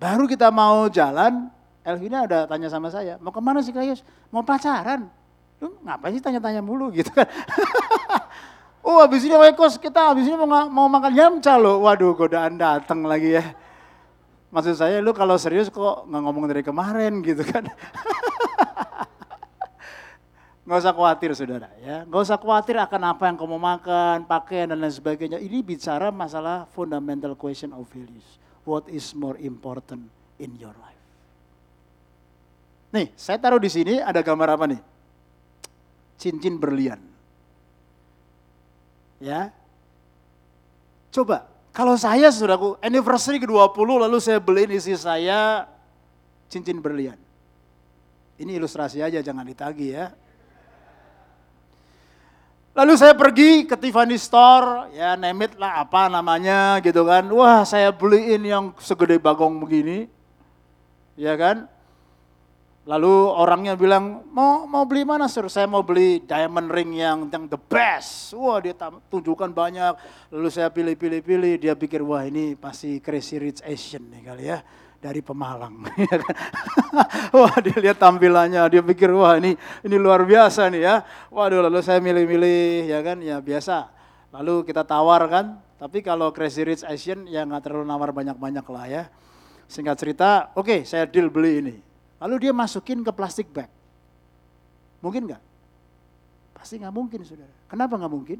Baru 0.00 0.24
kita 0.24 0.48
mau 0.48 0.88
jalan, 0.88 1.52
Elvina 1.84 2.24
ada 2.24 2.48
tanya 2.48 2.72
sama 2.72 2.88
saya, 2.88 3.20
mau 3.20 3.28
ke 3.28 3.44
mana 3.44 3.60
sih 3.60 3.76
Kayus? 3.76 4.00
Mau 4.32 4.40
pacaran? 4.40 5.04
Lu 5.60 5.76
ngapain 5.84 6.16
sih 6.16 6.24
tanya-tanya 6.24 6.64
mulu 6.64 6.88
gitu 6.96 7.12
kan. 7.12 7.28
oh 8.88 9.04
habis 9.04 9.28
ini 9.28 9.36
wekos 9.36 9.76
kita 9.76 10.16
habis 10.16 10.24
ini 10.24 10.32
mau, 10.40 10.48
mau 10.72 10.88
makan 10.88 11.12
yamca 11.12 11.60
loh. 11.60 11.84
Waduh 11.84 12.16
godaan 12.16 12.56
datang 12.56 13.04
lagi 13.04 13.36
ya. 13.36 13.44
Maksud 14.48 14.80
saya 14.80 15.04
lu 15.04 15.12
kalau 15.12 15.36
serius 15.36 15.68
kok 15.68 16.08
nggak 16.08 16.22
ngomong 16.24 16.48
dari 16.48 16.64
kemarin 16.64 17.20
gitu 17.20 17.44
kan. 17.44 17.68
Nggak 20.68 20.84
usah 20.84 20.92
khawatir 20.92 21.32
saudara 21.32 21.72
ya. 21.80 22.04
Nggak 22.04 22.28
usah 22.28 22.36
khawatir 22.36 22.76
akan 22.76 23.16
apa 23.16 23.24
yang 23.24 23.40
kamu 23.40 23.56
makan, 23.56 24.28
pakaian 24.28 24.68
dan 24.68 24.76
lain 24.76 24.92
sebagainya. 24.92 25.40
Ini 25.40 25.64
bicara 25.64 26.12
masalah 26.12 26.68
fundamental 26.76 27.32
question 27.32 27.72
of 27.72 27.88
values 27.88 28.36
what 28.68 28.84
is 28.92 29.16
more 29.16 29.40
important 29.40 30.12
in 30.36 30.52
your 30.60 30.76
life. 30.76 31.00
Nih, 32.92 33.08
saya 33.16 33.40
taruh 33.40 33.56
di 33.56 33.72
sini 33.72 33.96
ada 33.96 34.20
gambar 34.20 34.60
apa 34.60 34.64
nih? 34.68 34.80
Cincin 36.20 36.60
berlian. 36.60 37.00
Ya. 39.18 39.50
Coba, 41.10 41.50
kalau 41.74 41.94
saya 41.98 42.30
saudaraku 42.30 42.78
anniversary 42.82 43.38
ke-20 43.42 43.88
lalu 44.06 44.18
saya 44.18 44.38
beliin 44.38 44.74
isi 44.74 44.94
saya 44.94 45.66
cincin 46.50 46.78
berlian. 46.78 47.18
Ini 48.38 48.58
ilustrasi 48.58 49.02
aja 49.02 49.18
jangan 49.18 49.42
ditagi 49.42 49.94
ya. 49.94 50.14
Lalu 52.78 52.94
saya 52.94 53.10
pergi 53.18 53.66
ke 53.66 53.74
Tiffany 53.74 54.14
Store, 54.14 54.86
ya 54.94 55.18
nemit 55.18 55.58
lah 55.58 55.82
apa 55.82 56.06
namanya 56.06 56.78
gitu 56.78 57.02
kan. 57.02 57.26
Wah 57.34 57.66
saya 57.66 57.90
beliin 57.90 58.46
yang 58.46 58.64
segede 58.78 59.18
bagong 59.18 59.58
begini, 59.58 60.06
ya 61.18 61.34
kan. 61.34 61.66
Lalu 62.88 63.12
orangnya 63.36 63.76
bilang, 63.76 64.24
mau 64.32 64.64
mau 64.64 64.88
beli 64.88 65.04
mana 65.04 65.28
sir? 65.28 65.44
Saya 65.52 65.68
mau 65.68 65.84
beli 65.84 66.24
diamond 66.24 66.72
ring 66.72 66.96
yang 66.96 67.28
yang 67.28 67.44
the 67.44 67.60
best. 67.60 68.32
Wah 68.32 68.56
dia 68.64 68.72
tunjukkan 69.12 69.52
banyak. 69.52 69.92
Lalu 70.32 70.48
saya 70.48 70.72
pilih-pilih-pilih, 70.72 71.60
dia 71.60 71.76
pikir 71.76 72.00
wah 72.00 72.24
ini 72.24 72.56
pasti 72.56 72.96
crazy 73.04 73.36
rich 73.36 73.60
Asian 73.60 74.08
nih 74.08 74.22
kali 74.24 74.44
ya 74.48 74.64
dari 75.04 75.20
Pemalang. 75.20 75.84
Ya 76.00 76.16
kan? 76.16 76.36
wah 77.44 77.56
dia 77.60 77.76
lihat 77.76 78.00
tampilannya, 78.00 78.64
dia 78.72 78.80
pikir 78.80 79.12
wah 79.12 79.36
ini 79.36 79.52
ini 79.84 79.96
luar 80.00 80.24
biasa 80.24 80.72
nih 80.72 80.80
ya. 80.80 81.04
Waduh 81.28 81.68
lalu 81.68 81.84
saya 81.84 82.00
milih-milih 82.00 82.88
ya 82.88 83.04
kan 83.04 83.20
ya 83.20 83.36
biasa. 83.44 83.92
Lalu 84.32 84.64
kita 84.64 84.88
tawar 84.88 85.28
kan, 85.28 85.60
tapi 85.76 86.00
kalau 86.00 86.32
Crazy 86.32 86.64
Rich 86.64 86.88
Asian 86.88 87.28
ya 87.28 87.44
nggak 87.44 87.68
terlalu 87.68 87.84
nawar 87.84 88.16
banyak-banyak 88.16 88.64
lah 88.64 88.84
ya. 88.88 89.02
Singkat 89.68 89.96
cerita, 90.00 90.28
oke 90.56 90.64
okay, 90.64 90.80
saya 90.88 91.04
deal 91.04 91.28
beli 91.28 91.52
ini. 91.60 91.87
Lalu 92.18 92.48
dia 92.48 92.52
masukin 92.54 93.02
ke 93.06 93.12
plastik 93.14 93.46
bag. 93.54 93.70
Mungkin 94.98 95.30
nggak? 95.30 95.42
Pasti 96.58 96.82
nggak 96.82 96.94
mungkin 96.94 97.22
saudara. 97.22 97.54
Kenapa 97.70 97.94
nggak 97.94 98.12
mungkin? 98.12 98.38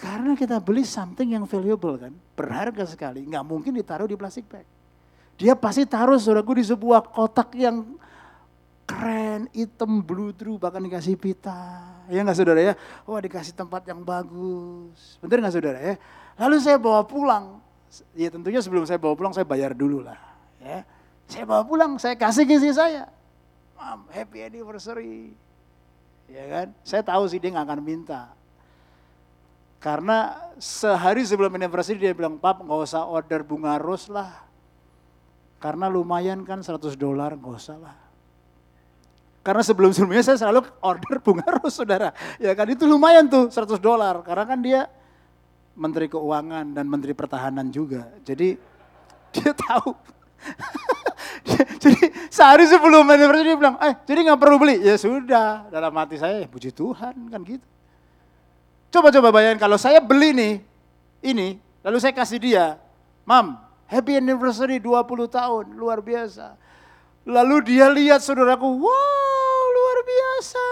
Karena 0.00 0.32
kita 0.32 0.56
beli 0.62 0.86
something 0.86 1.28
yang 1.36 1.44
valuable 1.44 1.92
kan, 2.00 2.14
berharga 2.32 2.88
sekali, 2.88 3.20
nggak 3.20 3.44
mungkin 3.44 3.76
ditaruh 3.76 4.08
di 4.08 4.16
plastik 4.16 4.48
bag. 4.48 4.64
Dia 5.36 5.52
pasti 5.52 5.84
taruh 5.84 6.16
saudaraku 6.16 6.56
di 6.56 6.64
sebuah 6.64 7.04
kotak 7.04 7.52
yang 7.52 7.84
keren, 8.88 9.44
hitam, 9.52 10.00
blue 10.00 10.32
true, 10.32 10.56
bahkan 10.56 10.80
dikasih 10.80 11.20
pita. 11.20 11.84
Ya 12.08 12.24
nggak 12.24 12.38
saudara 12.38 12.60
ya? 12.60 12.74
Wah 13.04 13.20
dikasih 13.20 13.52
tempat 13.52 13.84
yang 13.84 14.00
bagus. 14.00 15.20
Bener 15.20 15.44
nggak 15.44 15.54
saudara 15.54 15.78
ya? 15.82 15.94
Lalu 16.40 16.56
saya 16.64 16.80
bawa 16.80 17.04
pulang. 17.04 17.60
Ya 18.16 18.32
tentunya 18.32 18.62
sebelum 18.64 18.88
saya 18.88 18.96
bawa 18.96 19.12
pulang 19.18 19.34
saya 19.36 19.44
bayar 19.44 19.76
dulu 19.76 20.00
lah. 20.00 20.29
Ya. 20.60 20.84
Saya 21.30 21.44
bawa 21.48 21.62
pulang, 21.64 21.96
saya 21.96 22.14
kasih 22.14 22.44
ke 22.44 22.60
istri 22.60 22.74
saya. 22.76 23.08
Mam, 23.78 24.04
happy 24.12 24.44
anniversary. 24.44 25.32
Ya 26.28 26.44
kan? 26.46 26.68
Saya 26.84 27.02
tahu 27.02 27.24
sih 27.26 27.40
dia 27.40 27.50
nggak 27.50 27.66
akan 27.66 27.80
minta. 27.80 28.30
Karena 29.80 30.36
sehari 30.60 31.24
sebelum 31.24 31.56
anniversary 31.56 31.96
dia 31.96 32.12
bilang, 32.12 32.36
pap 32.36 32.60
nggak 32.60 32.80
usah 32.84 33.08
order 33.08 33.40
bunga 33.40 33.80
ros 33.80 34.12
lah. 34.12 34.44
Karena 35.56 35.88
lumayan 35.88 36.44
kan 36.44 36.60
100 36.60 36.96
dolar, 37.00 37.32
nggak 37.32 37.54
usah 37.56 37.76
lah. 37.80 37.96
Karena 39.40 39.64
sebelum-sebelumnya 39.64 40.20
saya 40.20 40.36
selalu 40.36 40.68
order 40.84 41.16
bunga 41.24 41.48
ros 41.48 41.80
saudara. 41.80 42.12
Ya 42.36 42.52
kan 42.52 42.68
itu 42.68 42.84
lumayan 42.84 43.24
tuh 43.24 43.48
100 43.48 43.80
dolar. 43.80 44.20
Karena 44.20 44.44
kan 44.44 44.60
dia 44.60 44.84
menteri 45.72 46.12
keuangan 46.12 46.76
dan 46.76 46.84
menteri 46.84 47.16
pertahanan 47.16 47.72
juga. 47.72 48.12
Jadi 48.20 48.60
dia 49.32 49.52
tahu. 49.56 49.96
jadi 51.82 52.02
sehari 52.32 52.64
sebelum 52.66 53.04
anniversary 53.06 53.52
dia 53.52 53.58
bilang, 53.58 53.76
eh 53.80 53.94
jadi 54.04 54.30
nggak 54.30 54.40
perlu 54.40 54.56
beli. 54.60 54.80
Ya 54.80 54.96
sudah, 54.96 55.68
dalam 55.68 55.92
hati 55.96 56.16
saya, 56.16 56.44
puji 56.48 56.72
Tuhan 56.72 57.14
kan 57.28 57.40
gitu. 57.44 57.66
Coba-coba 58.90 59.30
bayangin 59.30 59.62
kalau 59.62 59.78
saya 59.78 60.02
beli 60.02 60.34
nih, 60.34 60.54
ini, 61.22 61.62
lalu 61.86 61.96
saya 62.02 62.10
kasih 62.10 62.42
dia, 62.42 62.66
Mam, 63.22 63.54
happy 63.86 64.18
anniversary 64.18 64.82
20 64.82 65.30
tahun, 65.30 65.64
luar 65.78 66.02
biasa. 66.02 66.58
Lalu 67.22 67.56
dia 67.76 67.86
lihat 67.86 68.24
saudaraku, 68.24 68.66
wow 68.66 69.62
luar 69.70 69.98
biasa 70.02 70.66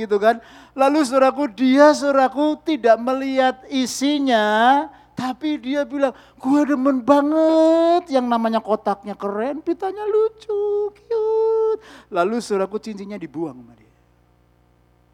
gitu 0.00 0.16
kan. 0.16 0.40
Lalu 0.72 1.04
saudaraku 1.04 1.44
dia 1.52 1.92
saudaraku 1.92 2.56
tidak 2.64 2.96
melihat 2.96 3.60
isinya, 3.68 4.88
tapi 5.14 5.62
dia 5.62 5.86
bilang, 5.86 6.10
gue 6.36 6.60
demen 6.66 7.00
banget 7.00 8.10
yang 8.10 8.26
namanya 8.26 8.58
kotaknya 8.58 9.14
keren, 9.14 9.62
pitanya 9.62 10.02
lucu, 10.02 10.90
cute. 10.90 11.80
Lalu 12.10 12.42
saudaraku 12.42 12.82
cincinnya 12.82 13.18
dibuang 13.18 13.54
sama 13.54 13.74
dia. 13.78 13.94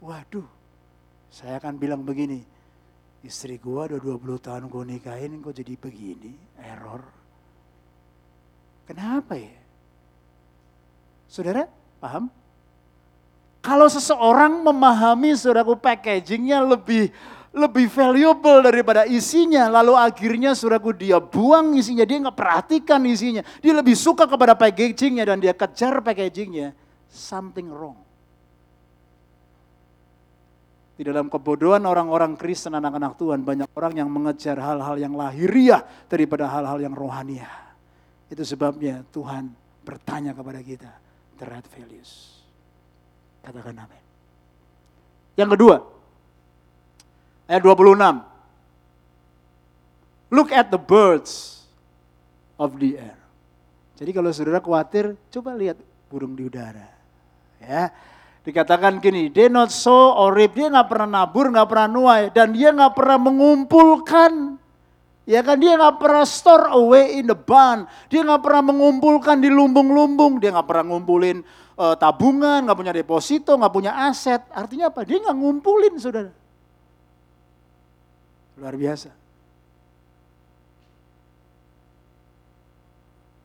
Waduh, 0.00 0.48
saya 1.28 1.60
akan 1.60 1.76
bilang 1.76 2.00
begini, 2.00 2.40
istri 3.20 3.60
gua 3.60 3.84
udah 3.84 4.00
20 4.00 4.40
tahun 4.40 4.64
gua 4.72 4.88
nikahin 4.88 5.44
kok 5.44 5.52
jadi 5.52 5.76
begini, 5.76 6.32
error. 6.56 7.04
Kenapa 8.88 9.36
ya? 9.36 9.54
Saudara, 11.28 11.68
paham? 12.00 12.32
Kalau 13.60 13.86
seseorang 13.92 14.64
memahami 14.64 15.36
saudaraku 15.36 15.76
packagingnya 15.76 16.64
lebih 16.64 17.12
lebih 17.50 17.90
valuable 17.90 18.62
daripada 18.62 19.02
isinya. 19.06 19.66
Lalu 19.66 19.94
akhirnya 19.98 20.54
saudaraku 20.54 20.94
dia 20.94 21.18
buang 21.18 21.74
isinya, 21.74 22.06
dia 22.06 22.18
nggak 22.22 22.38
perhatikan 22.38 23.02
isinya. 23.06 23.42
Dia 23.58 23.74
lebih 23.74 23.98
suka 23.98 24.26
kepada 24.26 24.54
packagingnya 24.54 25.24
dan 25.26 25.42
dia 25.42 25.54
kejar 25.54 25.98
packagingnya. 26.02 26.74
Something 27.10 27.66
wrong. 27.70 27.98
Di 31.00 31.08
dalam 31.08 31.32
kebodohan 31.32 31.80
orang-orang 31.88 32.36
Kristen, 32.36 32.76
anak-anak 32.76 33.16
Tuhan, 33.16 33.40
banyak 33.40 33.72
orang 33.72 34.04
yang 34.04 34.08
mengejar 34.12 34.60
hal-hal 34.60 35.00
yang 35.00 35.16
lahiriah 35.16 35.80
daripada 36.12 36.44
hal-hal 36.44 36.76
yang 36.76 36.92
rohaniah. 36.92 37.72
Itu 38.28 38.44
sebabnya 38.44 39.00
Tuhan 39.08 39.48
bertanya 39.80 40.36
kepada 40.36 40.60
kita, 40.60 40.92
the 41.40 41.48
right 41.48 41.64
values. 41.72 42.44
Katakan 43.40 43.80
amin. 43.80 44.04
Yang 45.40 45.56
kedua, 45.56 45.76
ayat 47.50 47.66
26. 47.66 48.22
Look 50.30 50.54
at 50.54 50.70
the 50.70 50.78
birds 50.78 51.66
of 52.54 52.78
the 52.78 52.94
air. 53.02 53.18
Jadi 53.98 54.14
kalau 54.14 54.30
saudara 54.30 54.62
khawatir, 54.62 55.18
coba 55.34 55.58
lihat 55.58 55.82
burung 56.06 56.38
di 56.38 56.46
udara. 56.46 56.86
Ya, 57.58 57.90
Dikatakan 58.40 59.04
gini, 59.04 59.28
they 59.28 59.52
not 59.52 59.68
so 59.68 59.92
or 60.16 60.32
reap. 60.32 60.56
Dia 60.56 60.72
nggak 60.72 60.88
pernah 60.88 61.08
nabur, 61.20 61.52
nggak 61.52 61.68
pernah 61.68 61.88
nuai. 61.92 62.22
Dan 62.32 62.56
dia 62.56 62.72
nggak 62.72 62.96
pernah 62.96 63.20
mengumpulkan. 63.20 64.56
Ya 65.28 65.44
kan 65.44 65.60
dia 65.60 65.76
nggak 65.76 66.00
pernah 66.00 66.24
store 66.24 66.72
away 66.72 67.20
in 67.20 67.28
the 67.28 67.36
barn. 67.36 67.84
Dia 68.08 68.24
nggak 68.24 68.40
pernah 68.40 68.72
mengumpulkan 68.72 69.36
di 69.44 69.52
lumbung-lumbung. 69.52 70.40
Dia 70.40 70.56
nggak 70.56 70.64
pernah 70.64 70.84
ngumpulin 70.88 71.44
uh, 71.76 71.94
tabungan, 72.00 72.64
nggak 72.64 72.78
punya 72.80 72.96
deposito, 72.96 73.52
nggak 73.60 73.74
punya 73.76 73.92
aset. 74.08 74.40
Artinya 74.56 74.88
apa? 74.88 75.04
Dia 75.04 75.20
nggak 75.20 75.36
ngumpulin, 75.36 75.94
saudara. 76.00 76.32
Luar 78.60 78.76
biasa. 78.76 79.08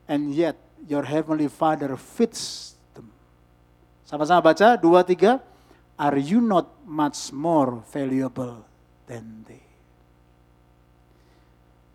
And 0.06 0.30
yet 0.36 0.54
your 0.86 1.02
heavenly 1.02 1.48
Father 1.48 1.96
fits 1.96 2.76
sama-sama 4.06 4.38
baca, 4.38 4.78
dua, 4.78 5.02
tiga. 5.02 5.42
Are 5.96 6.20
you 6.20 6.44
not 6.44 6.68
much 6.84 7.32
more 7.32 7.82
valuable 7.90 8.62
than 9.08 9.42
they? 9.48 9.64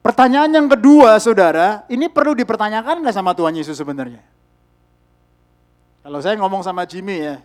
Pertanyaan 0.01 0.49
yang 0.49 0.67
kedua, 0.67 1.21
saudara, 1.21 1.85
ini 1.85 2.09
perlu 2.09 2.33
dipertanyakan 2.33 3.05
nggak 3.05 3.13
sama 3.15 3.37
Tuhan 3.37 3.53
Yesus 3.53 3.77
sebenarnya? 3.77 4.25
Kalau 6.01 6.17
saya 6.19 6.33
ngomong 6.41 6.65
sama 6.65 6.89
Jimmy 6.89 7.21
ya, 7.21 7.37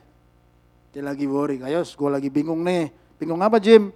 dia 0.96 1.04
lagi 1.04 1.28
worry, 1.28 1.60
ayo 1.60 1.84
gue 1.84 2.10
lagi 2.10 2.32
bingung 2.32 2.64
nih. 2.64 2.88
Bingung 3.20 3.44
apa 3.44 3.60
Jim? 3.60 3.92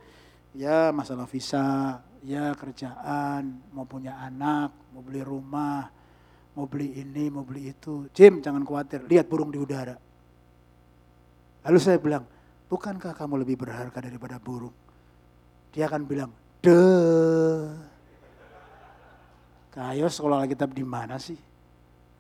Ya 0.51 0.90
masalah 0.90 1.30
visa, 1.30 2.03
ya 2.26 2.51
kerjaan, 2.59 3.62
mau 3.70 3.86
punya 3.86 4.18
anak, 4.18 4.74
mau 4.90 4.98
beli 4.98 5.22
rumah, 5.22 5.86
mau 6.59 6.66
beli 6.66 6.98
ini, 6.98 7.30
mau 7.30 7.46
beli 7.46 7.70
itu. 7.70 8.11
Jim 8.11 8.42
jangan 8.42 8.66
khawatir, 8.66 9.07
lihat 9.07 9.30
burung 9.30 9.55
di 9.55 9.62
udara. 9.62 9.94
Lalu 11.62 11.78
saya 11.78 12.03
bilang, 12.03 12.26
bukankah 12.66 13.14
kamu 13.14 13.46
lebih 13.46 13.62
berharga 13.62 13.98
daripada 14.03 14.42
burung? 14.42 14.74
Dia 15.70 15.86
akan 15.86 16.03
bilang, 16.03 16.34
deh. 16.59 17.70
Kayo 19.70 20.11
sekolah 20.11 20.51
kita 20.51 20.66
di 20.66 20.82
mana 20.82 21.14
sih? 21.22 21.38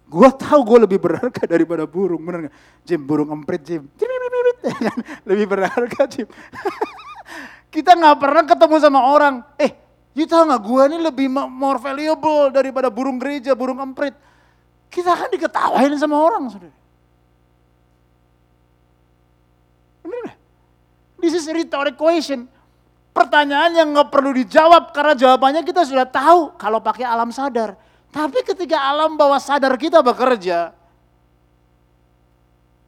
Gue 0.06 0.30
tahu 0.38 0.62
gue 0.62 0.78
lebih 0.86 1.02
berharga 1.02 1.50
daripada 1.50 1.82
burung, 1.82 2.22
bener 2.22 2.46
gak? 2.46 2.54
Jim, 2.86 3.02
burung 3.02 3.34
emprit 3.34 3.62
Jim. 3.66 3.90
lebih 5.28 5.46
berharga 5.50 6.06
Jim. 6.06 6.30
kita 7.70 7.94
nggak 7.94 8.16
pernah 8.18 8.42
ketemu 8.44 8.76
sama 8.82 9.00
orang, 9.06 9.46
eh, 9.56 9.72
you 10.12 10.26
tahu 10.26 10.50
nggak 10.50 10.62
gue 10.62 10.82
ini 10.90 10.98
lebih 11.06 11.26
more 11.30 11.78
valuable 11.78 12.50
daripada 12.50 12.90
burung 12.90 13.16
gereja, 13.16 13.54
burung 13.54 13.78
emprit. 13.78 14.12
Kita 14.90 15.14
kan 15.14 15.30
diketawain 15.30 15.94
sama 15.94 16.18
orang, 16.18 16.50
saudara. 16.50 16.80
This 21.20 21.36
is 21.36 21.44
a 21.46 21.52
rhetoric 21.52 22.00
question. 22.00 22.48
Pertanyaan 23.12 23.76
yang 23.76 23.88
nggak 23.92 24.08
perlu 24.08 24.32
dijawab 24.32 24.96
karena 24.96 25.12
jawabannya 25.12 25.62
kita 25.62 25.84
sudah 25.84 26.08
tahu 26.08 26.56
kalau 26.56 26.80
pakai 26.80 27.04
alam 27.04 27.28
sadar. 27.28 27.76
Tapi 28.10 28.42
ketika 28.42 28.80
alam 28.80 29.14
bawah 29.14 29.38
sadar 29.38 29.76
kita 29.76 30.00
bekerja, 30.00 30.72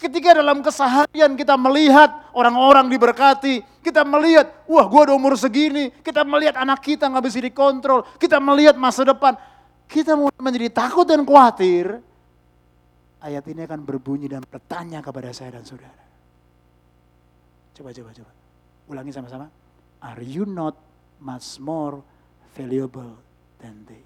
ketika 0.03 0.35
dalam 0.35 0.59
keseharian 0.67 1.39
kita 1.39 1.55
melihat 1.55 2.11
orang-orang 2.35 2.91
diberkati, 2.91 3.63
kita 3.87 4.03
melihat, 4.03 4.51
wah 4.67 4.83
gue 4.91 5.01
udah 5.07 5.15
umur 5.15 5.39
segini, 5.39 5.95
kita 6.03 6.27
melihat 6.27 6.59
anak 6.59 6.83
kita 6.83 7.07
nggak 7.07 7.23
bisa 7.23 7.39
dikontrol, 7.39 8.03
kita 8.19 8.43
melihat 8.43 8.75
masa 8.75 9.07
depan, 9.07 9.39
kita 9.87 10.19
menjadi 10.43 10.75
takut 10.75 11.07
dan 11.07 11.23
khawatir, 11.23 12.03
ayat 13.23 13.47
ini 13.47 13.63
akan 13.63 13.87
berbunyi 13.87 14.27
dan 14.27 14.43
bertanya 14.43 14.99
kepada 14.99 15.31
saya 15.31 15.55
dan 15.55 15.63
saudara. 15.63 16.03
Coba, 17.79 17.95
coba, 17.95 18.11
coba. 18.11 18.31
Ulangi 18.91 19.15
sama-sama. 19.15 19.47
Are 20.03 20.23
you 20.27 20.43
not 20.43 20.75
much 21.23 21.63
more 21.63 22.03
valuable 22.59 23.15
than 23.63 23.87
they? 23.87 24.03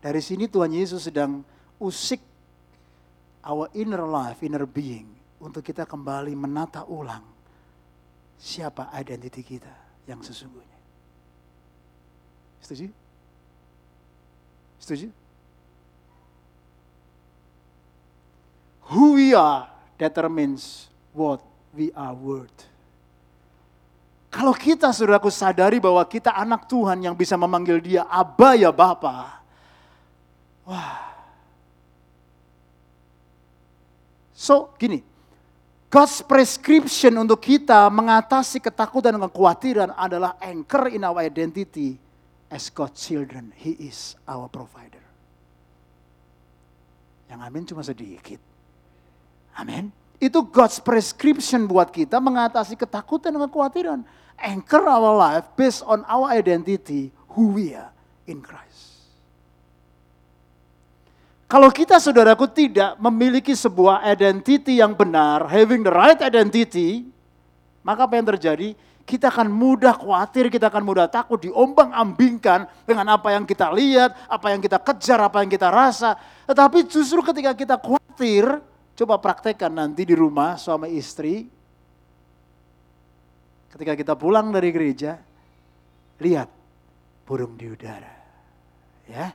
Dari 0.00 0.18
sini 0.18 0.48
Tuhan 0.50 0.72
Yesus 0.72 1.06
sedang 1.06 1.44
usik 1.76 2.29
our 3.44 3.68
inner 3.72 4.04
life, 4.04 4.40
inner 4.44 4.66
being. 4.68 5.08
Untuk 5.40 5.64
kita 5.64 5.88
kembali 5.88 6.36
menata 6.36 6.84
ulang 6.84 7.24
siapa 8.36 8.92
identiti 8.92 9.40
kita 9.40 10.04
yang 10.04 10.20
sesungguhnya. 10.20 10.80
Setuju? 12.60 12.86
Setuju? 14.80 15.08
Who 18.92 19.16
we 19.16 19.32
are 19.32 19.68
determines 19.96 20.88
what 21.12 21.40
we 21.76 21.92
are 21.92 22.16
worth. 22.16 22.68
Kalau 24.30 24.54
kita 24.54 24.94
saudaraku 24.94 25.26
sadari 25.28 25.82
bahwa 25.82 26.00
kita 26.06 26.30
anak 26.30 26.70
Tuhan 26.70 27.02
yang 27.02 27.18
bisa 27.18 27.34
memanggil 27.34 27.82
dia 27.82 28.06
Abba 28.06 28.54
ya 28.54 28.70
Bapa. 28.70 29.42
Wah. 30.64 31.09
So 34.40 34.72
gini, 34.80 35.04
God's 35.92 36.24
prescription 36.24 37.12
untuk 37.20 37.44
kita 37.44 37.92
mengatasi 37.92 38.56
ketakutan 38.56 39.12
dan 39.12 39.28
kekhawatiran 39.28 39.92
adalah 39.92 40.40
anchor 40.40 40.88
in 40.88 41.04
our 41.04 41.20
identity 41.20 42.00
as 42.48 42.72
God's 42.72 43.04
children. 43.04 43.52
He 43.52 43.76
is 43.84 44.16
our 44.24 44.48
provider. 44.48 45.04
Yang 47.28 47.40
amin 47.44 47.62
cuma 47.68 47.82
sedikit. 47.84 48.40
Amin. 49.60 49.92
Itu 50.16 50.40
God's 50.48 50.80
prescription 50.80 51.68
buat 51.68 51.92
kita 51.92 52.16
mengatasi 52.16 52.80
ketakutan 52.80 53.36
dan 53.36 53.44
kekhawatiran. 53.44 54.00
Anchor 54.40 54.88
our 54.88 55.20
life 55.20 55.52
based 55.52 55.84
on 55.84 56.00
our 56.08 56.32
identity, 56.32 57.12
who 57.36 57.52
we 57.52 57.76
are 57.76 57.92
in 58.24 58.40
Christ. 58.40 58.69
Kalau 61.50 61.66
kita 61.74 61.98
saudaraku 61.98 62.46
tidak 62.46 62.94
memiliki 63.02 63.50
sebuah 63.58 64.06
identity 64.06 64.78
yang 64.78 64.94
benar, 64.94 65.50
having 65.50 65.82
the 65.82 65.90
right 65.90 66.22
identity, 66.22 67.10
maka 67.82 68.06
apa 68.06 68.14
yang 68.14 68.26
terjadi? 68.30 68.78
Kita 69.02 69.26
akan 69.26 69.50
mudah 69.50 69.98
khawatir, 69.98 70.46
kita 70.46 70.70
akan 70.70 70.86
mudah 70.86 71.10
takut, 71.10 71.42
diombang 71.42 71.90
ambingkan 71.90 72.70
dengan 72.86 73.18
apa 73.18 73.34
yang 73.34 73.42
kita 73.42 73.66
lihat, 73.74 74.14
apa 74.30 74.54
yang 74.54 74.62
kita 74.62 74.78
kejar, 74.78 75.18
apa 75.18 75.42
yang 75.42 75.50
kita 75.50 75.66
rasa. 75.66 76.14
Tetapi 76.46 76.86
justru 76.86 77.18
ketika 77.26 77.50
kita 77.50 77.74
khawatir, 77.74 78.62
Coba 79.00 79.16
praktekkan 79.16 79.72
nanti 79.72 80.04
di 80.04 80.12
rumah 80.12 80.60
suami 80.60 80.92
istri. 80.92 81.48
Ketika 83.72 83.96
kita 83.96 84.12
pulang 84.12 84.52
dari 84.52 84.68
gereja, 84.68 85.16
lihat 86.20 86.52
burung 87.24 87.56
di 87.56 87.64
udara. 87.72 88.12
Ya, 89.08 89.32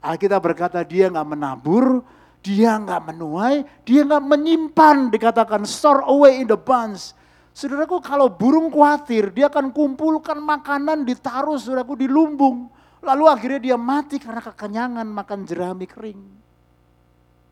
Alkitab 0.00 0.40
berkata 0.42 0.80
dia 0.84 1.08
nggak 1.10 1.28
menabur, 1.28 2.04
dia 2.44 2.78
nggak 2.78 3.02
menuai, 3.10 3.66
dia 3.82 4.06
nggak 4.06 4.22
menyimpan, 4.22 5.10
dikatakan 5.10 5.66
store 5.66 6.06
away 6.06 6.42
in 6.42 6.46
the 6.46 6.58
bunch. 6.58 7.10
Saudaraku 7.56 8.04
kalau 8.04 8.28
burung 8.28 8.68
khawatir, 8.68 9.32
dia 9.32 9.48
akan 9.48 9.72
kumpulkan 9.72 10.36
makanan 10.36 11.08
ditaruh 11.08 11.56
saudaraku 11.56 11.96
di 11.96 12.06
lumbung. 12.06 12.68
Lalu 13.00 13.24
akhirnya 13.26 13.60
dia 13.72 13.76
mati 13.80 14.20
karena 14.20 14.44
kekenyangan 14.44 15.08
makan 15.08 15.38
jerami 15.48 15.88
kering. 15.88 16.20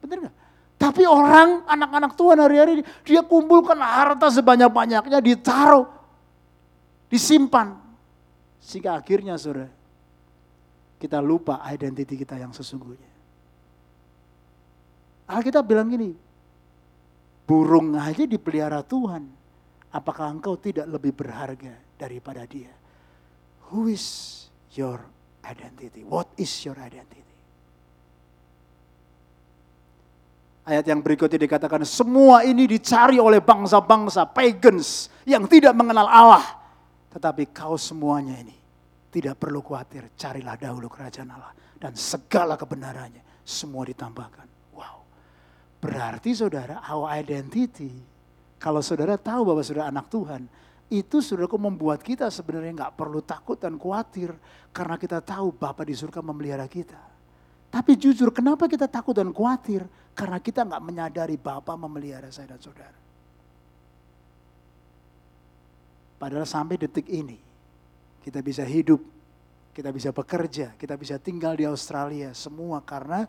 Benar 0.04 0.16
nggak? 0.28 0.36
Tapi 0.74 1.02
orang, 1.08 1.64
anak-anak 1.64 2.12
Tuhan 2.18 2.36
hari-hari 2.36 2.84
dia 3.06 3.24
kumpulkan 3.24 3.78
harta 3.80 4.28
sebanyak-banyaknya, 4.28 5.22
ditaruh, 5.24 5.88
disimpan. 7.08 7.78
Sehingga 8.60 9.00
akhirnya 9.00 9.40
saudara, 9.40 9.72
kita 11.04 11.20
lupa 11.20 11.60
identiti 11.68 12.16
kita 12.16 12.40
yang 12.40 12.56
sesungguhnya. 12.56 13.12
Alkitab 15.28 15.60
bilang 15.68 15.92
gini, 15.92 16.16
burung 17.44 17.92
aja 18.00 18.24
dipelihara 18.24 18.80
Tuhan. 18.80 19.28
Apakah 19.92 20.32
engkau 20.32 20.56
tidak 20.56 20.88
lebih 20.88 21.12
berharga 21.12 21.76
daripada 22.00 22.48
dia? 22.48 22.72
Who 23.68 23.92
is 23.92 24.48
your 24.72 25.04
identity? 25.44 26.08
What 26.08 26.32
is 26.40 26.50
your 26.64 26.80
identity? 26.80 27.20
Ayat 30.64 30.88
yang 30.88 31.04
berikutnya 31.04 31.36
dikatakan 31.36 31.84
semua 31.84 32.48
ini 32.48 32.64
dicari 32.64 33.20
oleh 33.20 33.44
bangsa-bangsa 33.44 34.24
pagans 34.24 35.12
yang 35.28 35.44
tidak 35.44 35.76
mengenal 35.76 36.08
Allah. 36.08 36.44
Tetapi 37.12 37.52
kau 37.52 37.76
semuanya 37.76 38.40
ini 38.40 38.63
tidak 39.14 39.38
perlu 39.38 39.62
khawatir, 39.62 40.10
carilah 40.18 40.58
dahulu 40.58 40.90
kerajaan 40.90 41.30
Allah 41.30 41.54
dan 41.78 41.94
segala 41.94 42.58
kebenarannya 42.58 43.22
semua 43.46 43.86
ditambahkan. 43.86 44.74
Wow. 44.74 45.06
Berarti 45.78 46.34
saudara, 46.34 46.82
our 46.82 47.06
identity 47.14 47.94
kalau 48.64 48.80
saudara 48.80 49.20
tahu 49.20 49.44
bahwa 49.44 49.60
saudara 49.60 49.92
anak 49.92 50.08
Tuhan, 50.08 50.48
itu 50.88 51.20
saudaraku 51.20 51.60
membuat 51.60 52.00
kita 52.00 52.32
sebenarnya 52.32 52.72
nggak 52.72 52.94
perlu 52.96 53.20
takut 53.20 53.60
dan 53.60 53.76
khawatir 53.76 54.32
karena 54.72 54.96
kita 54.96 55.20
tahu 55.20 55.52
Bapak 55.52 55.84
di 55.84 55.92
surga 55.92 56.24
memelihara 56.24 56.64
kita. 56.64 56.96
Tapi 57.68 57.92
jujur 58.00 58.32
kenapa 58.32 58.64
kita 58.64 58.88
takut 58.88 59.12
dan 59.12 59.36
khawatir? 59.36 59.84
Karena 60.16 60.40
kita 60.40 60.64
nggak 60.64 60.80
menyadari 60.80 61.36
Bapa 61.36 61.76
memelihara 61.76 62.32
saya 62.32 62.56
dan 62.56 62.60
saudara. 62.64 62.96
Padahal 66.16 66.48
sampai 66.48 66.80
detik 66.80 67.04
ini 67.12 67.36
kita 68.24 68.40
bisa 68.40 68.64
hidup, 68.64 69.04
kita 69.76 69.92
bisa 69.92 70.08
bekerja, 70.08 70.72
kita 70.80 70.96
bisa 70.96 71.20
tinggal 71.20 71.52
di 71.52 71.68
Australia 71.68 72.32
semua 72.32 72.80
karena 72.80 73.28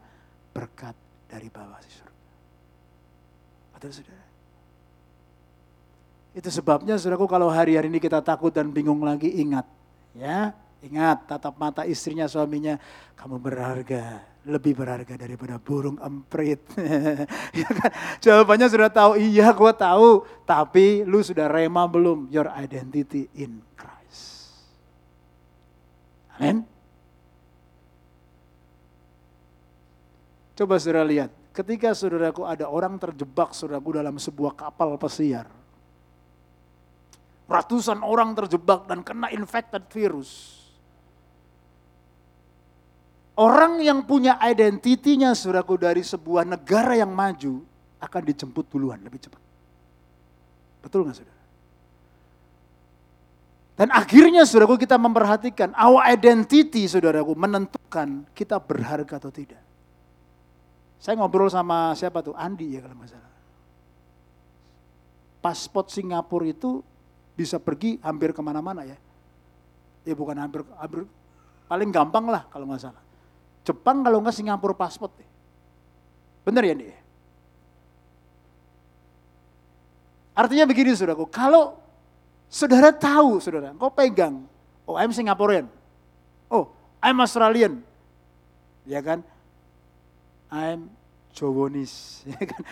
berkat 0.56 0.96
dari 1.28 1.52
Bapa 1.52 1.84
di 1.84 1.92
surga. 1.92 2.24
Betul 3.76 3.92
saudara? 3.92 4.26
Itu 6.32 6.48
sebabnya 6.48 6.96
saudaraku 6.96 7.28
kalau 7.28 7.52
hari-hari 7.52 7.92
ini 7.92 8.00
kita 8.00 8.24
takut 8.24 8.56
dan 8.56 8.72
bingung 8.72 9.04
lagi 9.04 9.28
ingat 9.36 9.68
ya, 10.16 10.56
ingat 10.80 11.28
tatap 11.28 11.60
mata 11.60 11.84
istrinya 11.84 12.28
suaminya, 12.28 12.80
kamu 13.20 13.36
berharga, 13.40 14.24
lebih 14.48 14.80
berharga 14.80 15.16
daripada 15.20 15.60
burung 15.60 16.00
emprit. 16.00 16.64
ya 17.60 17.68
kan? 17.68 17.92
Jawabannya 18.24 18.68
sudah 18.72 18.90
tahu, 18.92 19.12
iya 19.20 19.52
gue 19.52 19.74
tahu. 19.76 20.24
Tapi 20.48 21.04
lu 21.04 21.20
sudah 21.20 21.52
rema 21.52 21.84
belum? 21.88 22.32
Your 22.32 22.48
identity 22.52 23.28
in 23.36 23.60
Christ. 23.76 23.95
Amin. 26.36 26.68
Coba 30.56 30.80
saudara 30.80 31.04
lihat, 31.04 31.32
ketika 31.52 31.92
saudaraku 31.92 32.48
ada 32.48 32.72
orang 32.72 32.96
terjebak 32.96 33.52
saudaraku 33.52 34.00
dalam 34.00 34.16
sebuah 34.16 34.56
kapal 34.56 34.96
pesiar. 34.96 35.48
Ratusan 37.46 38.02
orang 38.02 38.34
terjebak 38.34 38.90
dan 38.90 39.06
kena 39.06 39.30
infected 39.30 39.86
virus 39.94 40.56
Orang 43.36 43.84
yang 43.84 44.08
punya 44.08 44.40
identitinya 44.40 45.36
saudaraku 45.36 45.76
dari 45.76 46.00
sebuah 46.08 46.48
negara 46.48 46.96
yang 46.96 47.12
maju 47.12 47.68
akan 48.00 48.22
dijemput 48.32 48.72
duluan 48.72 49.04
lebih 49.04 49.28
cepat. 49.28 49.44
Betul 50.80 51.04
nggak 51.04 51.16
saudara? 51.20 51.35
Dan 53.86 53.94
akhirnya 53.94 54.42
saudaraku 54.50 54.82
kita 54.82 54.98
memperhatikan 54.98 55.70
our 55.78 56.02
identity 56.10 56.90
saudaraku 56.90 57.38
menentukan 57.38 58.26
kita 58.34 58.58
berharga 58.58 59.22
atau 59.22 59.30
tidak. 59.30 59.62
Saya 60.98 61.22
ngobrol 61.22 61.54
sama 61.54 61.94
siapa 61.94 62.26
tuh? 62.26 62.34
Andi 62.34 62.74
ya 62.74 62.82
kalau 62.82 62.98
nggak 62.98 63.14
salah. 63.14 63.34
Pasport 65.38 65.94
Singapura 65.94 66.50
itu 66.50 66.82
bisa 67.38 67.62
pergi 67.62 68.02
hampir 68.02 68.34
ke 68.34 68.42
mana-mana 68.42 68.90
ya. 68.90 68.98
Ya 70.02 70.18
bukan 70.18 70.34
hampir, 70.34 70.66
hampir 70.82 71.06
paling 71.70 71.94
gampang 71.94 72.26
lah 72.26 72.50
kalau 72.50 72.66
nggak 72.66 72.90
salah. 72.90 73.06
Jepang 73.70 74.02
kalau 74.02 74.18
nggak 74.18 74.34
Singapura 74.34 74.74
paspor 74.74 75.14
deh. 75.14 75.30
Bener 76.42 76.66
ya 76.66 76.74
nih? 76.74 76.90
Artinya 80.34 80.66
begini 80.66 80.98
saudaraku, 80.98 81.30
kalau 81.30 81.85
saudara 82.56 82.96
tahu 82.96 83.44
saudara, 83.44 83.76
kau 83.76 83.92
pegang, 83.92 84.48
oh 84.88 84.96
I'm 84.96 85.12
Singaporean, 85.12 85.68
oh 86.48 86.72
I'm 87.04 87.20
Australian, 87.20 87.84
ya 88.88 89.04
kan? 89.04 89.20
I'm 90.48 90.88
Jowonis, 91.36 92.24
ya 92.32 92.40
kan? 92.48 92.64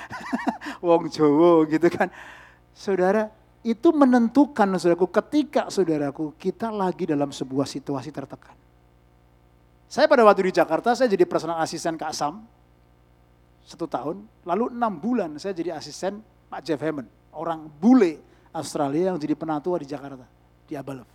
Wong 0.80 1.12
Jowo 1.12 1.68
gitu 1.68 1.92
kan. 1.92 2.08
Saudara, 2.72 3.28
itu 3.60 3.92
menentukan 3.92 4.80
saudaraku 4.80 5.12
ketika 5.12 5.68
saudaraku 5.68 6.32
kita 6.40 6.72
lagi 6.72 7.12
dalam 7.12 7.36
sebuah 7.36 7.68
situasi 7.68 8.16
tertekan. 8.16 8.56
Saya 9.92 10.08
pada 10.08 10.24
waktu 10.24 10.48
di 10.48 10.56
Jakarta, 10.56 10.96
saya 10.96 11.12
jadi 11.12 11.28
personal 11.28 11.60
asisten 11.60 12.00
Kak 12.00 12.16
Sam, 12.16 12.40
satu 13.68 13.84
tahun, 13.84 14.24
lalu 14.48 14.72
enam 14.72 14.96
bulan 14.96 15.36
saya 15.38 15.52
jadi 15.52 15.76
asisten 15.76 16.24
Pak 16.48 16.64
Jeff 16.64 16.80
Hammond, 16.80 17.12
orang 17.36 17.68
bule 17.68 18.33
Australia 18.54 19.12
yang 19.12 19.18
jadi 19.18 19.34
penatua 19.34 19.82
di 19.82 19.90
Jakarta, 19.90 20.30
di 20.70 20.78
Abalov. 20.78 21.10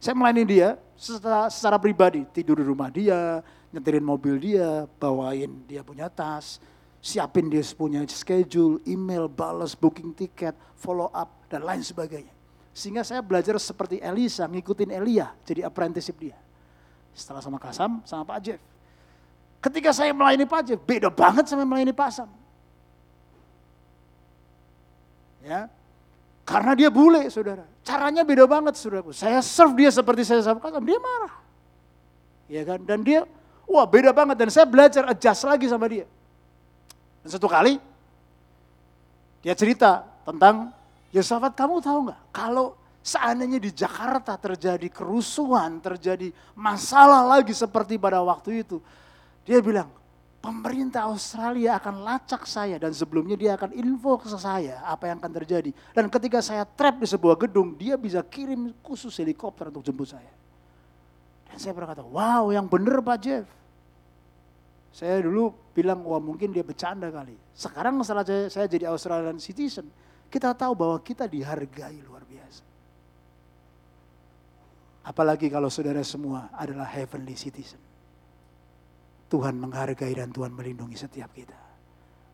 Saya 0.00 0.16
melayani 0.16 0.44
dia 0.48 0.68
secara, 0.96 1.52
secara 1.52 1.76
pribadi, 1.76 2.24
tidur 2.32 2.62
di 2.62 2.66
rumah 2.66 2.88
dia, 2.88 3.44
nyetirin 3.74 4.02
mobil 4.02 4.40
dia, 4.40 4.88
bawain 4.96 5.60
dia 5.68 5.84
punya 5.84 6.08
tas, 6.08 6.56
siapin 7.04 7.52
dia 7.52 7.60
punya 7.76 8.00
schedule, 8.08 8.80
email, 8.88 9.28
balas, 9.28 9.76
booking 9.76 10.16
tiket, 10.16 10.56
follow 10.78 11.12
up, 11.12 11.28
dan 11.52 11.66
lain 11.66 11.84
sebagainya. 11.84 12.32
Sehingga 12.72 13.02
saya 13.02 13.20
belajar 13.20 13.58
seperti 13.58 13.98
Elisa, 13.98 14.46
ngikutin 14.46 14.90
Elia, 14.94 15.34
jadi 15.42 15.66
apprenticeship 15.66 16.14
dia. 16.16 16.38
Setelah 17.10 17.42
sama 17.42 17.58
Kasam, 17.58 17.98
sama 18.06 18.22
Pak 18.22 18.38
Jeff. 18.38 18.62
Ketika 19.58 19.90
saya 19.90 20.14
melayani 20.14 20.46
Pak 20.46 20.62
Jeff, 20.62 20.80
beda 20.80 21.10
banget 21.10 21.50
sama 21.50 21.66
melayani 21.66 21.90
Pak 21.90 22.10
Sam. 22.14 22.30
Ya, 25.42 25.66
karena 26.48 26.72
dia 26.72 26.88
bule, 26.88 27.28
saudara. 27.28 27.68
Caranya 27.84 28.24
beda 28.24 28.48
banget, 28.48 28.80
saudaraku. 28.80 29.12
Saya 29.12 29.44
serve 29.44 29.84
dia 29.84 29.92
seperti 29.92 30.24
saya 30.24 30.40
serve 30.40 30.64
Kasam, 30.64 30.80
dia 30.80 30.96
marah. 30.96 31.34
Ya 32.48 32.64
kan, 32.64 32.80
dan 32.88 33.04
dia, 33.04 33.28
wah 33.68 33.84
beda 33.84 34.16
banget. 34.16 34.40
Dan 34.40 34.48
saya 34.48 34.64
belajar 34.64 35.04
adjust 35.12 35.44
lagi 35.44 35.68
sama 35.68 35.84
dia. 35.92 36.08
Dan 37.20 37.28
satu 37.28 37.52
kali, 37.52 37.76
dia 39.44 39.52
cerita 39.52 40.08
tentang, 40.24 40.72
Yosafat 41.12 41.52
kamu 41.52 41.84
tahu 41.84 41.98
nggak? 42.08 42.20
Kalau 42.32 42.80
seandainya 43.04 43.60
di 43.60 43.68
Jakarta 43.68 44.40
terjadi 44.40 44.88
kerusuhan, 44.88 45.84
terjadi 45.84 46.32
masalah 46.56 47.28
lagi 47.28 47.52
seperti 47.52 48.00
pada 48.00 48.24
waktu 48.24 48.64
itu, 48.64 48.80
dia 49.44 49.60
bilang, 49.60 49.92
pemerintah 50.38 51.10
Australia 51.10 51.76
akan 51.82 52.06
lacak 52.06 52.46
saya 52.46 52.78
dan 52.78 52.94
sebelumnya 52.94 53.34
dia 53.34 53.52
akan 53.58 53.74
info 53.74 54.16
ke 54.22 54.30
saya 54.32 54.80
apa 54.86 55.10
yang 55.10 55.18
akan 55.18 55.32
terjadi. 55.42 55.70
Dan 55.92 56.06
ketika 56.06 56.38
saya 56.38 56.62
trap 56.64 57.02
di 57.02 57.06
sebuah 57.10 57.36
gedung, 57.36 57.74
dia 57.74 57.98
bisa 57.98 58.22
kirim 58.22 58.70
khusus 58.80 59.12
helikopter 59.18 59.68
untuk 59.68 59.82
jemput 59.82 60.14
saya. 60.14 60.32
Dan 61.50 61.56
saya 61.58 61.74
berkata, 61.74 62.06
wow 62.06 62.54
yang 62.54 62.70
bener 62.70 63.02
Pak 63.02 63.18
Jeff. 63.18 63.46
Saya 64.94 65.20
dulu 65.22 65.52
bilang, 65.76 66.02
wah 66.02 66.18
mungkin 66.18 66.50
dia 66.50 66.64
bercanda 66.64 67.12
kali. 67.12 67.36
Sekarang 67.54 68.00
setelah 68.02 68.24
saya 68.50 68.66
jadi 68.66 68.88
Australian 68.90 69.38
citizen, 69.38 69.86
kita 70.32 70.54
tahu 70.56 70.72
bahwa 70.74 70.96
kita 71.02 71.28
dihargai 71.28 71.98
luar 72.02 72.24
biasa. 72.24 72.62
Apalagi 75.06 75.48
kalau 75.48 75.72
saudara 75.72 76.04
semua 76.04 76.52
adalah 76.52 76.88
heavenly 76.88 77.32
citizen. 77.36 77.80
Tuhan 79.28 79.60
menghargai 79.60 80.16
dan 80.16 80.32
Tuhan 80.32 80.56
melindungi 80.56 80.96
setiap 80.96 81.32
kita. 81.36 81.56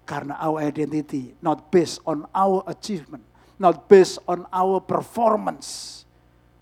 Karena 0.07 0.39
our 0.39 0.63
identity 0.63 1.35
not 1.43 1.73
based 1.75 1.99
on 2.07 2.29
our 2.31 2.63
achievement, 2.71 3.25
not 3.59 3.91
based 3.91 4.23
on 4.31 4.47
our 4.55 4.79
performance, 4.79 6.03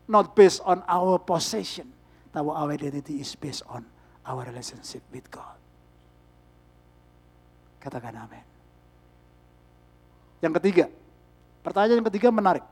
not 0.09 0.33
based 0.33 0.65
on 0.65 0.81
our 0.89 1.21
possession, 1.21 1.91
tapi 2.33 2.49
our 2.49 2.73
identity 2.73 3.21
is 3.21 3.37
based 3.37 3.67
on 3.69 3.85
our 4.25 4.47
relationship 4.47 5.05
with 5.13 5.27
God. 5.29 5.59
Katakan 7.83 8.15
amin. 8.15 8.47
Yang 10.43 10.53
ketiga, 10.59 10.85
pertanyaan 11.63 12.03
yang 12.03 12.09
ketiga 12.11 12.29
menarik. 12.31 12.65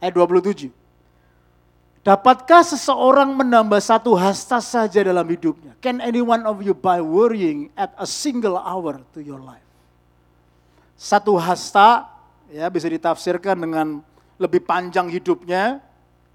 Ayat 0.00 0.16
27. 0.16 0.79
Dapatkah 2.00 2.64
seseorang 2.64 3.28
menambah 3.36 3.76
satu 3.76 4.16
hasta 4.16 4.56
saja 4.64 5.04
dalam 5.04 5.28
hidupnya? 5.28 5.76
Can 5.84 6.00
any 6.00 6.24
one 6.24 6.48
of 6.48 6.64
you 6.64 6.72
by 6.72 7.04
worrying 7.04 7.68
at 7.76 7.92
a 8.00 8.08
single 8.08 8.56
hour 8.56 9.04
to 9.12 9.20
your 9.20 9.36
life? 9.36 9.64
Satu 10.96 11.36
hasta 11.36 12.08
ya 12.48 12.72
bisa 12.72 12.88
ditafsirkan 12.88 13.56
dengan 13.56 14.00
lebih 14.40 14.64
panjang 14.64 15.12
hidupnya. 15.12 15.84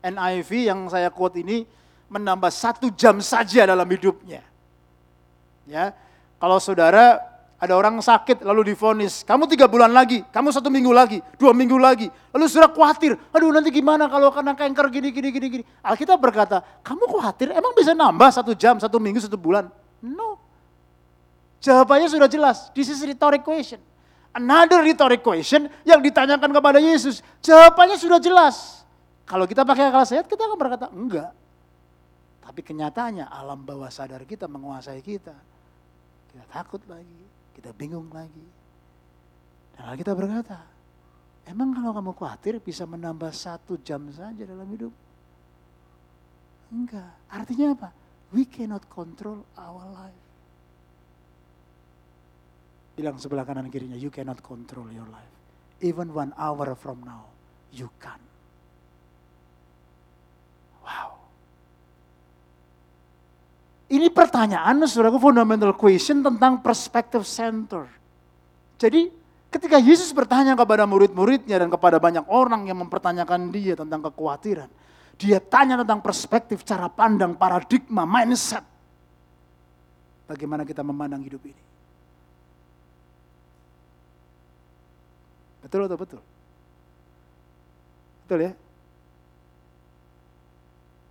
NIV 0.05 0.69
yang 0.69 0.85
saya 0.85 1.09
quote 1.09 1.41
ini 1.41 1.65
menambah 2.13 2.53
satu 2.53 2.93
jam 2.93 3.17
saja 3.17 3.65
dalam 3.65 3.89
hidupnya. 3.89 4.45
Ya, 5.65 5.97
kalau 6.37 6.61
saudara 6.61 7.17
ada 7.55 7.71
orang 7.71 8.03
sakit 8.03 8.43
lalu 8.43 8.75
difonis, 8.75 9.23
kamu 9.23 9.47
tiga 9.47 9.65
bulan 9.71 9.87
lagi, 9.87 10.27
kamu 10.27 10.51
satu 10.51 10.67
minggu 10.67 10.91
lagi, 10.91 11.23
dua 11.39 11.55
minggu 11.55 11.79
lagi. 11.79 12.11
Lalu 12.35 12.45
sudah 12.51 12.67
khawatir, 12.67 13.15
aduh 13.31 13.47
nanti 13.47 13.71
gimana 13.71 14.11
kalau 14.11 14.27
kena 14.35 14.51
kanker 14.51 14.91
gini, 14.91 15.09
gini, 15.15 15.29
gini, 15.31 15.47
gini. 15.47 15.63
Alkitab 15.79 16.19
berkata, 16.19 16.59
kamu 16.83 17.07
khawatir 17.07 17.55
emang 17.55 17.71
bisa 17.71 17.95
nambah 17.95 18.27
satu 18.27 18.51
jam, 18.51 18.75
satu 18.75 18.99
minggu, 18.99 19.23
satu 19.23 19.39
bulan? 19.39 19.71
No. 20.03 20.35
Jawabannya 21.63 22.11
sudah 22.11 22.27
jelas, 22.27 22.69
this 22.75 22.91
is 22.91 22.99
rhetoric 23.01 23.41
question. 23.41 23.79
Another 24.35 24.83
rhetoric 24.83 25.23
question 25.23 25.71
yang 25.87 26.03
ditanyakan 26.03 26.51
kepada 26.51 26.83
Yesus. 26.83 27.23
Jawabannya 27.39 27.95
sudah 27.95 28.19
jelas. 28.19 28.83
Kalau 29.25 29.49
kita 29.49 29.65
pakai 29.65 29.89
akal 29.89 30.05
sehat, 30.05 30.29
kita 30.29 30.45
akan 30.45 30.59
berkata, 30.59 30.85
enggak. 30.91 31.31
Tapi 32.45 32.61
kenyataannya 32.61 33.25
alam 33.25 33.65
bawah 33.65 33.89
sadar 33.89 34.21
kita 34.27 34.45
menguasai 34.45 35.01
kita. 35.01 35.33
Kita 36.29 36.45
takut 36.53 36.83
lagi, 36.85 37.24
kita 37.55 37.71
bingung 37.71 38.11
lagi. 38.11 38.45
Dan 39.75 39.95
kita 39.95 40.11
berkata, 40.11 40.59
emang 41.47 41.71
kalau 41.71 41.95
kamu 41.95 42.11
khawatir 42.11 42.53
bisa 42.59 42.83
menambah 42.83 43.31
satu 43.31 43.79
jam 43.79 44.11
saja 44.11 44.43
dalam 44.43 44.67
hidup? 44.67 44.91
Enggak. 46.75 47.11
Artinya 47.31 47.71
apa? 47.71 47.89
We 48.35 48.43
cannot 48.43 48.83
control 48.91 49.47
our 49.55 49.85
life. 49.95 50.23
Bilang 52.95 53.19
sebelah 53.19 53.43
kanan 53.43 53.67
kirinya, 53.67 53.99
you 53.99 54.07
cannot 54.07 54.39
control 54.39 54.87
your 54.91 55.07
life. 55.11 55.31
Even 55.83 56.15
one 56.15 56.31
hour 56.39 56.75
from 56.79 57.03
now, 57.03 57.27
you 57.75 57.91
can. 57.99 58.19
Wow. 60.79 61.19
Ini 63.85 64.09
pertanyaan, 64.09 64.81
saudaraku, 64.89 65.29
fundamental 65.29 65.69
question 65.77 66.25
tentang 66.25 66.57
perspective 66.57 67.21
center. 67.21 67.85
Jadi 68.81 69.13
ketika 69.53 69.77
Yesus 69.77 70.09
bertanya 70.09 70.57
kepada 70.57 70.89
murid-muridnya 70.89 71.61
dan 71.61 71.69
kepada 71.69 72.01
banyak 72.01 72.25
orang 72.25 72.65
yang 72.65 72.81
mempertanyakan 72.81 73.53
dia 73.53 73.77
tentang 73.77 74.01
kekhawatiran. 74.09 74.67
Dia 75.15 75.39
tanya 75.39 75.79
tentang 75.79 76.03
perspektif, 76.03 76.65
cara 76.67 76.91
pandang, 76.91 77.37
paradigma, 77.39 78.03
mindset. 78.03 78.65
Bagaimana 80.27 80.67
kita 80.67 80.83
memandang 80.83 81.23
hidup 81.23 81.39
ini. 81.45 81.63
Betul 85.63 85.87
atau 85.87 85.97
betul? 85.97 86.21
Betul 88.25 88.39
ya? 88.49 88.53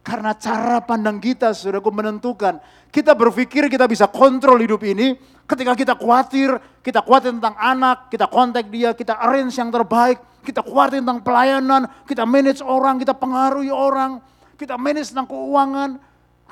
Karena 0.04 0.36
cara 0.36 0.84
pandang 0.84 1.16
kita, 1.16 1.56
saudaraku, 1.56 1.88
menentukan. 1.88 2.60
Kita 2.92 3.16
berpikir 3.16 3.72
kita 3.72 3.88
bisa 3.88 4.04
kontrol 4.04 4.60
hidup 4.60 4.84
ini. 4.84 5.16
Ketika 5.48 5.72
kita 5.72 5.96
khawatir, 5.96 6.60
kita 6.84 7.00
khawatir 7.00 7.32
tentang 7.32 7.56
anak, 7.56 8.12
kita 8.12 8.28
kontak 8.28 8.68
dia, 8.68 8.92
kita 8.92 9.16
arrange 9.16 9.56
yang 9.56 9.72
terbaik. 9.72 10.20
Kita 10.44 10.60
khawatir 10.60 11.00
tentang 11.00 11.24
pelayanan, 11.24 11.88
kita 12.04 12.28
manage 12.28 12.60
orang, 12.60 13.00
kita 13.00 13.16
pengaruhi 13.16 13.72
orang. 13.72 14.20
Kita 14.60 14.76
manage 14.76 15.08
tentang 15.08 15.24
keuangan. 15.24 15.96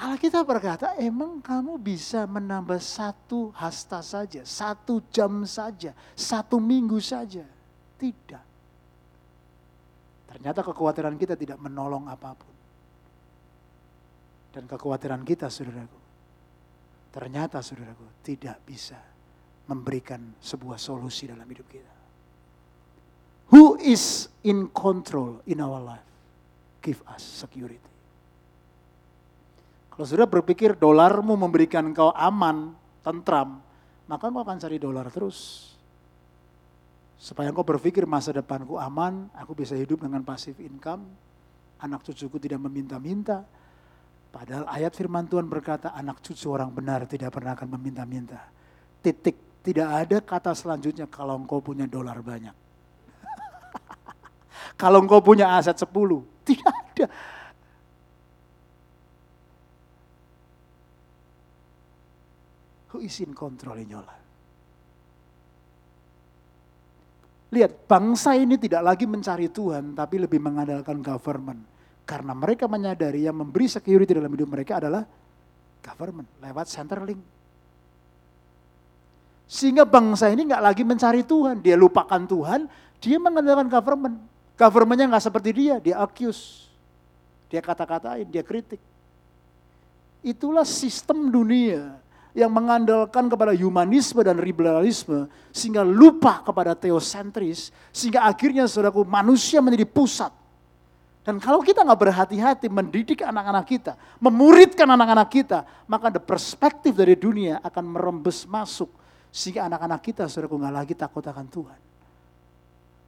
Allah 0.01 0.17
kita 0.17 0.41
berkata, 0.49 0.97
emang 0.97 1.45
kamu 1.45 1.77
bisa 1.77 2.25
menambah 2.25 2.81
satu 2.81 3.53
hasta 3.53 4.01
saja, 4.01 4.49
satu 4.49 5.05
jam 5.13 5.45
saja, 5.45 5.93
satu 6.17 6.57
minggu 6.57 6.97
saja. 7.05 7.45
Tidak. 8.01 8.45
Ternyata 10.33 10.65
kekhawatiran 10.65 11.21
kita 11.21 11.37
tidak 11.37 11.61
menolong 11.61 12.09
apa 12.09 12.33
pun 12.33 12.52
dan 14.53 14.69
kekhawatiran 14.69 15.25
kita, 15.25 15.49
saudaraku, 15.49 15.99
ternyata, 17.09 17.65
saudaraku, 17.65 18.05
tidak 18.21 18.61
bisa 18.69 19.01
memberikan 19.67 20.21
sebuah 20.39 20.77
solusi 20.77 21.33
dalam 21.33 21.49
hidup 21.49 21.67
kita. 21.73 21.93
Who 23.53 23.77
is 23.81 24.29
in 24.45 24.69
control 24.73 25.41
in 25.49 25.61
our 25.61 25.81
life? 25.81 26.09
Give 26.85 27.01
us 27.09 27.21
security. 27.21 27.93
Kalau 29.93 30.09
sudah 30.09 30.25
berpikir 30.25 30.73
dolarmu 30.73 31.37
memberikan 31.37 31.93
kau 31.93 32.17
aman, 32.17 32.73
tentram, 33.05 33.61
maka 34.09 34.33
kau 34.33 34.41
akan 34.41 34.57
cari 34.57 34.81
dolar 34.81 35.09
terus. 35.13 35.69
Supaya 37.21 37.53
engkau 37.53 37.63
berpikir 37.63 38.09
masa 38.09 38.33
depanku 38.33 38.81
aman, 38.81 39.29
aku 39.37 39.53
bisa 39.53 39.77
hidup 39.77 40.03
dengan 40.03 40.25
pasif 40.25 40.57
income, 40.59 41.05
anak 41.79 42.03
cucuku 42.09 42.41
tidak 42.41 42.59
meminta-minta. 42.67 43.45
Padahal 44.33 44.65
ayat 44.73 44.97
firman 44.97 45.29
Tuhan 45.29 45.45
berkata 45.45 45.93
anak 45.93 46.25
cucu 46.25 46.49
orang 46.49 46.73
benar 46.73 47.05
tidak 47.05 47.37
pernah 47.37 47.53
akan 47.53 47.69
meminta-minta. 47.77 48.41
Titik, 49.05 49.61
tidak 49.61 49.89
ada 49.93 50.17
kata 50.25 50.57
selanjutnya 50.57 51.05
kalau 51.05 51.37
engkau 51.37 51.61
punya 51.61 51.85
dolar 51.85 52.17
banyak. 52.25 52.57
kalau 54.81 55.05
engkau 55.05 55.21
punya 55.21 55.53
aset 55.53 55.77
10, 55.77 55.85
tidak 56.49 56.73
ada. 56.73 57.07
Who 62.97 63.05
is 63.05 63.21
in 63.21 63.37
control 63.37 63.77
in 63.85 63.93
your 63.93 64.05
life? 64.05 64.25
Lihat, 67.53 67.85
bangsa 67.85 68.33
ini 68.33 68.57
tidak 68.57 68.81
lagi 68.81 69.05
mencari 69.05 69.53
Tuhan, 69.53 69.93
tapi 69.93 70.17
lebih 70.25 70.41
mengandalkan 70.41 71.05
government. 71.05 71.72
Karena 72.13 72.37
mereka 72.37 72.69
menyadari 72.69 73.25
yang 73.25 73.41
memberi 73.41 73.65
security 73.73 74.13
dalam 74.13 74.29
hidup 74.29 74.53
mereka 74.53 74.77
adalah 74.77 75.09
government, 75.81 76.29
lewat 76.45 76.69
Centerlink. 76.69 77.25
Sehingga 79.49 79.89
bangsa 79.89 80.29
ini 80.29 80.45
nggak 80.45 80.61
lagi 80.61 80.85
mencari 80.85 81.25
Tuhan, 81.25 81.65
dia 81.65 81.73
lupakan 81.73 82.21
Tuhan, 82.29 82.69
dia 83.01 83.17
mengandalkan 83.17 83.65
government. 83.65 84.21
Governmentnya 84.61 85.09
nggak 85.09 85.25
seperti 85.25 85.51
dia, 85.57 85.81
dia 85.81 86.05
accuse, 86.05 86.69
dia 87.49 87.65
kata-katain, 87.65 88.29
dia 88.29 88.45
kritik. 88.45 88.85
Itulah 90.21 90.69
sistem 90.69 91.33
dunia 91.33 91.97
yang 92.37 92.53
mengandalkan 92.53 93.25
kepada 93.33 93.57
humanisme 93.57 94.21
dan 94.21 94.37
liberalisme 94.37 95.33
sehingga 95.49 95.81
lupa 95.81 96.45
kepada 96.45 96.77
teosentris 96.77 97.73
sehingga 97.89 98.29
akhirnya 98.29 98.69
saudaraku 98.69 99.01
manusia 99.09 99.65
menjadi 99.65 99.89
pusat 99.89 100.42
dan 101.23 101.39
kalau 101.39 101.63
kita 101.63 101.87
nggak 101.87 102.01
berhati-hati 102.03 102.67
mendidik 102.67 103.23
anak-anak 103.23 103.63
kita, 103.63 103.95
memuridkan 104.19 104.91
anak-anak 104.91 105.29
kita, 105.31 105.63
maka 105.87 106.11
the 106.11 106.19
perspektif 106.19 106.99
dari 106.99 107.15
dunia 107.15 107.63
akan 107.63 107.95
merembes 107.95 108.43
masuk 108.43 108.91
sehingga 109.31 109.71
anak-anak 109.71 110.03
kita 110.03 110.27
saudaraku 110.27 110.59
nggak 110.59 110.75
lagi 110.75 110.95
takut 110.99 111.23
akan 111.23 111.47
Tuhan. 111.47 111.81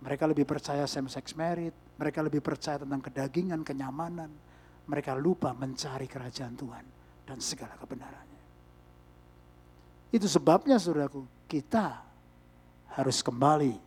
Mereka 0.07 0.25
lebih 0.31 0.47
percaya 0.47 0.87
same 0.87 1.11
sex 1.11 1.35
marriage, 1.35 1.75
mereka 1.99 2.23
lebih 2.23 2.39
percaya 2.39 2.79
tentang 2.79 3.03
kedagingan, 3.03 3.67
kenyamanan. 3.67 4.31
Mereka 4.85 5.17
lupa 5.17 5.57
mencari 5.57 6.05
kerajaan 6.05 6.55
Tuhan 6.61 6.85
dan 7.25 7.41
segala 7.41 7.73
kebenarannya. 7.81 8.43
Itu 10.13 10.29
sebabnya 10.29 10.77
saudaraku, 10.77 11.25
kita 11.49 12.05
harus 12.95 13.25
kembali 13.25 13.81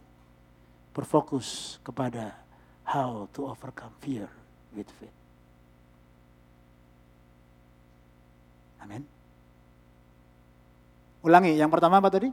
berfokus 0.92 1.78
kepada 1.86 2.47
how 2.88 3.28
to 3.36 3.52
overcome 3.52 3.92
fear 4.00 4.32
with 4.72 4.88
faith. 4.96 5.12
Amin. 8.80 9.04
Ulangi, 11.20 11.60
yang 11.60 11.68
pertama 11.68 12.00
apa 12.00 12.08
tadi? 12.08 12.32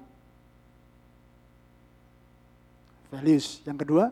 Values. 3.10 3.58
Yang 3.66 3.78
kedua, 3.82 4.04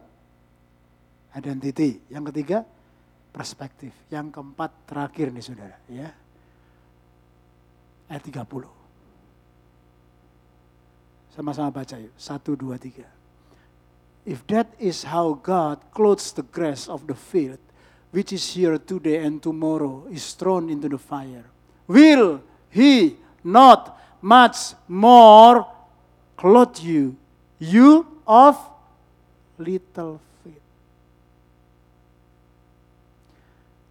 identity. 1.38 2.03
Yang 2.11 2.34
ketiga, 2.34 2.59
perspektif. 3.30 3.95
Yang 4.11 4.34
keempat 4.34 4.70
terakhir 4.90 5.30
nih 5.30 5.45
saudara. 5.47 5.78
ya 5.86 6.11
Ayat 8.11 8.26
30. 8.26 8.66
Sama-sama 11.32 11.70
baca 11.72 11.97
yuk. 11.97 12.12
Satu, 12.18 12.59
dua, 12.59 12.76
tiga. 12.76 13.09
If 14.22 14.46
that 14.54 14.70
is 14.78 15.02
how 15.02 15.34
God 15.34 15.82
clothes 15.90 16.30
the 16.30 16.46
grass 16.46 16.86
of 16.86 17.10
the 17.10 17.18
field, 17.18 17.58
which 18.14 18.30
is 18.30 18.46
here 18.54 18.78
today 18.78 19.18
and 19.26 19.42
tomorrow 19.42 20.06
is 20.14 20.38
thrown 20.38 20.70
into 20.70 20.86
the 20.86 21.00
fire, 21.00 21.42
will 21.90 22.38
he 22.70 23.18
not 23.42 23.98
much 24.22 24.78
more 24.86 25.66
clothe 26.38 26.78
you, 26.78 27.18
you 27.58 28.06
of 28.22 28.54
little 29.58 30.22
faith? 30.46 30.62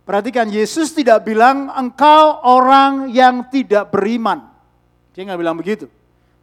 Perhatikan, 0.07 0.47
Yesus 0.47 0.95
tidak 0.95 1.27
bilang 1.27 1.67
engkau 1.75 2.39
orang 2.47 3.11
yang 3.11 3.51
tidak 3.51 3.91
beriman. 3.91 4.47
Dia 5.11 5.27
nggak 5.27 5.39
bilang 5.43 5.59
begitu. 5.59 5.91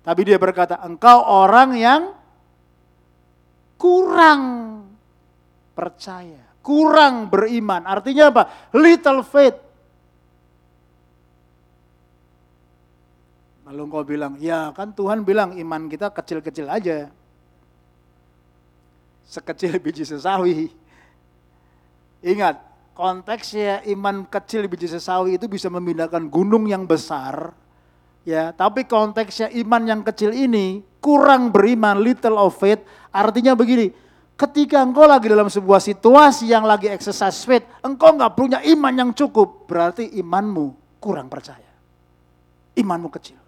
Tapi 0.05 0.29
dia 0.29 0.37
berkata, 0.37 0.77
engkau 0.85 1.25
orang 1.25 1.73
yang 1.73 2.18
kurang 3.79 4.43
percaya, 5.73 6.43
kurang 6.61 7.31
beriman. 7.31 7.87
Artinya 7.87 8.35
apa? 8.35 8.43
Little 8.75 9.23
faith. 9.23 9.59
Lalu 13.69 13.81
engkau 13.85 14.05
bilang, 14.05 14.33
ya 14.41 14.73
kan 14.75 14.91
Tuhan 14.93 15.23
bilang 15.23 15.55
iman 15.55 15.87
kita 15.87 16.11
kecil-kecil 16.11 16.67
aja. 16.67 17.09
Sekecil 19.29 19.77
biji 19.79 20.03
sesawi. 20.09 20.73
Ingat, 22.25 22.59
konteksnya 22.99 23.87
iman 23.95 24.27
kecil 24.27 24.67
biji 24.67 24.91
sesawi 24.91 25.39
itu 25.39 25.47
bisa 25.47 25.71
memindahkan 25.71 26.27
gunung 26.27 26.67
yang 26.67 26.83
besar 26.89 27.55
Ya, 28.29 28.53
tapi 28.53 28.85
konteksnya 28.85 29.49
iman 29.65 29.89
yang 29.89 30.01
kecil 30.05 30.37
ini 30.37 30.85
kurang 30.99 31.51
beriman, 31.55 32.03
little 32.03 32.39
of 32.39 32.55
faith, 32.59 32.83
artinya 33.11 33.55
begini, 33.55 33.91
ketika 34.39 34.83
engkau 34.83 35.07
lagi 35.07 35.27
dalam 35.27 35.51
sebuah 35.51 35.83
situasi 35.83 36.51
yang 36.51 36.63
lagi 36.63 36.87
exercise 36.91 37.43
faith, 37.43 37.67
engkau 37.83 38.15
nggak 38.15 38.35
punya 38.39 38.59
iman 38.63 38.95
yang 38.95 39.11
cukup, 39.15 39.67
berarti 39.67 40.07
imanmu 40.19 40.99
kurang 41.03 41.27
percaya. 41.27 41.67
Imanmu 42.79 43.11
kecil. 43.11 43.39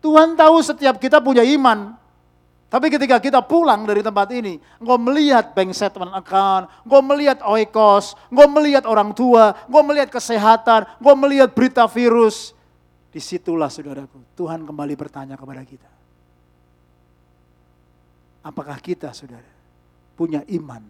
Tuhan 0.00 0.32
tahu 0.36 0.64
setiap 0.64 0.96
kita 0.96 1.20
punya 1.20 1.44
iman, 1.44 2.00
tapi 2.70 2.86
ketika 2.86 3.18
kita 3.18 3.42
pulang 3.42 3.82
dari 3.82 3.98
tempat 3.98 4.30
ini, 4.30 4.62
engkau 4.78 4.94
melihat 4.94 5.50
bank 5.58 5.74
statement 5.74 6.14
account, 6.14 6.70
engkau 6.86 7.02
melihat 7.02 7.42
oikos, 7.42 8.14
engkau 8.30 8.46
melihat 8.46 8.86
orang 8.86 9.10
tua, 9.10 9.58
engkau 9.66 9.82
melihat 9.82 10.08
kesehatan, 10.08 10.86
engkau 11.02 11.18
melihat 11.18 11.50
berita 11.50 11.90
virus. 11.90 12.54
Di 13.10 13.18
situlah 13.18 13.66
saudaraku, 13.66 14.38
Tuhan 14.38 14.62
kembali 14.62 14.94
bertanya 14.94 15.34
kepada 15.34 15.66
kita. 15.66 15.90
Apakah 18.40 18.78
kita 18.80 19.10
saudara 19.12 19.50
punya 20.14 20.46
iman 20.46 20.80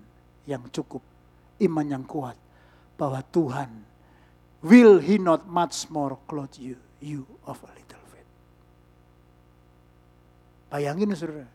yang 0.47 0.63
cukup, 0.71 1.03
iman 1.65 1.87
yang 1.87 2.05
kuat, 2.05 2.37
bahwa 3.01 3.25
Tuhan 3.33 3.71
will 4.61 5.01
he 5.01 5.17
not 5.17 5.49
much 5.49 5.89
more 5.89 6.21
clothe 6.29 6.61
you, 6.61 6.77
you 7.01 7.25
of 7.49 7.57
a 7.65 7.71
little 7.73 8.05
faith. 8.13 8.31
Bayangin 10.69 11.17
saudara, 11.17 11.49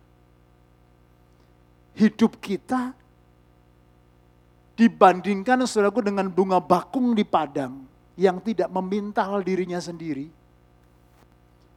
hidup 1.95 2.41
kita 2.43 2.91
dibandingkan 4.75 5.63
saudaraku 5.63 6.03
dengan 6.03 6.27
bunga 6.27 6.59
bakung 6.59 7.15
di 7.15 7.23
padang 7.23 7.87
yang 8.19 8.43
tidak 8.43 8.67
memintal 8.67 9.39
dirinya 9.39 9.79
sendiri. 9.79 10.27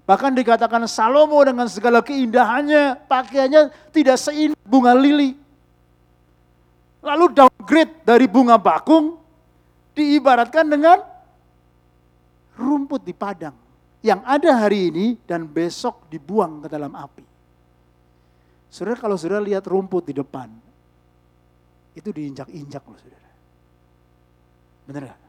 Bahkan 0.08 0.32
dikatakan 0.32 0.88
Salomo 0.88 1.36
dengan 1.44 1.68
segala 1.68 2.00
keindahannya, 2.00 2.96
pakaiannya 3.04 3.92
tidak 3.92 4.16
seindah 4.16 4.56
bunga 4.64 4.96
lili. 4.96 5.36
Lalu 7.04 7.28
downgrade 7.36 8.08
dari 8.08 8.24
bunga 8.24 8.56
bakung 8.56 9.20
diibaratkan 9.92 10.64
dengan 10.64 11.04
rumput 12.56 13.04
di 13.04 13.12
padang 13.12 13.52
yang 14.00 14.24
ada 14.24 14.64
hari 14.64 14.88
ini 14.88 15.06
dan 15.28 15.44
besok 15.44 16.08
dibuang 16.08 16.64
ke 16.64 16.72
dalam 16.72 16.96
api. 16.96 17.28
Saudara 18.72 18.96
kalau 18.96 19.20
saudara 19.20 19.44
lihat 19.44 19.68
rumput 19.68 20.08
di 20.08 20.16
depan, 20.16 20.48
itu 21.92 22.08
diinjak-injak 22.08 22.80
loh 22.80 22.96
saudara. 22.96 23.30
Bener 24.88 25.02
gak? 25.12 25.27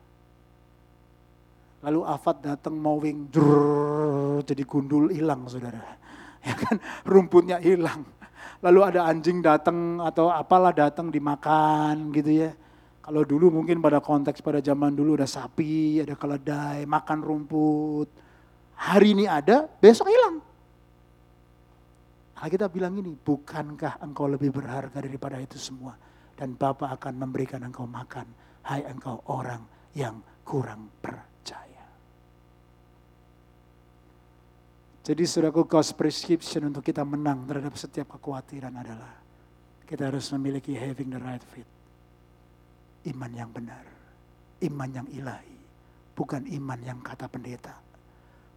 Lalu 1.80 2.02
Afat 2.04 2.44
datang 2.44 2.76
mowing, 2.76 3.32
jurr, 3.32 4.44
jadi 4.44 4.64
gundul 4.68 5.12
hilang 5.12 5.48
saudara. 5.48 5.84
Ya 6.40 6.56
kan, 6.56 6.80
rumputnya 7.04 7.60
hilang. 7.60 8.08
Lalu 8.64 8.80
ada 8.80 9.12
anjing 9.12 9.44
datang 9.44 10.00
atau 10.00 10.32
apalah 10.32 10.72
datang 10.72 11.12
dimakan 11.12 12.16
gitu 12.16 12.32
ya. 12.32 12.56
Kalau 13.04 13.28
dulu 13.28 13.52
mungkin 13.52 13.84
pada 13.84 14.00
konteks 14.00 14.40
pada 14.40 14.64
zaman 14.64 14.96
dulu 14.96 15.20
ada 15.20 15.28
sapi, 15.28 16.00
ada 16.00 16.16
keledai, 16.16 16.88
makan 16.88 17.20
rumput. 17.20 18.08
Hari 18.80 19.20
ini 19.20 19.28
ada, 19.28 19.68
besok 19.68 20.08
hilang. 20.08 20.40
Kita 22.40 22.72
bilang 22.72 22.96
ini, 22.96 23.12
bukankah 23.12 24.00
engkau 24.00 24.32
lebih 24.32 24.56
berharga 24.56 25.04
daripada 25.04 25.36
itu 25.44 25.60
semua? 25.60 26.00
Dan 26.40 26.56
Bapa 26.56 26.96
akan 26.96 27.20
memberikan 27.20 27.60
engkau 27.68 27.84
makan. 27.84 28.32
Hai 28.64 28.88
engkau 28.88 29.20
orang 29.28 29.60
yang 29.92 30.24
kurang 30.48 30.88
percaya. 31.04 31.29
Jadi 35.00 35.24
saudaraku 35.24 35.64
God's 35.66 35.96
prescription 35.96 36.70
untuk 36.70 36.84
kita 36.84 37.02
menang 37.08 37.48
terhadap 37.48 37.74
setiap 37.80 38.20
kekhawatiran 38.20 38.74
adalah 38.76 39.16
kita 39.88 40.12
harus 40.12 40.28
memiliki 40.36 40.76
having 40.76 41.10
the 41.10 41.22
right 41.24 41.42
faith. 41.42 41.66
Iman 43.08 43.32
yang 43.32 43.50
benar. 43.50 43.82
Iman 44.60 44.90
yang 44.92 45.08
ilahi. 45.10 45.58
Bukan 46.14 46.46
iman 46.52 46.80
yang 46.84 47.00
kata 47.00 47.32
pendeta. 47.32 47.74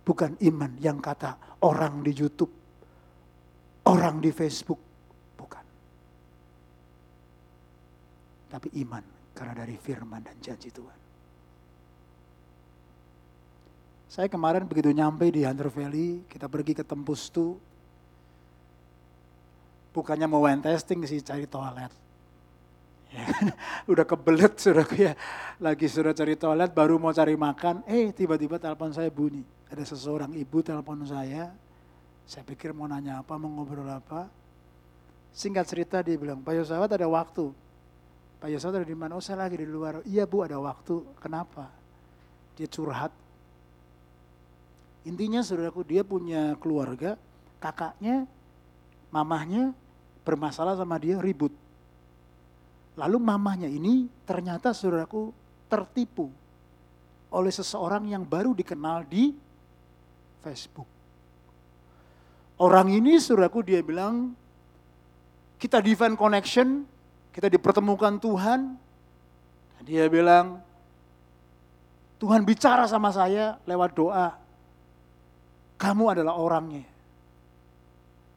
Bukan 0.03 0.35
iman 0.43 0.73
yang 0.83 0.99
kata 0.99 1.63
orang 1.63 2.03
di 2.03 2.11
Youtube. 2.11 2.51
Orang 3.87 4.19
di 4.19 4.35
Facebook. 4.35 4.83
Bukan. 5.39 5.65
Tapi 8.51 8.69
iman 8.83 9.05
karena 9.31 9.55
dari 9.63 9.79
firman 9.79 10.21
dan 10.27 10.37
janji 10.43 10.75
Tuhan. 10.75 11.02
Saya 14.13 14.29
kemarin 14.29 14.69
begitu 14.69 14.93
nyampe 14.93 15.25
di 15.33 15.41
Hunter 15.41 15.73
Valley, 15.73 16.21
kita 16.29 16.45
pergi 16.45 16.77
ke 16.77 16.85
Tempus 16.85 17.33
tuh, 17.33 17.57
bukannya 19.97 20.29
mau 20.29 20.45
wine 20.45 20.61
testing 20.61 21.01
sih 21.09 21.25
cari 21.25 21.49
toilet. 21.49 21.89
Ya, 23.09 23.25
udah 23.93 24.05
kebelet 24.05 24.53
sudah 24.61 24.85
ya, 24.93 25.17
lagi 25.57 25.89
sudah 25.89 26.13
cari 26.13 26.37
toilet, 26.37 26.77
baru 26.77 27.01
mau 27.01 27.09
cari 27.09 27.41
makan, 27.41 27.89
eh 27.89 28.13
tiba-tiba 28.13 28.61
telepon 28.61 28.93
saya 28.93 29.09
bunyi. 29.09 29.49
Ada 29.73 29.97
seseorang 29.97 30.37
ibu 30.37 30.61
telepon 30.61 31.09
saya, 31.09 31.49
saya 32.29 32.45
pikir 32.45 32.77
mau 32.77 32.85
nanya 32.85 33.25
apa, 33.25 33.41
mau 33.41 33.49
ngobrol 33.49 33.89
apa. 33.89 34.29
Singkat 35.33 35.65
cerita 35.65 36.05
dia 36.05 36.21
bilang, 36.21 36.45
Pak 36.45 36.53
Yosawat 36.53 37.01
ada 37.01 37.09
waktu. 37.09 37.49
Pak 38.45 38.49
Yosawat 38.53 38.85
ada 38.85 38.85
di 38.85 38.93
mana? 38.93 39.17
Oh 39.17 39.25
saya 39.25 39.49
lagi 39.49 39.57
di 39.57 39.65
luar. 39.65 40.05
Iya 40.05 40.29
bu 40.29 40.45
ada 40.45 40.61
waktu. 40.61 41.01
Kenapa? 41.17 41.73
Dia 42.61 42.69
curhat 42.69 43.22
Intinya 45.03 45.43
saudaraku 45.43 45.83
dia 45.83 46.07
punya 46.07 46.55
keluarga, 46.63 47.19
kakaknya, 47.59 48.27
mamahnya 49.11 49.75
bermasalah 50.23 50.79
sama 50.79 50.99
dia 51.03 51.19
ribut. 51.19 51.51
Lalu 52.95 53.19
mamahnya 53.19 53.67
ini 53.67 54.07
ternyata 54.23 54.71
saudaraku 54.71 55.35
tertipu 55.67 56.31
oleh 57.33 57.51
seseorang 57.51 58.05
yang 58.13 58.23
baru 58.23 58.53
dikenal 58.53 59.09
di 59.09 59.33
Facebook. 60.45 60.87
Orang 62.61 62.93
ini 62.93 63.17
saudaraku 63.19 63.65
dia 63.65 63.81
bilang, 63.81 64.37
kita 65.57 65.81
divine 65.81 66.15
connection, 66.15 66.85
kita 67.33 67.49
dipertemukan 67.49 68.21
Tuhan. 68.21 68.77
Dia 69.83 70.07
bilang, 70.07 70.63
Tuhan 72.23 72.47
bicara 72.47 72.87
sama 72.87 73.11
saya 73.11 73.59
lewat 73.67 73.91
doa. 73.99 74.42
Kamu 75.83 76.15
adalah 76.15 76.39
orangnya. 76.39 76.87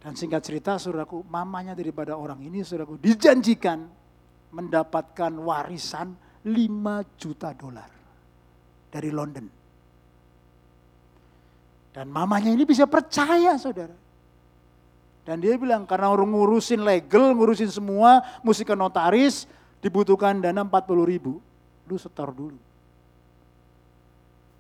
Dan 0.02 0.18
singkat 0.18 0.42
cerita, 0.42 0.82
saudaraku, 0.82 1.22
mamanya 1.30 1.78
daripada 1.78 2.18
orang 2.18 2.42
ini, 2.42 2.66
saudaraku, 2.66 2.98
dijanjikan 2.98 3.86
mendapatkan 4.50 5.30
warisan 5.30 6.18
5 6.42 7.22
juta 7.22 7.54
dolar 7.54 7.90
dari 8.90 9.10
London. 9.14 9.46
Dan 11.94 12.10
mamanya 12.10 12.50
ini 12.50 12.66
bisa 12.66 12.90
percaya, 12.90 13.58
saudara. 13.62 13.94
Dan 15.26 15.42
dia 15.42 15.58
bilang, 15.58 15.86
karena 15.90 16.10
orang 16.10 16.34
ngurusin 16.34 16.82
legal, 16.82 17.34
ngurusin 17.34 17.70
semua, 17.70 18.26
mesti 18.42 18.62
ke 18.66 18.74
notaris, 18.78 19.46
dibutuhkan 19.86 20.38
dana 20.42 20.66
40 20.66 21.02
ribu. 21.06 21.38
Lu 21.86 21.98
setor 21.98 22.34
dulu. 22.34 22.58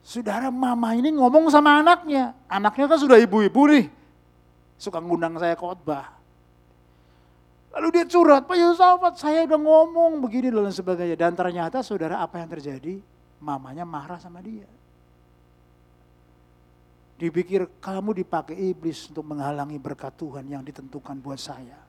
Saudara 0.05 0.53
mama 0.53 0.93
ini 0.93 1.09
ngomong 1.09 1.49
sama 1.49 1.81
anaknya. 1.81 2.37
Anaknya 2.45 2.85
kan 2.85 3.01
sudah 3.01 3.17
ibu-ibu 3.17 3.65
nih. 3.73 3.89
Suka 4.77 5.01
ngundang 5.01 5.33
saya 5.41 5.57
khotbah. 5.57 6.13
Lalu 7.73 7.87
dia 7.89 8.05
curhat, 8.05 8.45
Pak 8.45 8.53
Yusufat 8.53 9.17
saya 9.17 9.49
udah 9.49 9.57
ngomong 9.57 10.21
begini 10.21 10.53
dan 10.53 10.69
sebagainya. 10.69 11.17
Dan 11.17 11.33
ternyata 11.33 11.81
saudara 11.81 12.21
apa 12.21 12.37
yang 12.37 12.53
terjadi? 12.53 13.01
Mamanya 13.41 13.81
marah 13.81 14.21
sama 14.21 14.45
dia. 14.45 14.69
Dipikir 17.17 17.65
kamu 17.81 18.21
dipakai 18.21 18.53
iblis 18.53 19.09
untuk 19.09 19.25
menghalangi 19.25 19.81
berkat 19.81 20.13
Tuhan 20.21 20.45
yang 20.45 20.61
ditentukan 20.61 21.17
buat 21.17 21.41
saya. 21.41 21.81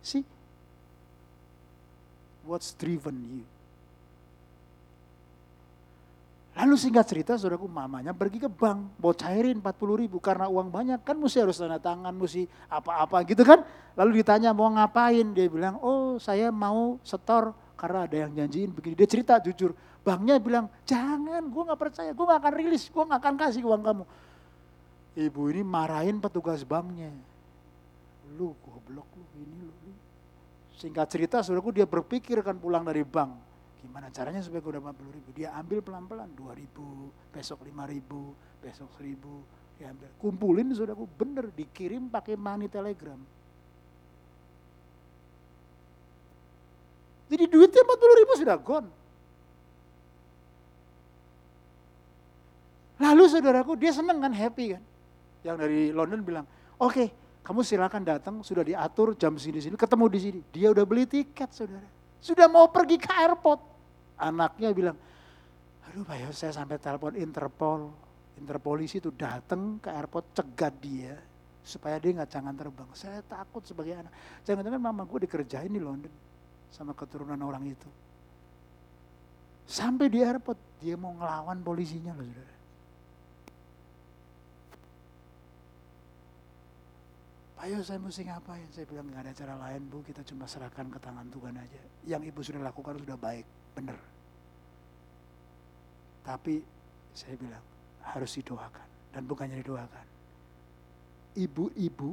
See? 0.00 0.24
What's 2.48 2.72
driven 2.72 3.20
you? 3.28 3.55
Lalu 6.56 6.72
singkat 6.80 7.04
cerita 7.04 7.36
saudaraku 7.36 7.68
mamanya 7.68 8.16
pergi 8.16 8.40
ke 8.40 8.48
bank, 8.48 8.96
mau 8.96 9.12
cairin 9.12 9.60
40 9.60 10.00
ribu 10.00 10.16
karena 10.24 10.48
uang 10.48 10.72
banyak 10.72 11.04
kan 11.04 11.12
mesti 11.20 11.44
harus 11.44 11.60
tanda 11.60 11.76
tangan, 11.76 12.16
mesti 12.16 12.48
apa-apa 12.72 13.28
gitu 13.28 13.44
kan. 13.44 13.60
Lalu 13.92 14.24
ditanya 14.24 14.56
mau 14.56 14.72
ngapain, 14.72 15.36
dia 15.36 15.52
bilang 15.52 15.76
oh 15.84 16.16
saya 16.16 16.48
mau 16.48 16.96
setor 17.04 17.52
karena 17.76 18.08
ada 18.08 18.16
yang 18.24 18.32
janjiin 18.32 18.72
begini. 18.72 18.96
Dia 18.96 19.04
cerita 19.04 19.36
jujur, 19.36 19.76
banknya 20.00 20.40
bilang 20.40 20.72
jangan 20.88 21.44
gue 21.44 21.62
gak 21.68 21.76
percaya, 21.76 22.10
gue 22.16 22.24
gak 22.24 22.40
akan 22.40 22.54
rilis, 22.56 22.88
gue 22.88 23.04
gak 23.04 23.20
akan 23.20 23.34
kasih 23.36 23.60
uang 23.68 23.82
kamu. 23.84 24.04
Ibu 25.28 25.40
ini 25.52 25.60
marahin 25.60 26.24
petugas 26.24 26.64
banknya. 26.64 27.12
Lu 28.32 28.56
goblok 28.64 29.12
lu 29.12 29.24
ini 29.44 29.60
lu. 29.60 29.92
Singkat 30.80 31.06
cerita 31.12 31.36
saudaraku 31.44 31.76
dia 31.76 31.84
berpikir 31.84 32.40
kan 32.40 32.56
pulang 32.56 32.80
dari 32.80 33.04
bank 33.04 33.45
Gimana 33.86 34.10
caranya 34.10 34.42
supaya 34.42 34.58
gue 34.58 34.74
dapat 34.82 34.98
40 34.98 35.16
ribu? 35.22 35.28
Dia 35.30 35.54
ambil 35.54 35.78
pelan-pelan 35.78 36.26
2 36.34 36.58
ribu, 36.58 37.14
besok 37.30 37.62
5 37.62 37.70
ribu, 37.86 38.34
besok 38.58 38.90
1000. 38.98 39.14
Dia 39.78 39.94
ambil. 39.94 40.10
Kumpulin 40.18 40.74
sudah 40.74 40.98
aku 40.98 41.06
bener 41.06 41.54
dikirim 41.54 42.10
pakai 42.10 42.34
money 42.34 42.66
telegram. 42.66 43.22
Jadi 47.30 47.44
duitnya 47.46 47.82
40 47.86 48.20
ribu 48.26 48.32
sudah 48.34 48.56
gone. 48.58 48.90
Lalu 52.96 53.24
saudaraku 53.30 53.78
dia 53.78 53.94
seneng 53.94 54.18
kan, 54.18 54.32
happy 54.34 54.74
kan. 54.74 54.82
Yang 55.46 55.56
dari 55.62 55.80
London 55.94 56.20
bilang, 56.26 56.46
oke 56.80 56.90
okay, 56.90 57.08
kamu 57.46 57.62
silakan 57.62 58.02
datang, 58.02 58.34
sudah 58.42 58.66
diatur 58.66 59.14
jam 59.14 59.38
sini-sini, 59.38 59.78
ketemu 59.78 60.04
di 60.10 60.18
sini. 60.18 60.40
Dia 60.50 60.74
udah 60.74 60.82
beli 60.82 61.06
tiket 61.06 61.54
saudara. 61.54 61.86
Sudah 62.18 62.50
mau 62.50 62.66
pergi 62.72 62.98
ke 62.98 63.12
airport. 63.12 63.75
Anaknya 64.16 64.72
bilang, 64.72 64.96
aduh 65.84 66.04
Pak 66.04 66.16
Yos 66.24 66.36
saya 66.40 66.52
sampai 66.56 66.80
telepon 66.80 67.16
Interpol. 67.16 67.92
Interpolisi 68.36 69.00
itu 69.00 69.08
datang 69.16 69.80
ke 69.80 69.88
airport 69.88 70.36
cegat 70.36 70.76
dia 70.76 71.16
supaya 71.64 71.96
dia 71.96 72.12
nggak 72.20 72.28
jangan 72.28 72.52
terbang. 72.52 72.88
Saya 72.92 73.24
takut 73.24 73.64
sebagai 73.64 73.96
anak. 73.96 74.12
Jangan-jangan 74.44 74.80
mama 74.80 75.08
gue 75.08 75.24
dikerjain 75.24 75.72
di 75.72 75.80
London 75.80 76.12
sama 76.68 76.92
keturunan 76.92 77.40
orang 77.40 77.64
itu. 77.64 77.88
Sampai 79.64 80.12
di 80.12 80.20
airport 80.20 80.60
dia 80.84 81.00
mau 81.00 81.16
ngelawan 81.16 81.64
polisinya 81.64 82.12
loh 82.12 82.28
saudara. 82.28 82.54
Ayo 87.56 87.80
saya 87.80 87.98
mesti 87.98 88.22
ngapain? 88.28 88.68
Saya 88.68 88.84
bilang 88.84 89.08
nggak 89.08 89.26
ada 89.26 89.32
cara 89.32 89.54
lain 89.56 89.80
bu, 89.88 90.04
kita 90.04 90.20
cuma 90.28 90.44
serahkan 90.44 90.92
ke 90.92 91.00
tangan 91.00 91.24
Tuhan 91.32 91.56
aja. 91.56 91.82
Yang 92.04 92.22
ibu 92.30 92.40
sudah 92.44 92.62
lakukan 92.62 93.00
sudah 93.00 93.16
baik 93.16 93.48
benar. 93.76 94.00
Tapi 96.24 96.58
saya 97.12 97.36
bilang 97.36 97.62
harus 98.02 98.32
didoakan 98.40 98.88
dan 99.12 99.22
bukannya 99.28 99.60
didoakan. 99.60 100.06
Ibu-ibu, 101.36 102.10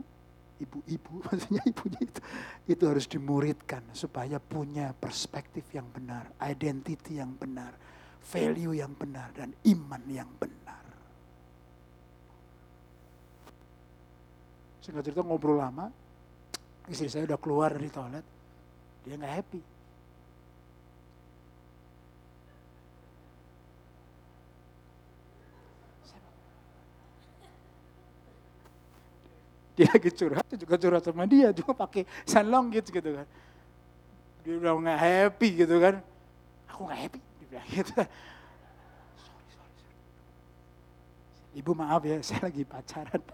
ibu-ibu 0.59 1.11
maksudnya 1.25 1.63
ibunya 1.63 2.01
itu 2.03 2.21
itu 2.67 2.83
harus 2.83 3.07
dimuridkan 3.07 3.81
supaya 3.95 4.37
punya 4.43 4.91
perspektif 4.91 5.63
yang 5.71 5.87
benar, 5.89 6.27
identity 6.43 7.23
yang 7.23 7.31
benar, 7.39 7.71
value 8.19 8.75
yang 8.75 8.91
benar 8.93 9.31
dan 9.31 9.55
iman 9.63 10.03
yang 10.11 10.29
benar. 10.35 10.83
Singkat 14.83 15.03
cerita 15.07 15.23
ngobrol 15.23 15.63
lama, 15.63 15.87
istri 16.91 17.07
saya 17.07 17.23
udah 17.23 17.39
keluar 17.39 17.71
dari 17.71 17.87
toilet, 17.87 18.25
dia 19.07 19.15
nggak 19.15 19.33
happy. 19.39 19.72
Dia 29.73 29.89
lagi 29.89 30.13
curhat, 30.13 30.45
juga 30.53 30.75
curhat 30.77 31.01
sama 31.01 31.25
dia, 31.25 31.49
juga 31.49 31.73
pakai 31.73 32.05
sanlong 32.29 32.69
gitu 32.77 32.93
gitu 32.93 33.09
kan. 33.17 33.27
Dia 34.45 34.53
udah 34.61 34.73
nggak 34.77 34.99
happy 35.01 35.49
gitu 35.65 35.75
kan. 35.81 35.95
Aku 36.69 36.85
nggak 36.85 36.99
happy, 37.09 37.19
dia 37.21 37.47
bilang 37.49 37.67
gitu. 37.73 37.93
Sorry, 39.23 39.49
sorry, 39.49 39.73
sorry. 39.81 39.97
Ibu 41.57 41.71
maaf 41.73 42.05
ya, 42.05 42.21
saya 42.27 42.49
lagi 42.49 42.61
pacaran. 42.65 43.21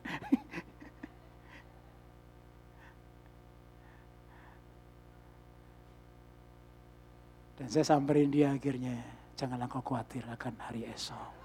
Dan 7.60 7.68
saya 7.68 7.84
samperin 7.84 8.32
dia 8.32 8.56
akhirnya, 8.56 8.96
janganlah 9.36 9.68
kau 9.68 9.84
khawatir 9.84 10.24
akan 10.24 10.56
hari 10.64 10.88
esok. 10.88 11.36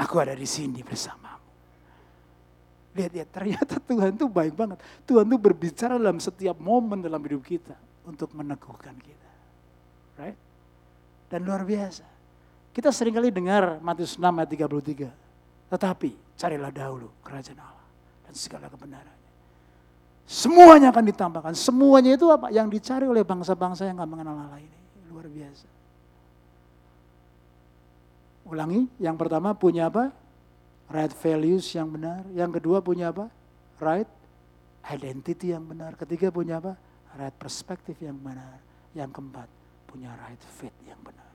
Aku 0.00 0.16
ada 0.24 0.32
di 0.32 0.48
sini 0.48 0.80
bersamamu. 0.80 1.45
Lihat-lihat, 2.96 3.28
ternyata 3.28 3.74
Tuhan 3.88 4.16
itu 4.16 4.26
baik 4.26 4.56
banget. 4.56 4.80
Tuhan 5.04 5.28
itu 5.28 5.36
berbicara 5.36 6.00
dalam 6.00 6.16
setiap 6.16 6.56
momen 6.56 7.04
dalam 7.04 7.20
hidup 7.20 7.44
kita 7.44 7.76
untuk 8.08 8.32
meneguhkan 8.32 8.96
kita. 8.96 9.30
Right? 10.16 10.38
Dan 11.28 11.44
luar 11.44 11.68
biasa. 11.68 12.08
Kita 12.72 12.88
sering 12.88 13.16
kali 13.16 13.28
dengar 13.28 13.76
Matius 13.84 14.16
6 14.16 14.24
ayat 14.24 14.48
33. 14.48 15.72
Tetapi 15.72 16.10
carilah 16.40 16.72
dahulu 16.72 17.12
kerajaan 17.20 17.60
Allah 17.60 17.86
dan 18.24 18.32
segala 18.32 18.72
kebenarannya. 18.72 19.16
Semuanya 20.26 20.90
akan 20.90 21.04
ditambahkan. 21.06 21.54
Semuanya 21.54 22.18
itu 22.18 22.26
apa? 22.32 22.50
Yang 22.50 22.80
dicari 22.80 23.06
oleh 23.06 23.22
bangsa-bangsa 23.22 23.86
yang 23.86 24.02
gak 24.02 24.10
mengenal 24.10 24.34
Allah 24.34 24.58
ini. 24.58 24.78
Luar 25.08 25.30
biasa. 25.30 25.66
Ulangi, 28.46 28.86
yang 29.02 29.14
pertama 29.18 29.54
punya 29.54 29.90
apa? 29.90 30.10
Right 30.90 31.12
values 31.22 31.66
yang 31.74 31.90
benar. 31.90 32.22
Yang 32.32 32.62
kedua 32.62 32.78
punya 32.82 33.10
apa? 33.10 33.30
Right 33.78 34.08
identity 34.86 35.50
yang 35.52 35.66
benar. 35.66 35.98
Ketiga 35.98 36.30
punya 36.30 36.62
apa? 36.62 36.78
Right 37.18 37.34
perspektif 37.34 37.98
yang 37.98 38.18
benar. 38.18 38.62
Yang 38.94 39.10
keempat 39.18 39.48
punya 39.86 40.12
right 40.14 40.40
fit 40.58 40.74
yang 40.86 40.98
benar. 41.02 41.30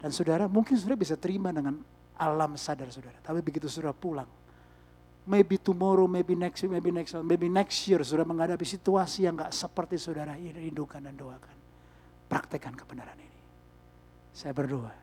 Dan 0.00 0.10
saudara 0.14 0.48
mungkin 0.48 0.74
saudara 0.80 0.96
bisa 0.96 1.14
terima 1.18 1.52
dengan 1.52 1.76
alam 2.16 2.56
sadar 2.56 2.88
saudara. 2.88 3.16
Tapi 3.20 3.40
begitu 3.44 3.68
saudara 3.68 3.92
pulang, 3.92 4.28
maybe 5.28 5.60
tomorrow, 5.60 6.08
maybe 6.08 6.32
next 6.32 6.64
week, 6.64 6.72
maybe 6.72 6.92
next 6.92 7.12
month, 7.16 7.28
maybe 7.28 7.48
next 7.48 7.84
year 7.88 8.00
saudara 8.00 8.24
menghadapi 8.28 8.64
situasi 8.64 9.28
yang 9.28 9.36
gak 9.40 9.52
seperti 9.52 10.00
saudara 10.00 10.36
rindukan 10.36 11.00
dan 11.00 11.16
doakan. 11.16 11.56
Praktekkan 12.30 12.76
kebenaran 12.78 13.18
ini. 13.18 13.40
Saya 14.30 14.54
berdoa, 14.54 14.94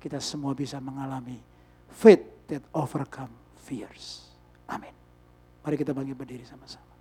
kita 0.00 0.18
semua 0.18 0.56
bisa 0.56 0.80
mengalami 0.80 1.53
faith 1.94 2.22
that 2.50 2.62
overcome 2.74 3.30
fears. 3.62 4.28
Amin. 4.68 4.92
Mari 5.64 5.78
kita 5.78 5.94
bagi 5.94 6.12
berdiri 6.12 6.44
sama-sama. 6.44 6.93